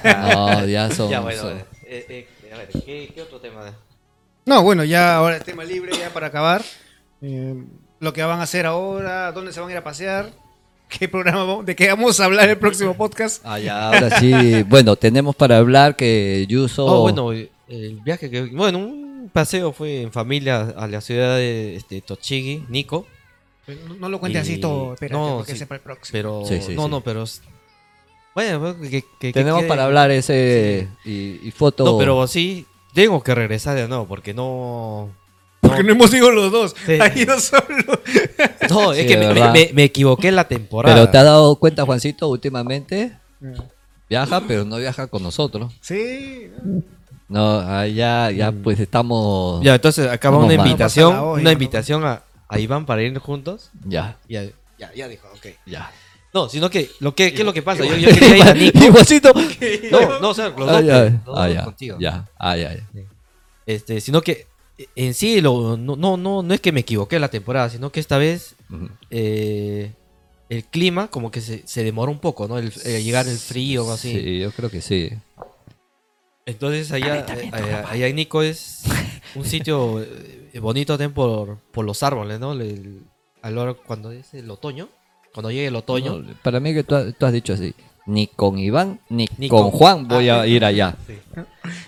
[0.05, 1.09] No, ya son.
[1.09, 1.59] Ya, bueno, son-.
[1.87, 3.73] Eh, eh, a ver, ¿qué, qué otro tema?
[4.45, 6.63] No, bueno, ya ahora el tema libre, ya para acabar.
[7.21, 7.55] Eh,
[8.03, 10.31] lo que van a hacer ahora, dónde se van a ir a pasear,
[10.89, 13.41] qué programa, vamos- de qué vamos a hablar en el próximo podcast.
[13.47, 14.63] Ah, ya, ahora sí.
[14.69, 16.85] Bueno, tenemos para hablar que Yuso.
[16.85, 18.43] Oh, bueno, el viaje que...
[18.43, 23.07] Bueno, un paseo fue en familia a la ciudad de este, Tochigi, Nico.
[23.89, 26.13] No, no lo cuentes Y- así todo, espérate, no, porque sí, ese para el próximo.
[26.13, 26.43] Pero...
[26.45, 26.91] Sí, sí, no, sí.
[26.91, 27.25] no, pero...
[28.35, 28.77] Bueno, bueno,
[29.21, 31.85] que, tenemos quede- para hablar ese y, y foto.
[31.85, 35.11] No, pero sí, tengo que regresar de nuevo porque no...
[35.77, 36.93] Porque no hemos ido los dos, Sí.
[37.01, 38.01] ha ido solo.
[38.71, 40.95] No, es Sí, que me, me- me equivoqué en la temporada.
[40.95, 43.13] Pero te has dado cuenta, Juancito, últimamente
[44.09, 45.73] viaja, pero no viaja con nosotros.
[45.81, 46.51] Sí.
[47.29, 48.63] No, ya, ya Mm.
[48.63, 49.63] pues estamos.
[49.65, 50.67] Ya, entonces acaba Vamos una mal.
[50.69, 53.71] invitación, una no invitación a, a Iván para ir juntos.
[53.87, 54.45] Ya, Ya,
[54.79, 55.47] ya, ya dijo, ok.
[55.67, 55.91] ya.
[56.35, 57.85] No, sino que, lo que, ¿qué es lo que pasa?
[57.85, 58.79] Yo, yo quería ir a Nico.
[58.79, 59.33] Y Juancito.
[59.91, 61.97] No, no, o sea, los Ah, dos, ya, los ah, dos ya, contigo.
[62.01, 62.83] ya, ah, ya, ya.
[63.67, 64.47] Este, sino que
[64.97, 68.01] en sí lo, no, no, no, no es que me equivoqué la temporada, sino que
[68.01, 68.55] esta vez
[69.11, 69.93] eh,
[70.49, 72.59] el clima como que se, se demoró un poco, ¿no?
[72.59, 74.13] El, eh, llegar el frío o así.
[74.21, 75.11] Sí, yo creo que sí.
[76.45, 78.83] Entonces allá, eh, allá, allá en Nico es
[79.35, 82.53] un sitio eh, bonito también por, por los árboles, ¿no?
[82.53, 83.05] El-
[83.43, 84.89] hora- cuando es el otoño,
[85.33, 86.19] cuando llegue el otoño.
[86.19, 87.75] No, para mí que tú, has- tú has dicho así.
[88.07, 90.97] Ni con Iván, ni, Ni con, con- Juan voy Ah, a ir allá.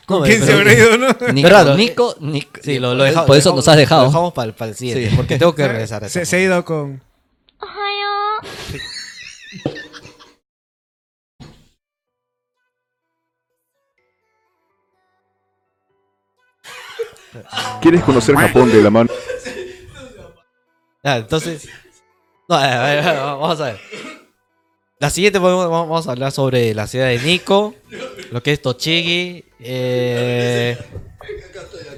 [0.06, 1.08] ¿Con No, quién pero- se habrá ido, no?
[1.32, 3.26] Ni Verdad, con eh, Nico, ni Sí, lo, lo dejamos.
[3.26, 4.02] Por eso nos has dejado.
[4.02, 5.16] Lo dejamos para, el siguiente, Sí.
[5.16, 6.04] porque tengo que regresar.
[6.04, 7.02] a Se, se ha ido con.
[17.80, 19.10] ¿Quieres conocer Japón de la mano?
[21.02, 21.68] Ah, entonces.
[22.48, 23.80] No, a ver, a ver, vamos a ver.
[25.04, 27.74] La siguiente podemos- vamos a hablar sobre la ciudad de Nico,
[28.30, 29.44] lo que es Tochigi.
[29.60, 30.78] eh,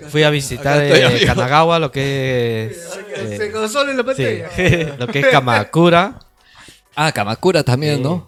[0.09, 2.79] fui a visitar eh, Kanagawa, lo que es.
[3.17, 6.19] Eh, en la sí, lo que es Kamakura.
[6.97, 8.03] Ah, Kamakura también, Sí.
[8.03, 8.27] ¿no?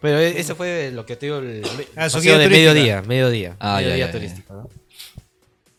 [0.00, 1.62] Pero e- ese fue lo que te digo, el
[1.96, 2.70] Ah, su paseo guía de turística.
[2.72, 3.56] mediodía, mediodía.
[3.58, 4.12] Ah, ya, mediodía ya, ya.
[4.12, 4.68] turístico, ¿no?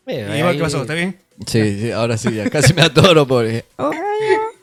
[0.04, 0.82] Bueno, ¿Y ahí- qué pasó?
[0.82, 1.18] ¿Está bien?
[1.46, 2.82] Sí, sí, ahora sí, ya casi me
[3.16, 3.46] atoro por.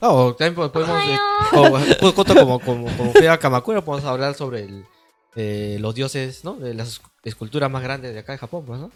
[0.00, 1.18] No, también po- podemos, eh,
[1.50, 4.84] como, pues, justo como, como, como fui a Kamakura, podemos hablar sobre el,
[5.36, 6.54] eh, los dioses, ¿no?
[6.54, 8.90] De las esculturas más grandes de acá de Japón, pues, ¿no?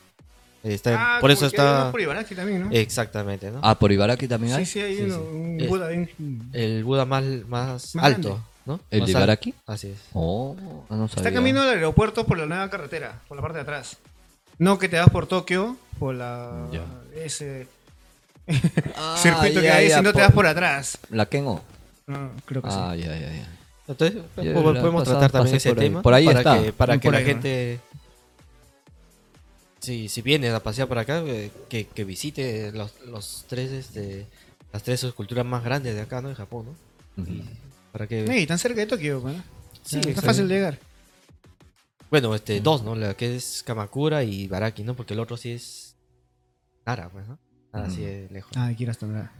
[0.62, 1.90] Está- Ah, por eso está...
[1.90, 2.68] Por Ibaraki también, ¿no?
[2.70, 3.58] Exactamente, ¿no?
[3.62, 4.64] Ah, por Ibaraki también hay.
[4.64, 5.20] sí, sí, hay sí, uno, sí.
[5.22, 6.10] un Eh, Buda bien-
[6.52, 8.44] El Buda más, más, Más alto, grande.
[8.66, 8.80] ¿no?
[8.92, 9.54] ¿El Más de al- Ibaraki?
[9.66, 9.98] Así es.
[10.12, 10.54] Oh,
[10.88, 11.28] no sabía.
[11.28, 13.96] Está camino al aeropuerto por la nueva carretera, por la parte de atrás.
[14.58, 16.84] No que te vas por Tokio, por la Ya.
[17.16, 17.66] ese
[18.96, 20.98] Ah, circuito que ya, hay, ya, si no te por- vas por atrás.
[21.10, 21.62] La Kengo.
[22.06, 23.48] No, creo que Ah, ya, ya, ya.
[23.88, 25.88] Entonces, Yo po- la podemos pasada tratar también pasé ese por ahí.
[25.88, 26.62] tema Por ahí para está.
[26.62, 27.80] que, para Por que la ahí gente,
[29.80, 34.26] si, si viene a pasear por acá, eh, que, que visite los, los tres, este,
[34.72, 36.28] las tres esculturas más grandes de acá, ¿no?
[36.28, 36.66] De Japón,
[37.16, 37.22] ¿no?
[37.22, 37.42] Ujú.
[37.92, 38.26] Para que...
[38.26, 39.32] Sí, tan cerca de Tokio, ¿no?
[39.84, 40.22] Sí, está exacto.
[40.22, 40.78] fácil de llegar.
[42.10, 42.94] Bueno, este, dos, ¿no?
[42.94, 44.94] La que es Kamakura y Baraki, ¿no?
[44.94, 45.96] Porque el otro sí es
[46.86, 47.38] Nara, pues, ¿no?
[47.72, 48.04] Nara sí Mm.
[48.04, 48.52] es lejos.
[48.56, 49.30] Ah, hay que ir hasta.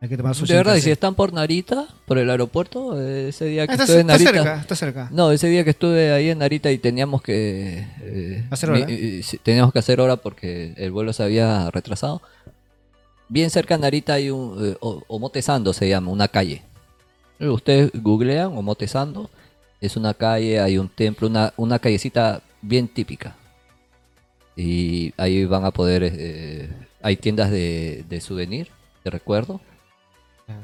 [0.00, 0.92] Hay que tomar su De verdad, y si Shinkansen.
[0.94, 4.24] están por Narita, por el aeropuerto, eh, ese día que Ah, está, estuve en está
[4.24, 4.32] Narita.
[4.42, 5.08] cerca, está cerca.
[5.12, 8.84] No, ese día que estuve ahí en Narita y teníamos que eh, ¿Hacer hora?
[8.84, 12.20] mi- eh, teníamos que hacer hora porque el vuelo se había retrasado.
[13.28, 16.62] Bien cerca de Narita hay un eh, O- Omotesando se llama, una calle.
[17.38, 19.30] Eh, Ustedes googlean Omotesando,
[19.80, 23.36] es una calle, hay un templo, una, una callecita bien típica.
[24.56, 26.68] Y ahí van a poder, eh,
[27.02, 28.68] hay tiendas de, de souvenir,
[29.04, 29.60] de recuerdo.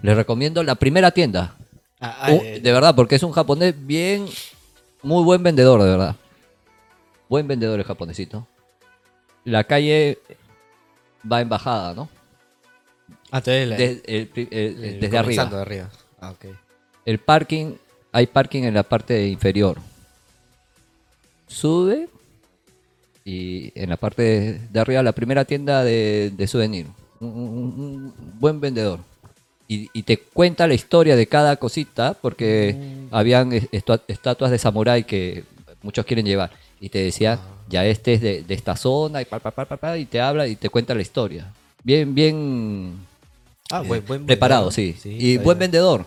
[0.03, 1.55] Les recomiendo la primera tienda,
[2.01, 4.27] Ah, Uh, eh, de verdad, porque es un japonés bien.
[5.03, 6.15] Muy buen vendedor, de verdad.
[7.29, 8.47] Buen vendedor el japonesito.
[9.45, 10.19] La calle
[11.31, 12.09] va en bajada, ¿no?
[13.33, 15.45] ah, entonces la- Des- el pri- el- el- desde arriba.
[15.47, 15.91] de arriba.
[16.21, 16.45] Ah, ok.
[17.05, 17.75] El parking,
[18.13, 19.79] hay parking en la parte inferior.
[21.49, 22.09] Sube
[23.29, 26.87] y en la parte de, arriba la primera tienda de, de souvenir.
[27.21, 29.01] Un, un- un buen vendedor.
[29.67, 32.75] Y, y te cuenta la historia de cada cosita porque
[33.11, 35.45] habían es- estua- estatuas de samurái que
[35.83, 36.51] muchos quieren llevar.
[36.81, 37.39] Y te decía,
[37.69, 40.21] ya este es de, de esta zona y, pa, pa, pa, pa, pa, y te
[40.21, 41.53] habla y te cuenta la historia.
[41.85, 42.95] Bien, bien
[43.71, 44.97] Ah, eh, buen, buen preparado, vendedor.
[45.03, 45.11] sí.
[45.19, 45.71] Y buen bien.
[45.71, 46.07] vendedor.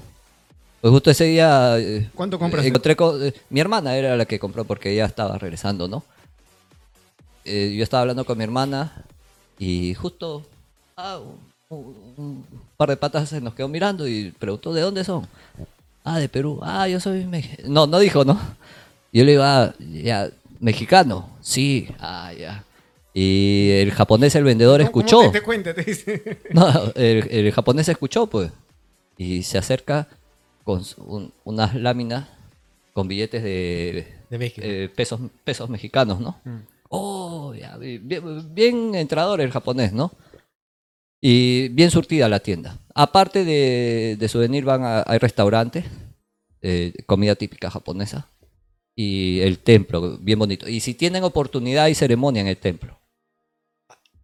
[0.82, 1.78] Pues justo ese día.
[1.78, 2.66] eh, ¿Cuánto compras?
[2.66, 6.04] eh, encontré con- eh, mi hermana era la que compró porque ella estaba regresando, ¿no?
[7.46, 9.04] Eh, yo estaba hablando con mi hermana
[9.58, 10.44] y justo
[10.98, 11.20] ah,
[11.70, 12.46] un,
[12.78, 15.28] par de patas se nos quedó mirando y preguntó de dónde son.
[16.04, 16.60] Ah, de Perú.
[16.62, 17.70] Ah, yo soy mexicano.
[17.70, 18.40] No, no dijo, ¿no?
[19.14, 21.30] Yo le digo, ah, ya, mexicano.
[21.42, 22.64] Sí, ah, ya.
[23.14, 25.18] Y el japonés, el vendedor, ¿Cómo- escuchó.
[25.18, 25.74] ¿Cómo te, te cuenta?
[25.74, 26.40] Te dice.
[26.54, 28.52] No, el, el japonés escuchó, pues.
[29.18, 30.08] Y se acerca
[30.64, 32.28] con un- unas láminas
[32.94, 36.40] con billetes de, De eh, pesos, pesos mexicanos, ¿no?
[36.94, 40.12] Oh, ya, bien, bien entrador el japonés, ¿no?
[41.22, 42.78] Y bien surtida la tienda.
[42.94, 45.86] Aparte de, de souvenir van a, hay restaurantes,
[46.62, 48.28] eh, comida típica japonesa
[48.94, 50.68] y el templo, bien bonito.
[50.68, 53.00] Y si tienen oportunidad hay ceremonia en el templo.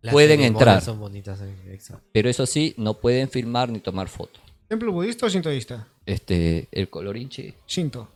[0.02, 0.82] Las pueden ceremonias entrar.
[0.82, 2.04] Son bonitas, eh, exacto.
[2.12, 4.42] Pero eso sí, no pueden filmar ni tomar fotos.
[4.68, 5.88] ¿Templo budista o sintoísta?
[6.06, 8.10] Este, el colorinche, Shinto.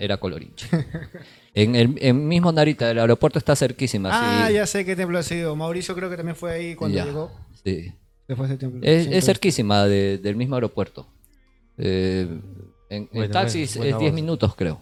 [0.00, 0.66] Era colorinche.
[1.54, 4.10] en el en mismo Narita, el aeropuerto está cerquísima.
[4.12, 4.54] Ah, sí.
[4.54, 5.54] ya sé qué templo ha sido.
[5.56, 7.30] Mauricio creo que también fue ahí cuando Ya, llegó.
[7.64, 7.92] sí.
[8.26, 8.80] Después del templo.
[8.82, 11.06] Es, cerquísima de- del mismo aeropuerto.
[11.78, 12.26] Eh,
[12.88, 14.14] en, en Bueno, taxi bueno, es buena 10 voz.
[14.14, 14.80] minutos, creo.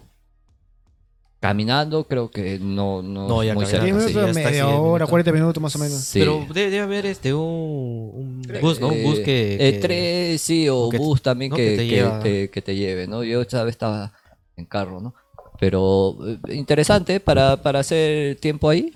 [1.39, 3.85] Caminando, creo que no, no, No, ya muy cerca.
[3.85, 5.09] sí, minutos, ya está media hora, minutos.
[5.09, 5.97] 40 minutos más o menos.
[6.01, 6.19] Sí.
[6.19, 8.89] Pero debe, debe haber este un, un bus, ¿no?
[8.89, 11.55] Un bus Eh, que, eh, que- tres, sí, o que- bus también ¿no?
[11.55, 12.19] que, que te que lleva.
[12.19, 13.23] te, que te lleve, ¿no?
[13.23, 14.11] Yo esta vez estaba
[14.59, 15.13] en carro, ¿no?
[15.59, 16.17] Pero
[16.47, 18.93] eh, interesante para, para hacer tiempo ahí.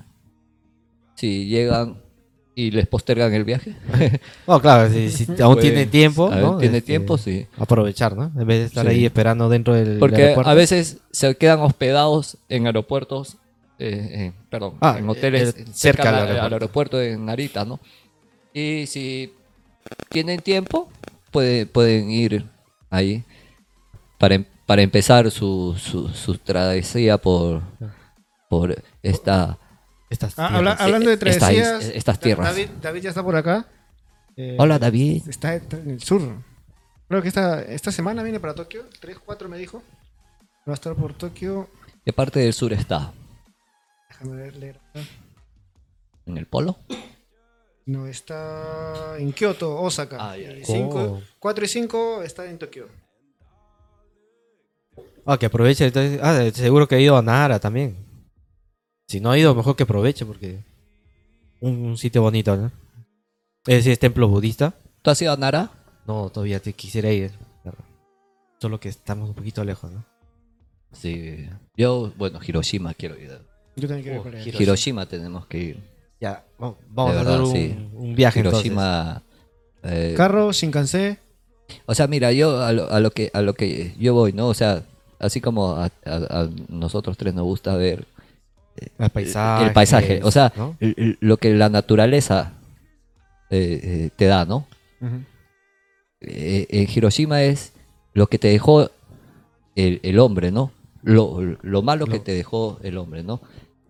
[1.16, 2.02] Si llegan
[2.56, 3.76] y les postergan el viaje.
[4.48, 6.58] No, claro, si, si aún tiene tiempo, a ver, ¿no?
[6.58, 7.48] Tiene Este, tiempo, sí.
[7.58, 8.26] Aprovechar, ¿no?
[8.40, 8.92] En vez de estar Sí.
[8.92, 10.50] ahí esperando dentro del Porque aeropuerto.
[10.50, 13.38] a veces se quedan hospedados en aeropuertos,
[13.80, 16.56] eh, eh, perdón, Ah, en hoteles cerca cerca al al al aeropuerto.
[16.56, 17.80] aeropuerto de Narita, ¿no?
[18.54, 19.34] Y si
[20.10, 20.90] tienen tiempo,
[21.32, 22.46] puede- pueden ir
[22.92, 23.24] ahí
[24.20, 27.62] para, em- para empezar su, su, su travesía por,
[28.50, 29.58] por esta...
[30.10, 30.82] Estas Ah, habla- tierras.
[30.82, 31.84] hablando de Esta travesías.
[31.86, 32.48] estas tierras.
[32.48, 33.66] David, David ya está por acá.
[34.38, 35.28] Eh, Hola David.
[35.28, 36.22] Está en el sur.
[37.08, 38.86] Creo que esta, esta semana viene para Tokio.
[39.00, 39.82] 3, 4 me dijo.
[40.68, 41.68] Va a estar por Tokio.
[42.06, 43.12] ¿Qué parte del sur está?
[44.10, 44.80] Déjame ver, leer.
[44.94, 45.00] acá.
[46.28, 46.78] ¿En el polo?
[47.88, 50.18] No, está en Kioto, Osaka.
[50.20, 50.52] Ah, ya.
[50.54, 51.22] Y cinco- Oh.
[51.40, 52.88] 4 y 5 está en Tokio.
[55.26, 55.86] Ah, que aproveche.
[55.86, 57.96] entonces- ah, seguro que ha ido a Nara también.
[59.08, 60.64] Si no ha ido, mejor que aproveche porque
[61.62, 62.72] un, un sitio bonito, ¿no?
[63.66, 64.74] Es decir, es templo budista.
[65.02, 65.72] ¿Tú has ido a Nara?
[66.08, 67.32] No, todavía te quisiera ir.
[68.60, 70.06] Solo que estamos un poquito lejos, ¿no?
[70.94, 71.50] Sí.
[71.76, 73.30] Yo, bueno, Hiroshima quiero ir.
[73.76, 74.44] Yo también quiero Oh, ir allá.
[74.44, 74.64] Hiroshima.
[74.64, 75.84] Hiroshima tenemos que ir.
[76.22, 76.78] Ya, vamos,
[77.16, 77.90] a hacer un, sí.
[77.94, 78.66] un viaje entonces.
[78.66, 79.22] Hiroshima.
[79.84, 81.20] eh, Carro, Shinkansen.
[81.86, 84.48] o sea, mira, yo a lo, a lo que a lo que yo voy, ¿no?
[84.48, 84.84] O sea,
[85.24, 85.90] así como a, a-
[86.42, 88.06] a nosotros tres nos gusta ver
[89.00, 89.66] El paisaje.
[89.66, 90.52] el paisaje, o sea,
[91.20, 92.54] lo que la naturaleza
[93.50, 94.66] eh, eh, te da, ¿no?
[96.22, 97.74] Eh, en Hiroshima es
[98.14, 98.90] lo que te dejó
[99.76, 100.72] el, el hombre, ¿no?
[101.04, 103.42] Lo, lo malo que te dejó el hombre, ¿no?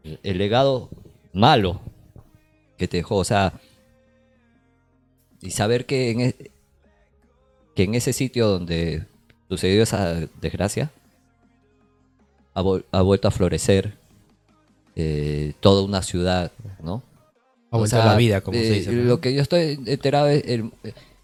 [0.03, 0.89] El, el legado
[1.33, 1.79] malo
[2.77, 3.53] que te dejó, o sea,
[5.41, 6.51] y saber que en, e-
[7.75, 9.05] que en ese sitio donde
[9.49, 10.91] sucedió esa desgracia,
[12.53, 13.93] ha, vol- ha vuelto a florecer
[14.95, 16.51] eh, toda una ciudad,
[16.81, 17.01] ¿no?
[17.71, 18.91] Ha vuelto a la vida, como se eh, dice.
[18.91, 19.03] ¿no?
[19.03, 20.43] Lo que yo estoy enterado es,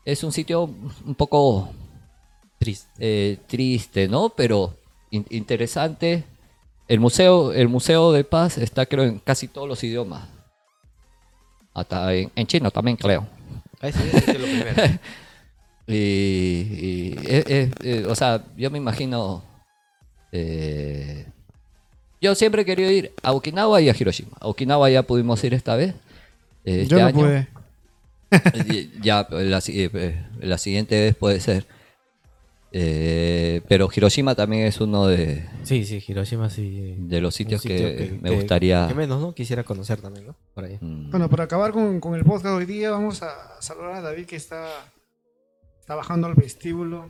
[0.06, 1.70] es un sitio un poco
[2.58, 2.90] Triste.
[3.00, 4.30] eh, triste, ¿no?
[4.30, 4.74] Pero
[5.12, 6.24] in- interesante.
[6.88, 10.28] El museo, el museo de paz está creo en casi todos los idiomas.
[11.76, 13.28] Hasta en, en chino también creo.
[13.80, 15.00] Ah, lo primero.
[15.92, 19.42] Y, y eh, o sea, yo me imagino.
[20.32, 21.26] Eh,
[22.22, 24.36] yo siempre he querido ir a Okinawa y a Hiroshima.
[24.40, 25.96] A Okinawa ya pudimos ir esta vez.
[26.66, 27.16] eh, este Yo no año.
[27.18, 27.48] pude.
[29.02, 31.66] Ya la, si- eh, la siguiente vez puede ser.
[32.72, 36.94] Eh, pero Hiroshima también es uno de, Sí, sí, Hiroshima sí.
[37.00, 38.88] de los sitios sitio que, me gustaría.
[38.88, 39.34] Que menos, ¿no?
[39.34, 40.36] Quisiera conocer también, ¿no?
[40.54, 40.78] Por ahí.
[40.80, 44.28] mm, Bueno, para acabar con, con el podcast hoy día, vamos a saludar a David
[44.28, 44.68] que está,
[45.80, 47.10] está bajando al vestíbulo.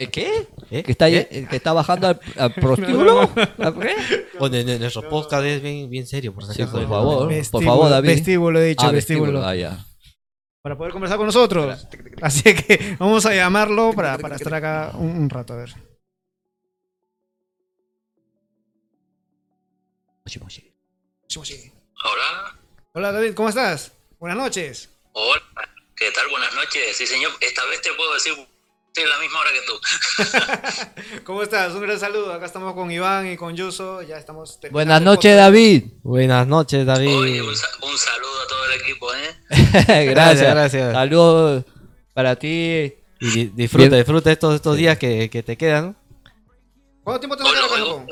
[0.00, 0.48] ¿Eh, ¿Qué?
[0.70, 0.82] ¿Eh?
[0.82, 1.28] ¿Que está, ahí- ¿Eh?
[1.30, 3.20] eh, que está bajando al, al prostíbulo?
[3.22, 4.26] ¿A qué?
[4.38, 6.78] Bueno, en- en nuestro podcast es bien, bien serio, por si Sí, acaso.
[6.78, 7.28] por favor.
[7.28, 8.08] Vestíbulo, favor, David.
[8.08, 9.44] Vestíbulo, he dicho, Ah, vestíbulo.
[9.44, 9.84] Ah, ya.
[10.62, 11.86] Para poder conversar con nosotros.
[12.22, 15.74] Así que vamos a llamarlo para, para estar acá un, un rato, a ver.
[22.04, 22.58] Hola.
[22.92, 23.92] Hola David, ¿cómo estás?
[24.18, 24.88] Buenas noches.
[25.12, 25.42] Hola.
[25.96, 26.28] ¿Qué tal?
[26.30, 26.96] Buenas noches.
[26.96, 27.30] Sí, señor.
[27.40, 28.32] Esta vez te puedo decir,
[28.96, 31.22] a la misma hora que tú.
[31.24, 31.72] ¿Cómo estás?
[31.72, 32.32] Un gran saludo.
[32.32, 34.02] Acá estamos con Iván y con Yuso.
[34.02, 35.36] Ya estamos terminando Buenas noches.
[35.36, 35.84] David.
[36.02, 37.16] Buenas noches, David.
[37.16, 40.06] Oye, un, sa- un saludo a todo el equipo, ¿eh?
[40.10, 40.92] gracias, Gracias.
[40.92, 41.64] Saludos
[42.14, 44.00] para ti, Y di- disfruta, Bien.
[44.00, 45.96] disfruta estos, estos días que, que te quedan.
[47.04, 48.06] ¿Cuánto tiempo te vas a Bueno?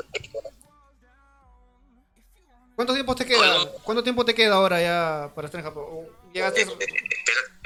[2.75, 3.57] ¿Cuánto tiempo te queda?
[3.83, 5.83] ¿Cuánto tiempo te queda ahora ya para estar en Japón?
[5.87, 6.61] ¿O ¿Llegaste?
[6.61, 7.58] Espera, miro-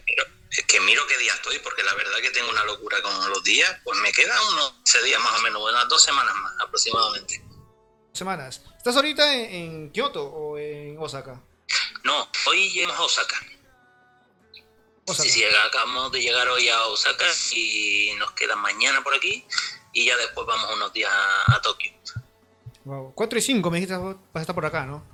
[0.58, 3.44] es que miro qué día estoy, porque la verdad que tengo una locura con los
[3.44, 3.76] días.
[3.84, 7.44] Pues me quedan unos 15 días más o menos, unas dos semanas más aproximadamente.
[8.14, 8.62] semanas.
[8.78, 11.42] ¿Estás ahorita en, en Kioto o en Osaka?
[12.04, 13.42] No, hoy llegamos a Osaka.
[15.08, 15.24] Osaka.
[15.24, 19.46] Sí, sí, acabamos de llegar hoy a Osaka y nos queda mañana por aquí
[19.92, 21.92] y ya después vamos unos días a, a Tokio.
[22.86, 23.14] Wow.
[23.16, 25.06] 4 y 5 me dijiste vas a estar por acá, ¿no?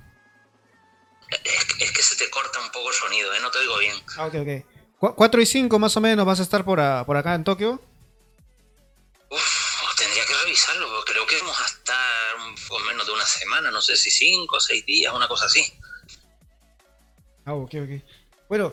[1.30, 3.40] Es, que- es que se te corta un poco el sonido, ¿eh?
[3.40, 3.96] No te oigo bien.
[4.16, 4.79] Ah, ok, ok.
[5.00, 7.80] 4 y 5 más o menos vas a estar por, a- por acá en Tokio.
[9.30, 11.96] Uf, tendría que revisarlo, porque creo que vamos a estar
[12.68, 15.64] poco menos de una semana, no sé si cinco o seis días, una cosa así.
[17.44, 18.02] Ah, ok, ok.
[18.48, 18.72] Bueno,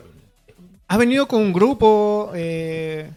[0.87, 2.31] ¿has venido con un grupo?
[2.35, 3.09] Eh,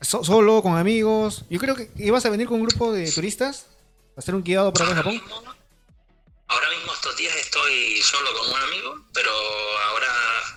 [0.00, 0.62] so- ¿Solo?
[0.62, 1.44] ¿Con amigos?
[1.50, 3.66] Yo creo que ibas a venir con un grupo de turistas.
[4.16, 5.12] ¿A hacer un guiado por acá en Japón?
[5.14, 5.42] mismo,
[6.52, 9.30] ahora mismo estos días estoy solo con un amigo, pero
[9.88, 10.06] ahora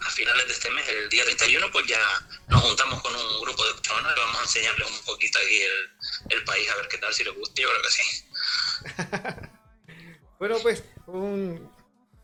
[0.06, 2.00] a finales de este mes, el día 31, pues ya
[2.48, 6.38] nos juntamos con un grupo de personas y vamos a enseñarles un poquito aquí el,
[6.38, 8.24] el país, a ver qué tal, si les gusta, yo creo que sí.
[10.38, 11.72] Bueno, pues, un-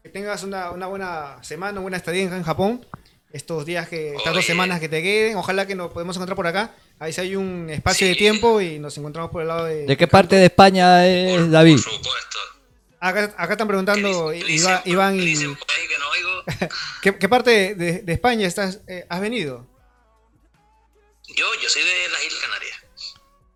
[0.04, 2.86] que tengas una, una buena semana, una buena estadía en Japón.
[3.32, 6.46] Estos días que, estas dos semanas que te queden, ojalá que nos podemos encontrar por
[6.48, 6.76] acá.
[7.00, 8.20] Ahí sí hay un espacio de Sí.
[8.20, 9.86] tiempo y nos encontramos por el lado de...
[9.86, 11.76] ¿De qué parte de España es David?
[11.82, 12.40] Por supuesto.
[13.04, 15.36] Acá, acá están preguntando ¿Qué dicen- Iva- Iván qué y...
[15.38, 16.44] que no oigo?
[17.02, 19.66] ¿Qué, qué parte de, de España estás, eh, has venido?
[21.36, 22.78] Yo, yo soy de las Islas Canarias.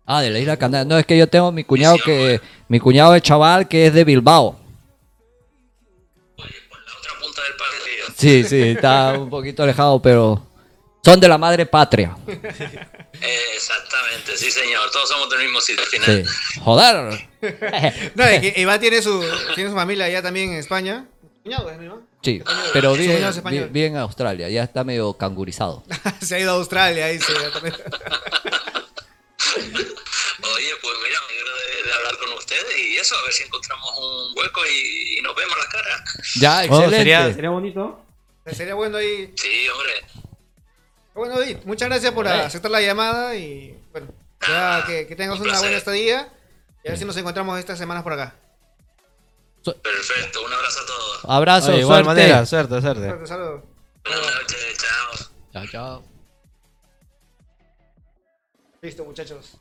[0.04, 0.84] Ah, de la isla Canaria.
[0.84, 2.40] No, es que yo tengo mi cuñado que...
[2.68, 4.58] Mi cuñado es chaval que es de Bilbao.
[6.38, 8.14] Oye, por la otra punta del país, tío.
[8.16, 10.44] Sí, sí, está un poquito alejado, pero...
[11.06, 12.16] Son de la madre patria.
[13.18, 16.26] Eh, exactamente, sí señor, todos somos del mismo sitio al final.
[16.26, 16.60] Sí.
[16.60, 17.28] Joder.
[18.14, 19.24] No, es que Iván tiene su,
[19.54, 21.06] tiene su familia allá también en España.
[21.42, 22.06] ¿Cuñado es, no?
[22.22, 22.42] Sí,
[22.74, 23.16] pero vive,
[23.70, 24.50] vive en Australia.
[24.50, 25.82] Ya está medio cangurizado.
[26.20, 27.74] Se ha ido a Australia, ahí se también.
[30.42, 31.52] Oye, pues mira, me alegro
[31.86, 35.34] de, hablar con ustedes y eso, a ver si encontramos un hueco y, y nos
[35.34, 36.02] vemos las caras.
[36.38, 36.96] Ya, Oh, excelente.
[36.98, 38.02] sería, sería bonito.
[38.52, 39.32] Sería bueno ahí.
[39.36, 40.25] Sí, hombre.
[41.16, 44.08] Bueno, David, muchas gracias por aceptar la llamada y bueno,
[44.46, 46.30] ya que, que tengas Un una buena estadía
[46.84, 48.34] y a ver si nos encontramos estas semanas por acá.
[49.64, 51.20] Perfecto, un abrazo a todos.
[51.24, 52.20] Abrazo, de igual suerte.
[52.22, 53.04] manera, suerte, suerte.
[53.04, 53.62] Suerte, saludos.
[54.04, 55.28] Buenas noches, chao.
[55.52, 56.04] Chao, chao.
[58.82, 59.54] Listo, muchachos.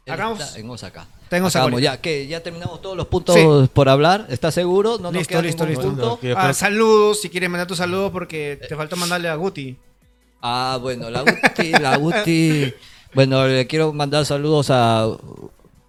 [0.70, 1.08] Osaka.
[1.24, 3.44] Está en Osaka Acabamos, ya, que ya terminamos todos los puntos Sí.
[3.74, 4.28] por hablar.
[4.30, 4.98] ¿Estás seguro?
[4.98, 6.20] No nos Listo, queda listo, ningún listo.
[6.20, 6.38] punto?
[6.38, 9.80] Ah, saludos, si quieres mandar tu saludo porque te faltó mandarle a Guti.
[10.48, 12.72] Ah, bueno, la Guti, la Guti.
[13.16, 15.08] Bueno, le quiero mandar saludos a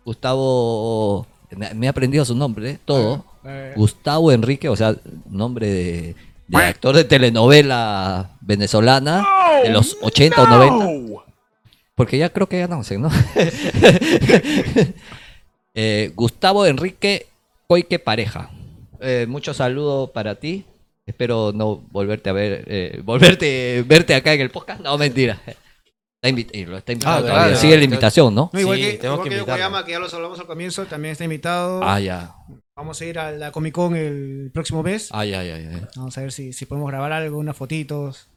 [0.02, 1.26] Gustavo.
[1.50, 2.78] Me, he aprendido su nombre, ¿eh?
[2.82, 3.22] todo.
[3.44, 4.96] Eh, Gustavo Enrique, o sea,
[5.28, 6.16] nombre de,
[6.48, 9.26] de actor de telenovela venezolana
[9.62, 11.22] de los 80 o 90.
[11.94, 13.10] Porque ya creo que ya no sé, ¿no?
[15.78, 17.26] Eh, Gustavo Enrique
[17.66, 18.48] Coique Pareja.
[18.98, 20.64] Eh, muchos saludos para ti.
[21.06, 24.80] Espero no volverte a ver, eh, volverte verte acá en el podcast.
[24.80, 25.40] No, mentira.
[25.46, 27.44] Está invit- y lo está invitado Ah, todavía.
[27.46, 28.50] verdad, Sigue la invitación, ¿no?
[28.52, 29.40] no, igual Sí, que, tenemos igual que que.
[29.40, 31.80] Yokoyama, que ya los hablamos al comienzo, también está invitado.
[31.84, 32.34] Ah, ya.
[32.74, 35.08] Vamos a ir a la Comic Con el próximo mes.
[35.12, 35.68] Ay, ay, ay.
[35.72, 35.82] ay.
[35.96, 38.28] Vamos a ver si, si podemos grabar algo, unas fotitos.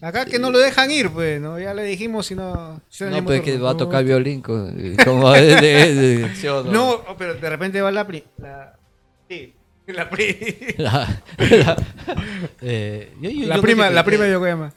[0.00, 1.58] Acá que no lo dejan ir, pues, ¿no?
[1.58, 2.80] Ya le dijimos si no...
[2.88, 4.40] si No, pues es que va a tocar violín.
[4.40, 4.68] co-
[5.04, 6.70] Como de, de- de- ¿sí o no?
[6.72, 8.06] No, pero de repente va la.
[8.38, 8.76] La...
[9.28, 9.52] Sí,
[9.94, 10.56] la pri...
[10.78, 11.76] La- la-
[12.62, 14.72] Eh, yo- yo- La yo prima, dije la que- prima de Yokoyama.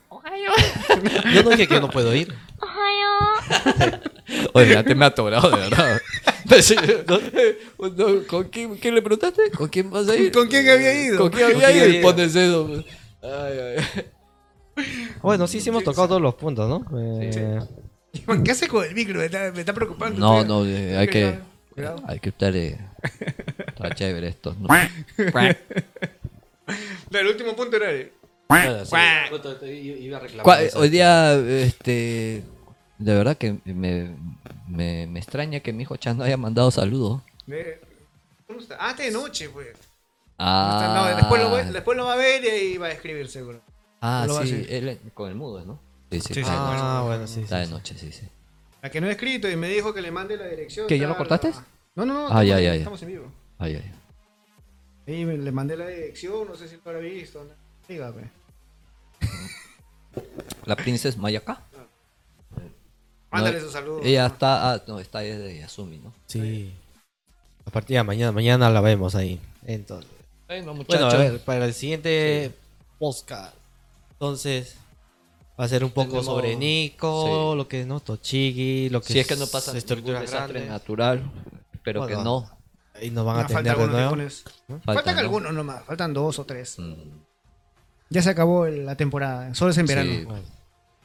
[1.33, 2.33] Yo no dije que yo no puedo ir.
[4.53, 6.01] Oye, ya te me ha atorado, de verdad.
[7.07, 9.51] No, no, ¿Con quién, quién le preguntaste?
[9.51, 10.31] ¿Con quién vas a ir?
[10.31, 11.17] ¿Con quién había ido?
[11.17, 12.09] ¿Con quién ¿Con había quién ido?
[12.09, 12.67] había eso.
[12.67, 12.85] pues.
[13.23, 13.59] Ay,
[14.77, 14.85] ay.
[15.21, 16.85] Bueno, sí, sí hemos tocado todos los puntos, ¿no?
[16.99, 17.59] Eh,
[18.43, 19.19] ¿Qué hace con el micro?
[19.19, 20.19] Me está, me está preocupando.
[20.19, 21.39] No, no, eh, hay que,
[21.73, 22.03] Cuidado.
[22.07, 22.77] hay que estar, eh,
[23.67, 24.55] está chévere esto.
[24.59, 24.67] ¿no?
[27.11, 27.89] El último punto era...
[27.91, 28.11] el-
[28.47, 29.29] bueno, sí, Cuac.
[29.29, 30.79] justo te- iba a reclamar Cua- eso.
[30.79, 32.43] Hoy día, este,
[32.97, 34.13] de verdad que me,
[34.67, 37.21] me, me extraña que mi hijo Chan no haya mandado saludos.
[37.45, 37.79] de-
[38.47, 38.75] ¿Cómo está?
[38.79, 39.67] Ah, está de noche, pues.
[40.37, 43.29] Ah, No, después, lo, va- después lo va a ver y ahí va a escribir,
[43.29, 43.61] seguro.
[44.01, 44.73] ah lo va a sí, hacer.
[44.83, 45.79] él, con el mudo, ¿no?
[46.11, 46.59] Sí, sí, Sí, está, sí.
[46.59, 46.79] de noche.
[46.83, 47.41] Ah, bueno, sí.
[47.41, 47.71] Está sí, de sí.
[47.71, 48.27] noche, sí, sí.
[48.81, 50.87] La que no he escrito y me dijo que le mande la dirección.
[50.87, 51.51] ¿Que ya lo cortaste?
[51.95, 52.19] No, no, no.
[52.25, 52.75] Ah, estamos, ya, ya, ya.
[52.75, 53.31] estamos en vivo.
[53.59, 55.13] Ay, ay.
[55.13, 57.43] Y me- le mandé la dirección, no sé si lo habrá visto.
[57.43, 57.49] ¿no?
[57.87, 58.29] Dígame.
[60.65, 61.61] La princesa Mayaka.
[63.31, 64.01] Mándale No, su saludo.
[64.03, 66.13] Ella está, ah, no, está desde Yasumi, ¿no?
[66.27, 66.73] Sí.
[67.65, 69.39] A partir de mañana, mañana la vemos ahí.
[69.65, 70.09] Entonces.
[70.47, 72.51] Bueno, Bueno, a ver, para el siguiente
[72.99, 73.55] podcast.
[74.13, 74.75] Entonces,
[75.61, 77.57] va a ser un poco Tenemos- sobre Nico, sí.
[77.57, 77.99] lo que es, ¿no?
[77.99, 81.29] Tochigi, lo que si es que no pasa estructuras desastre natural,
[81.83, 82.49] pero que no.
[83.01, 84.81] Y nos van No, a falta atender de algunos nuevo.
[84.83, 85.21] Faltan ¿no?
[85.21, 86.77] algunos nomás, faltan dos o tres.
[86.79, 86.93] Mm,
[88.09, 90.09] Ya se acabó la temporada, solo es en verano.
[90.11, 90.17] Sí.
[90.25, 90.29] Bueno,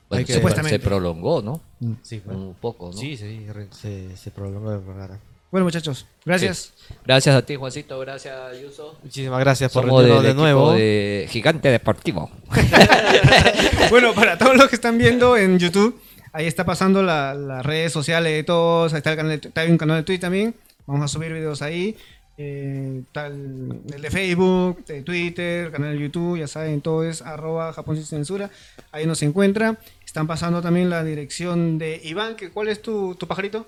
[0.09, 0.79] bueno, Hay que- se, Supuestamente.
[0.79, 1.61] se prolongó, ¿no?
[2.03, 2.41] sí, bueno.
[2.49, 2.93] Un poco, ¿no?
[2.93, 5.19] sí, sí, se, se prolongó de verdad.
[5.57, 6.75] Bueno, muchachos, gracias.
[7.07, 7.99] Gracias a ti, Juancito.
[8.01, 8.99] Gracias, Yuso.
[9.03, 10.73] Muchísimas gracias por del de nuevo.
[10.73, 12.31] de Gigante Deportivo.
[13.89, 15.99] bueno, para todos los que están viendo en YouTube,
[16.35, 18.93] ahí está pasando la- las redes sociales de todos.
[18.93, 20.55] Ahí está el canal de, está un canal de Twitter también.
[20.85, 21.97] Vamos a subir videos ahí.
[22.37, 27.23] Eh, está el, de Facebook, de Twitter, el canal de YouTube, ya saben, todo es
[27.23, 28.51] arroba Japón sin censura.
[28.93, 29.79] Ahí nos encuentra.
[30.05, 32.37] Están pasando también la dirección de Iván.
[32.37, 33.67] Que, ¿Cuál es tu, tu pajarito?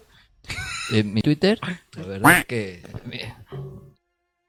[0.93, 1.59] En mi Twitter,
[1.97, 2.83] la verdad es que.
[3.05, 3.20] mi-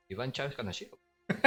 [0.10, 0.98] Iván Chávez Canachiro.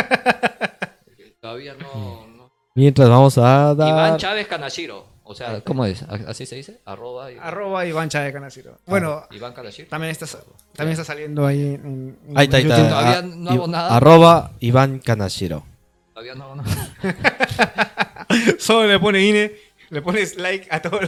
[1.41, 2.27] Todavía no.
[2.29, 2.53] no.
[2.75, 3.89] Mientras vamos a dar...
[3.89, 5.07] Iván Chávez Canachiro.
[5.25, 6.03] O sea, ¿cómo es?
[6.05, 6.81] ¿A- ¿Así se dice?
[6.85, 7.31] Arroba.
[7.31, 8.79] Iván- Arroba Iván Chávez Canaciro.
[8.87, 9.89] Bueno, Iván Canachiro.
[9.89, 10.27] también está,
[10.75, 12.89] también está saliendo ahí en, en Ahí está, ahí está.
[12.89, 13.97] Todavía Ah, no hago nada.
[13.97, 15.65] Arroba Iván Kanashiro.
[16.13, 16.55] Todavía no.
[16.57, 16.65] no.
[18.59, 19.53] Solo le pone INE,
[19.91, 21.01] le pones like a todo.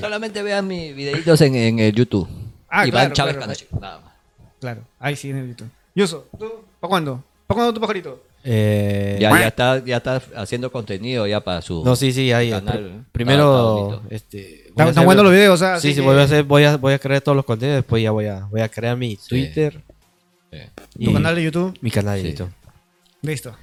[0.00, 2.28] Solamente vean mis videitos en, en el YouTube.
[2.68, 3.40] Ah, Iván claro, Chávez claro.
[3.46, 3.80] Canachiro.
[3.80, 4.12] Nada más.
[4.60, 5.68] Claro, ahí sí en el YouTube.
[5.94, 6.50] Yuso, ¿tú?
[6.80, 7.22] ¿Para cuándo?
[7.46, 8.22] ¿Para cuándo tu pajarito?
[8.48, 11.84] Eh, Ya, ya, está, ya está haciendo contenido ya para su.
[11.84, 12.50] No, sí, sí, ahí.
[12.50, 12.90] Canal, pr- ¿eh?
[12.98, 14.68] Está- primero, está este...
[14.68, 15.58] Están hacer- buenos los videos.
[15.58, 17.78] Sí, Así sí, que voy a, hacer, voy, a, voy a crear todos los contenidos,
[17.78, 19.28] después ya voy a, voy a crear mi Sí.
[19.28, 19.82] Twitter
[20.52, 21.04] Sí.
[21.04, 22.28] Tu canal de YouTube, mi canal de Sí.
[22.30, 22.50] YouTube.
[23.22, 23.54] listo.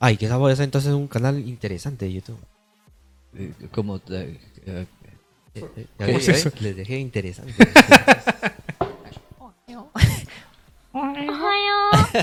[0.00, 2.38] Ay, quizás voy a hacer entonces un canal interesante de YouTube.
[3.38, 4.00] Eh, Como.
[5.56, 7.54] Eh, eh, Les dejé interesante.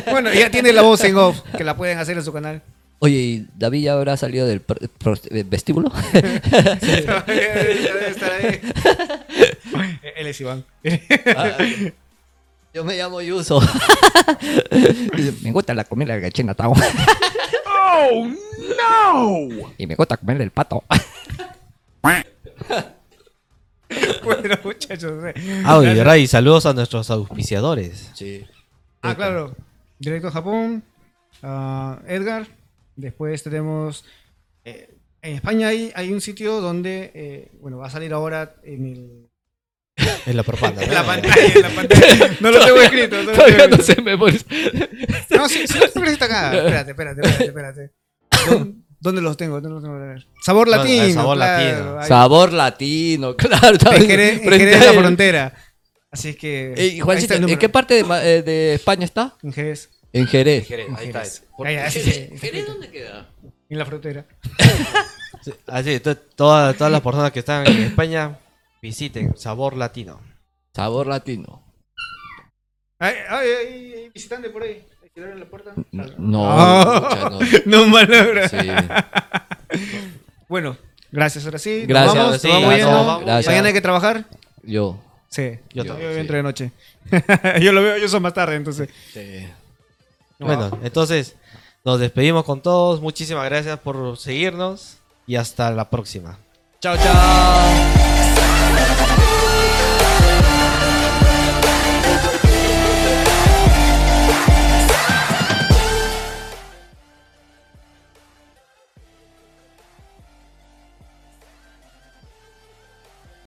[0.09, 2.61] Bueno, ya tiene la voz en off, que la pueden hacer en su canal.
[2.99, 5.91] Oye, ¿y David ya habrá salido del pro- pro- eh, vestíbulo?
[10.15, 10.63] Él es Iván.
[11.35, 11.57] Ah,
[12.73, 13.61] Yo me llamo Yuso.
[15.43, 16.75] me gusta la comida de China Town.
[17.67, 18.27] ¡Oh,
[18.79, 19.47] no!
[19.77, 20.83] Y me gusta comer el pato.
[24.23, 25.23] bueno, muchachos.
[25.25, 25.63] eh.
[25.65, 28.11] ah, saludos a nuestros auspiciadores.
[28.13, 28.45] Sí.
[29.01, 29.55] Ah, claro.
[29.99, 30.83] Directo a Japón.
[31.41, 32.47] ah, Edgar.
[32.95, 34.05] Después tenemos.
[34.65, 34.89] eh,
[35.21, 37.11] en España hay, hay un sitio donde.
[37.13, 39.29] eh, bueno, va a salir ahora en el.
[40.25, 40.83] En la propaganda.
[40.83, 42.37] En la pantalla, en la pantalla.
[42.39, 43.15] No lo tengo escrito.
[43.17, 44.17] No, lo tengo Todavía no se me.
[44.17, 46.55] No, sí, sí, sí, está acá.
[46.57, 48.82] Espérate, espérate, espérate, espérate.
[49.03, 49.55] ¿Dó- ¿Dónde los tengo?
[49.59, 49.95] ¿Dónde los tengo?
[49.95, 50.27] A ver.
[50.41, 51.13] Sabor latino.
[51.13, 51.95] sabor claro.
[51.95, 52.07] latino.
[52.07, 53.77] Sabor latino, claro.
[53.91, 55.53] En Jerez, en Jerez de la frontera.
[56.11, 56.73] Así es que.
[56.77, 59.35] Ey, ahí Juancito, está el ¿en qué parte de, eh, de España está?
[59.43, 59.89] En Jerez.
[60.13, 60.69] En Jerez.
[60.69, 61.19] En ahí está.
[61.19, 61.43] Jerez.
[61.65, 63.29] Ahí, así ¿Jerez, Jerez dónde queda?
[63.69, 64.25] En la frontera.
[65.41, 68.37] Sí, Así, to- todas, todas las personas que están en España,
[68.81, 70.21] visiten Sabor Latino.
[70.75, 71.63] Sabor latino.
[72.99, 74.85] Ay, ay, ay, ay, visitante por ahí.
[75.15, 75.73] La puerta.
[75.91, 76.03] No,
[76.49, 77.29] Ah.
[77.31, 77.39] no.
[77.65, 78.47] No.
[78.49, 78.57] Sí.
[80.47, 80.77] Bueno,
[81.11, 81.79] gracias, ahora sí.
[81.79, 82.91] Nos Gracias, vamos, sí, gracias, yendo.
[82.91, 83.21] vamos.
[83.25, 83.47] Gracias.
[83.47, 84.25] Mañana hay que trabajar.
[84.63, 84.99] Yo.
[85.29, 86.19] Sí, Yo yo, también, yo sí.
[86.21, 86.71] entro de noche.
[87.61, 88.89] yo lo veo, yo soy más tarde, entonces.
[89.13, 89.47] Sí.
[90.39, 91.35] Bueno, entonces
[91.85, 93.01] nos despedimos con todos.
[93.01, 96.37] Muchísimas gracias por seguirnos y hasta la próxima.
[96.81, 98.12] Chao, chao.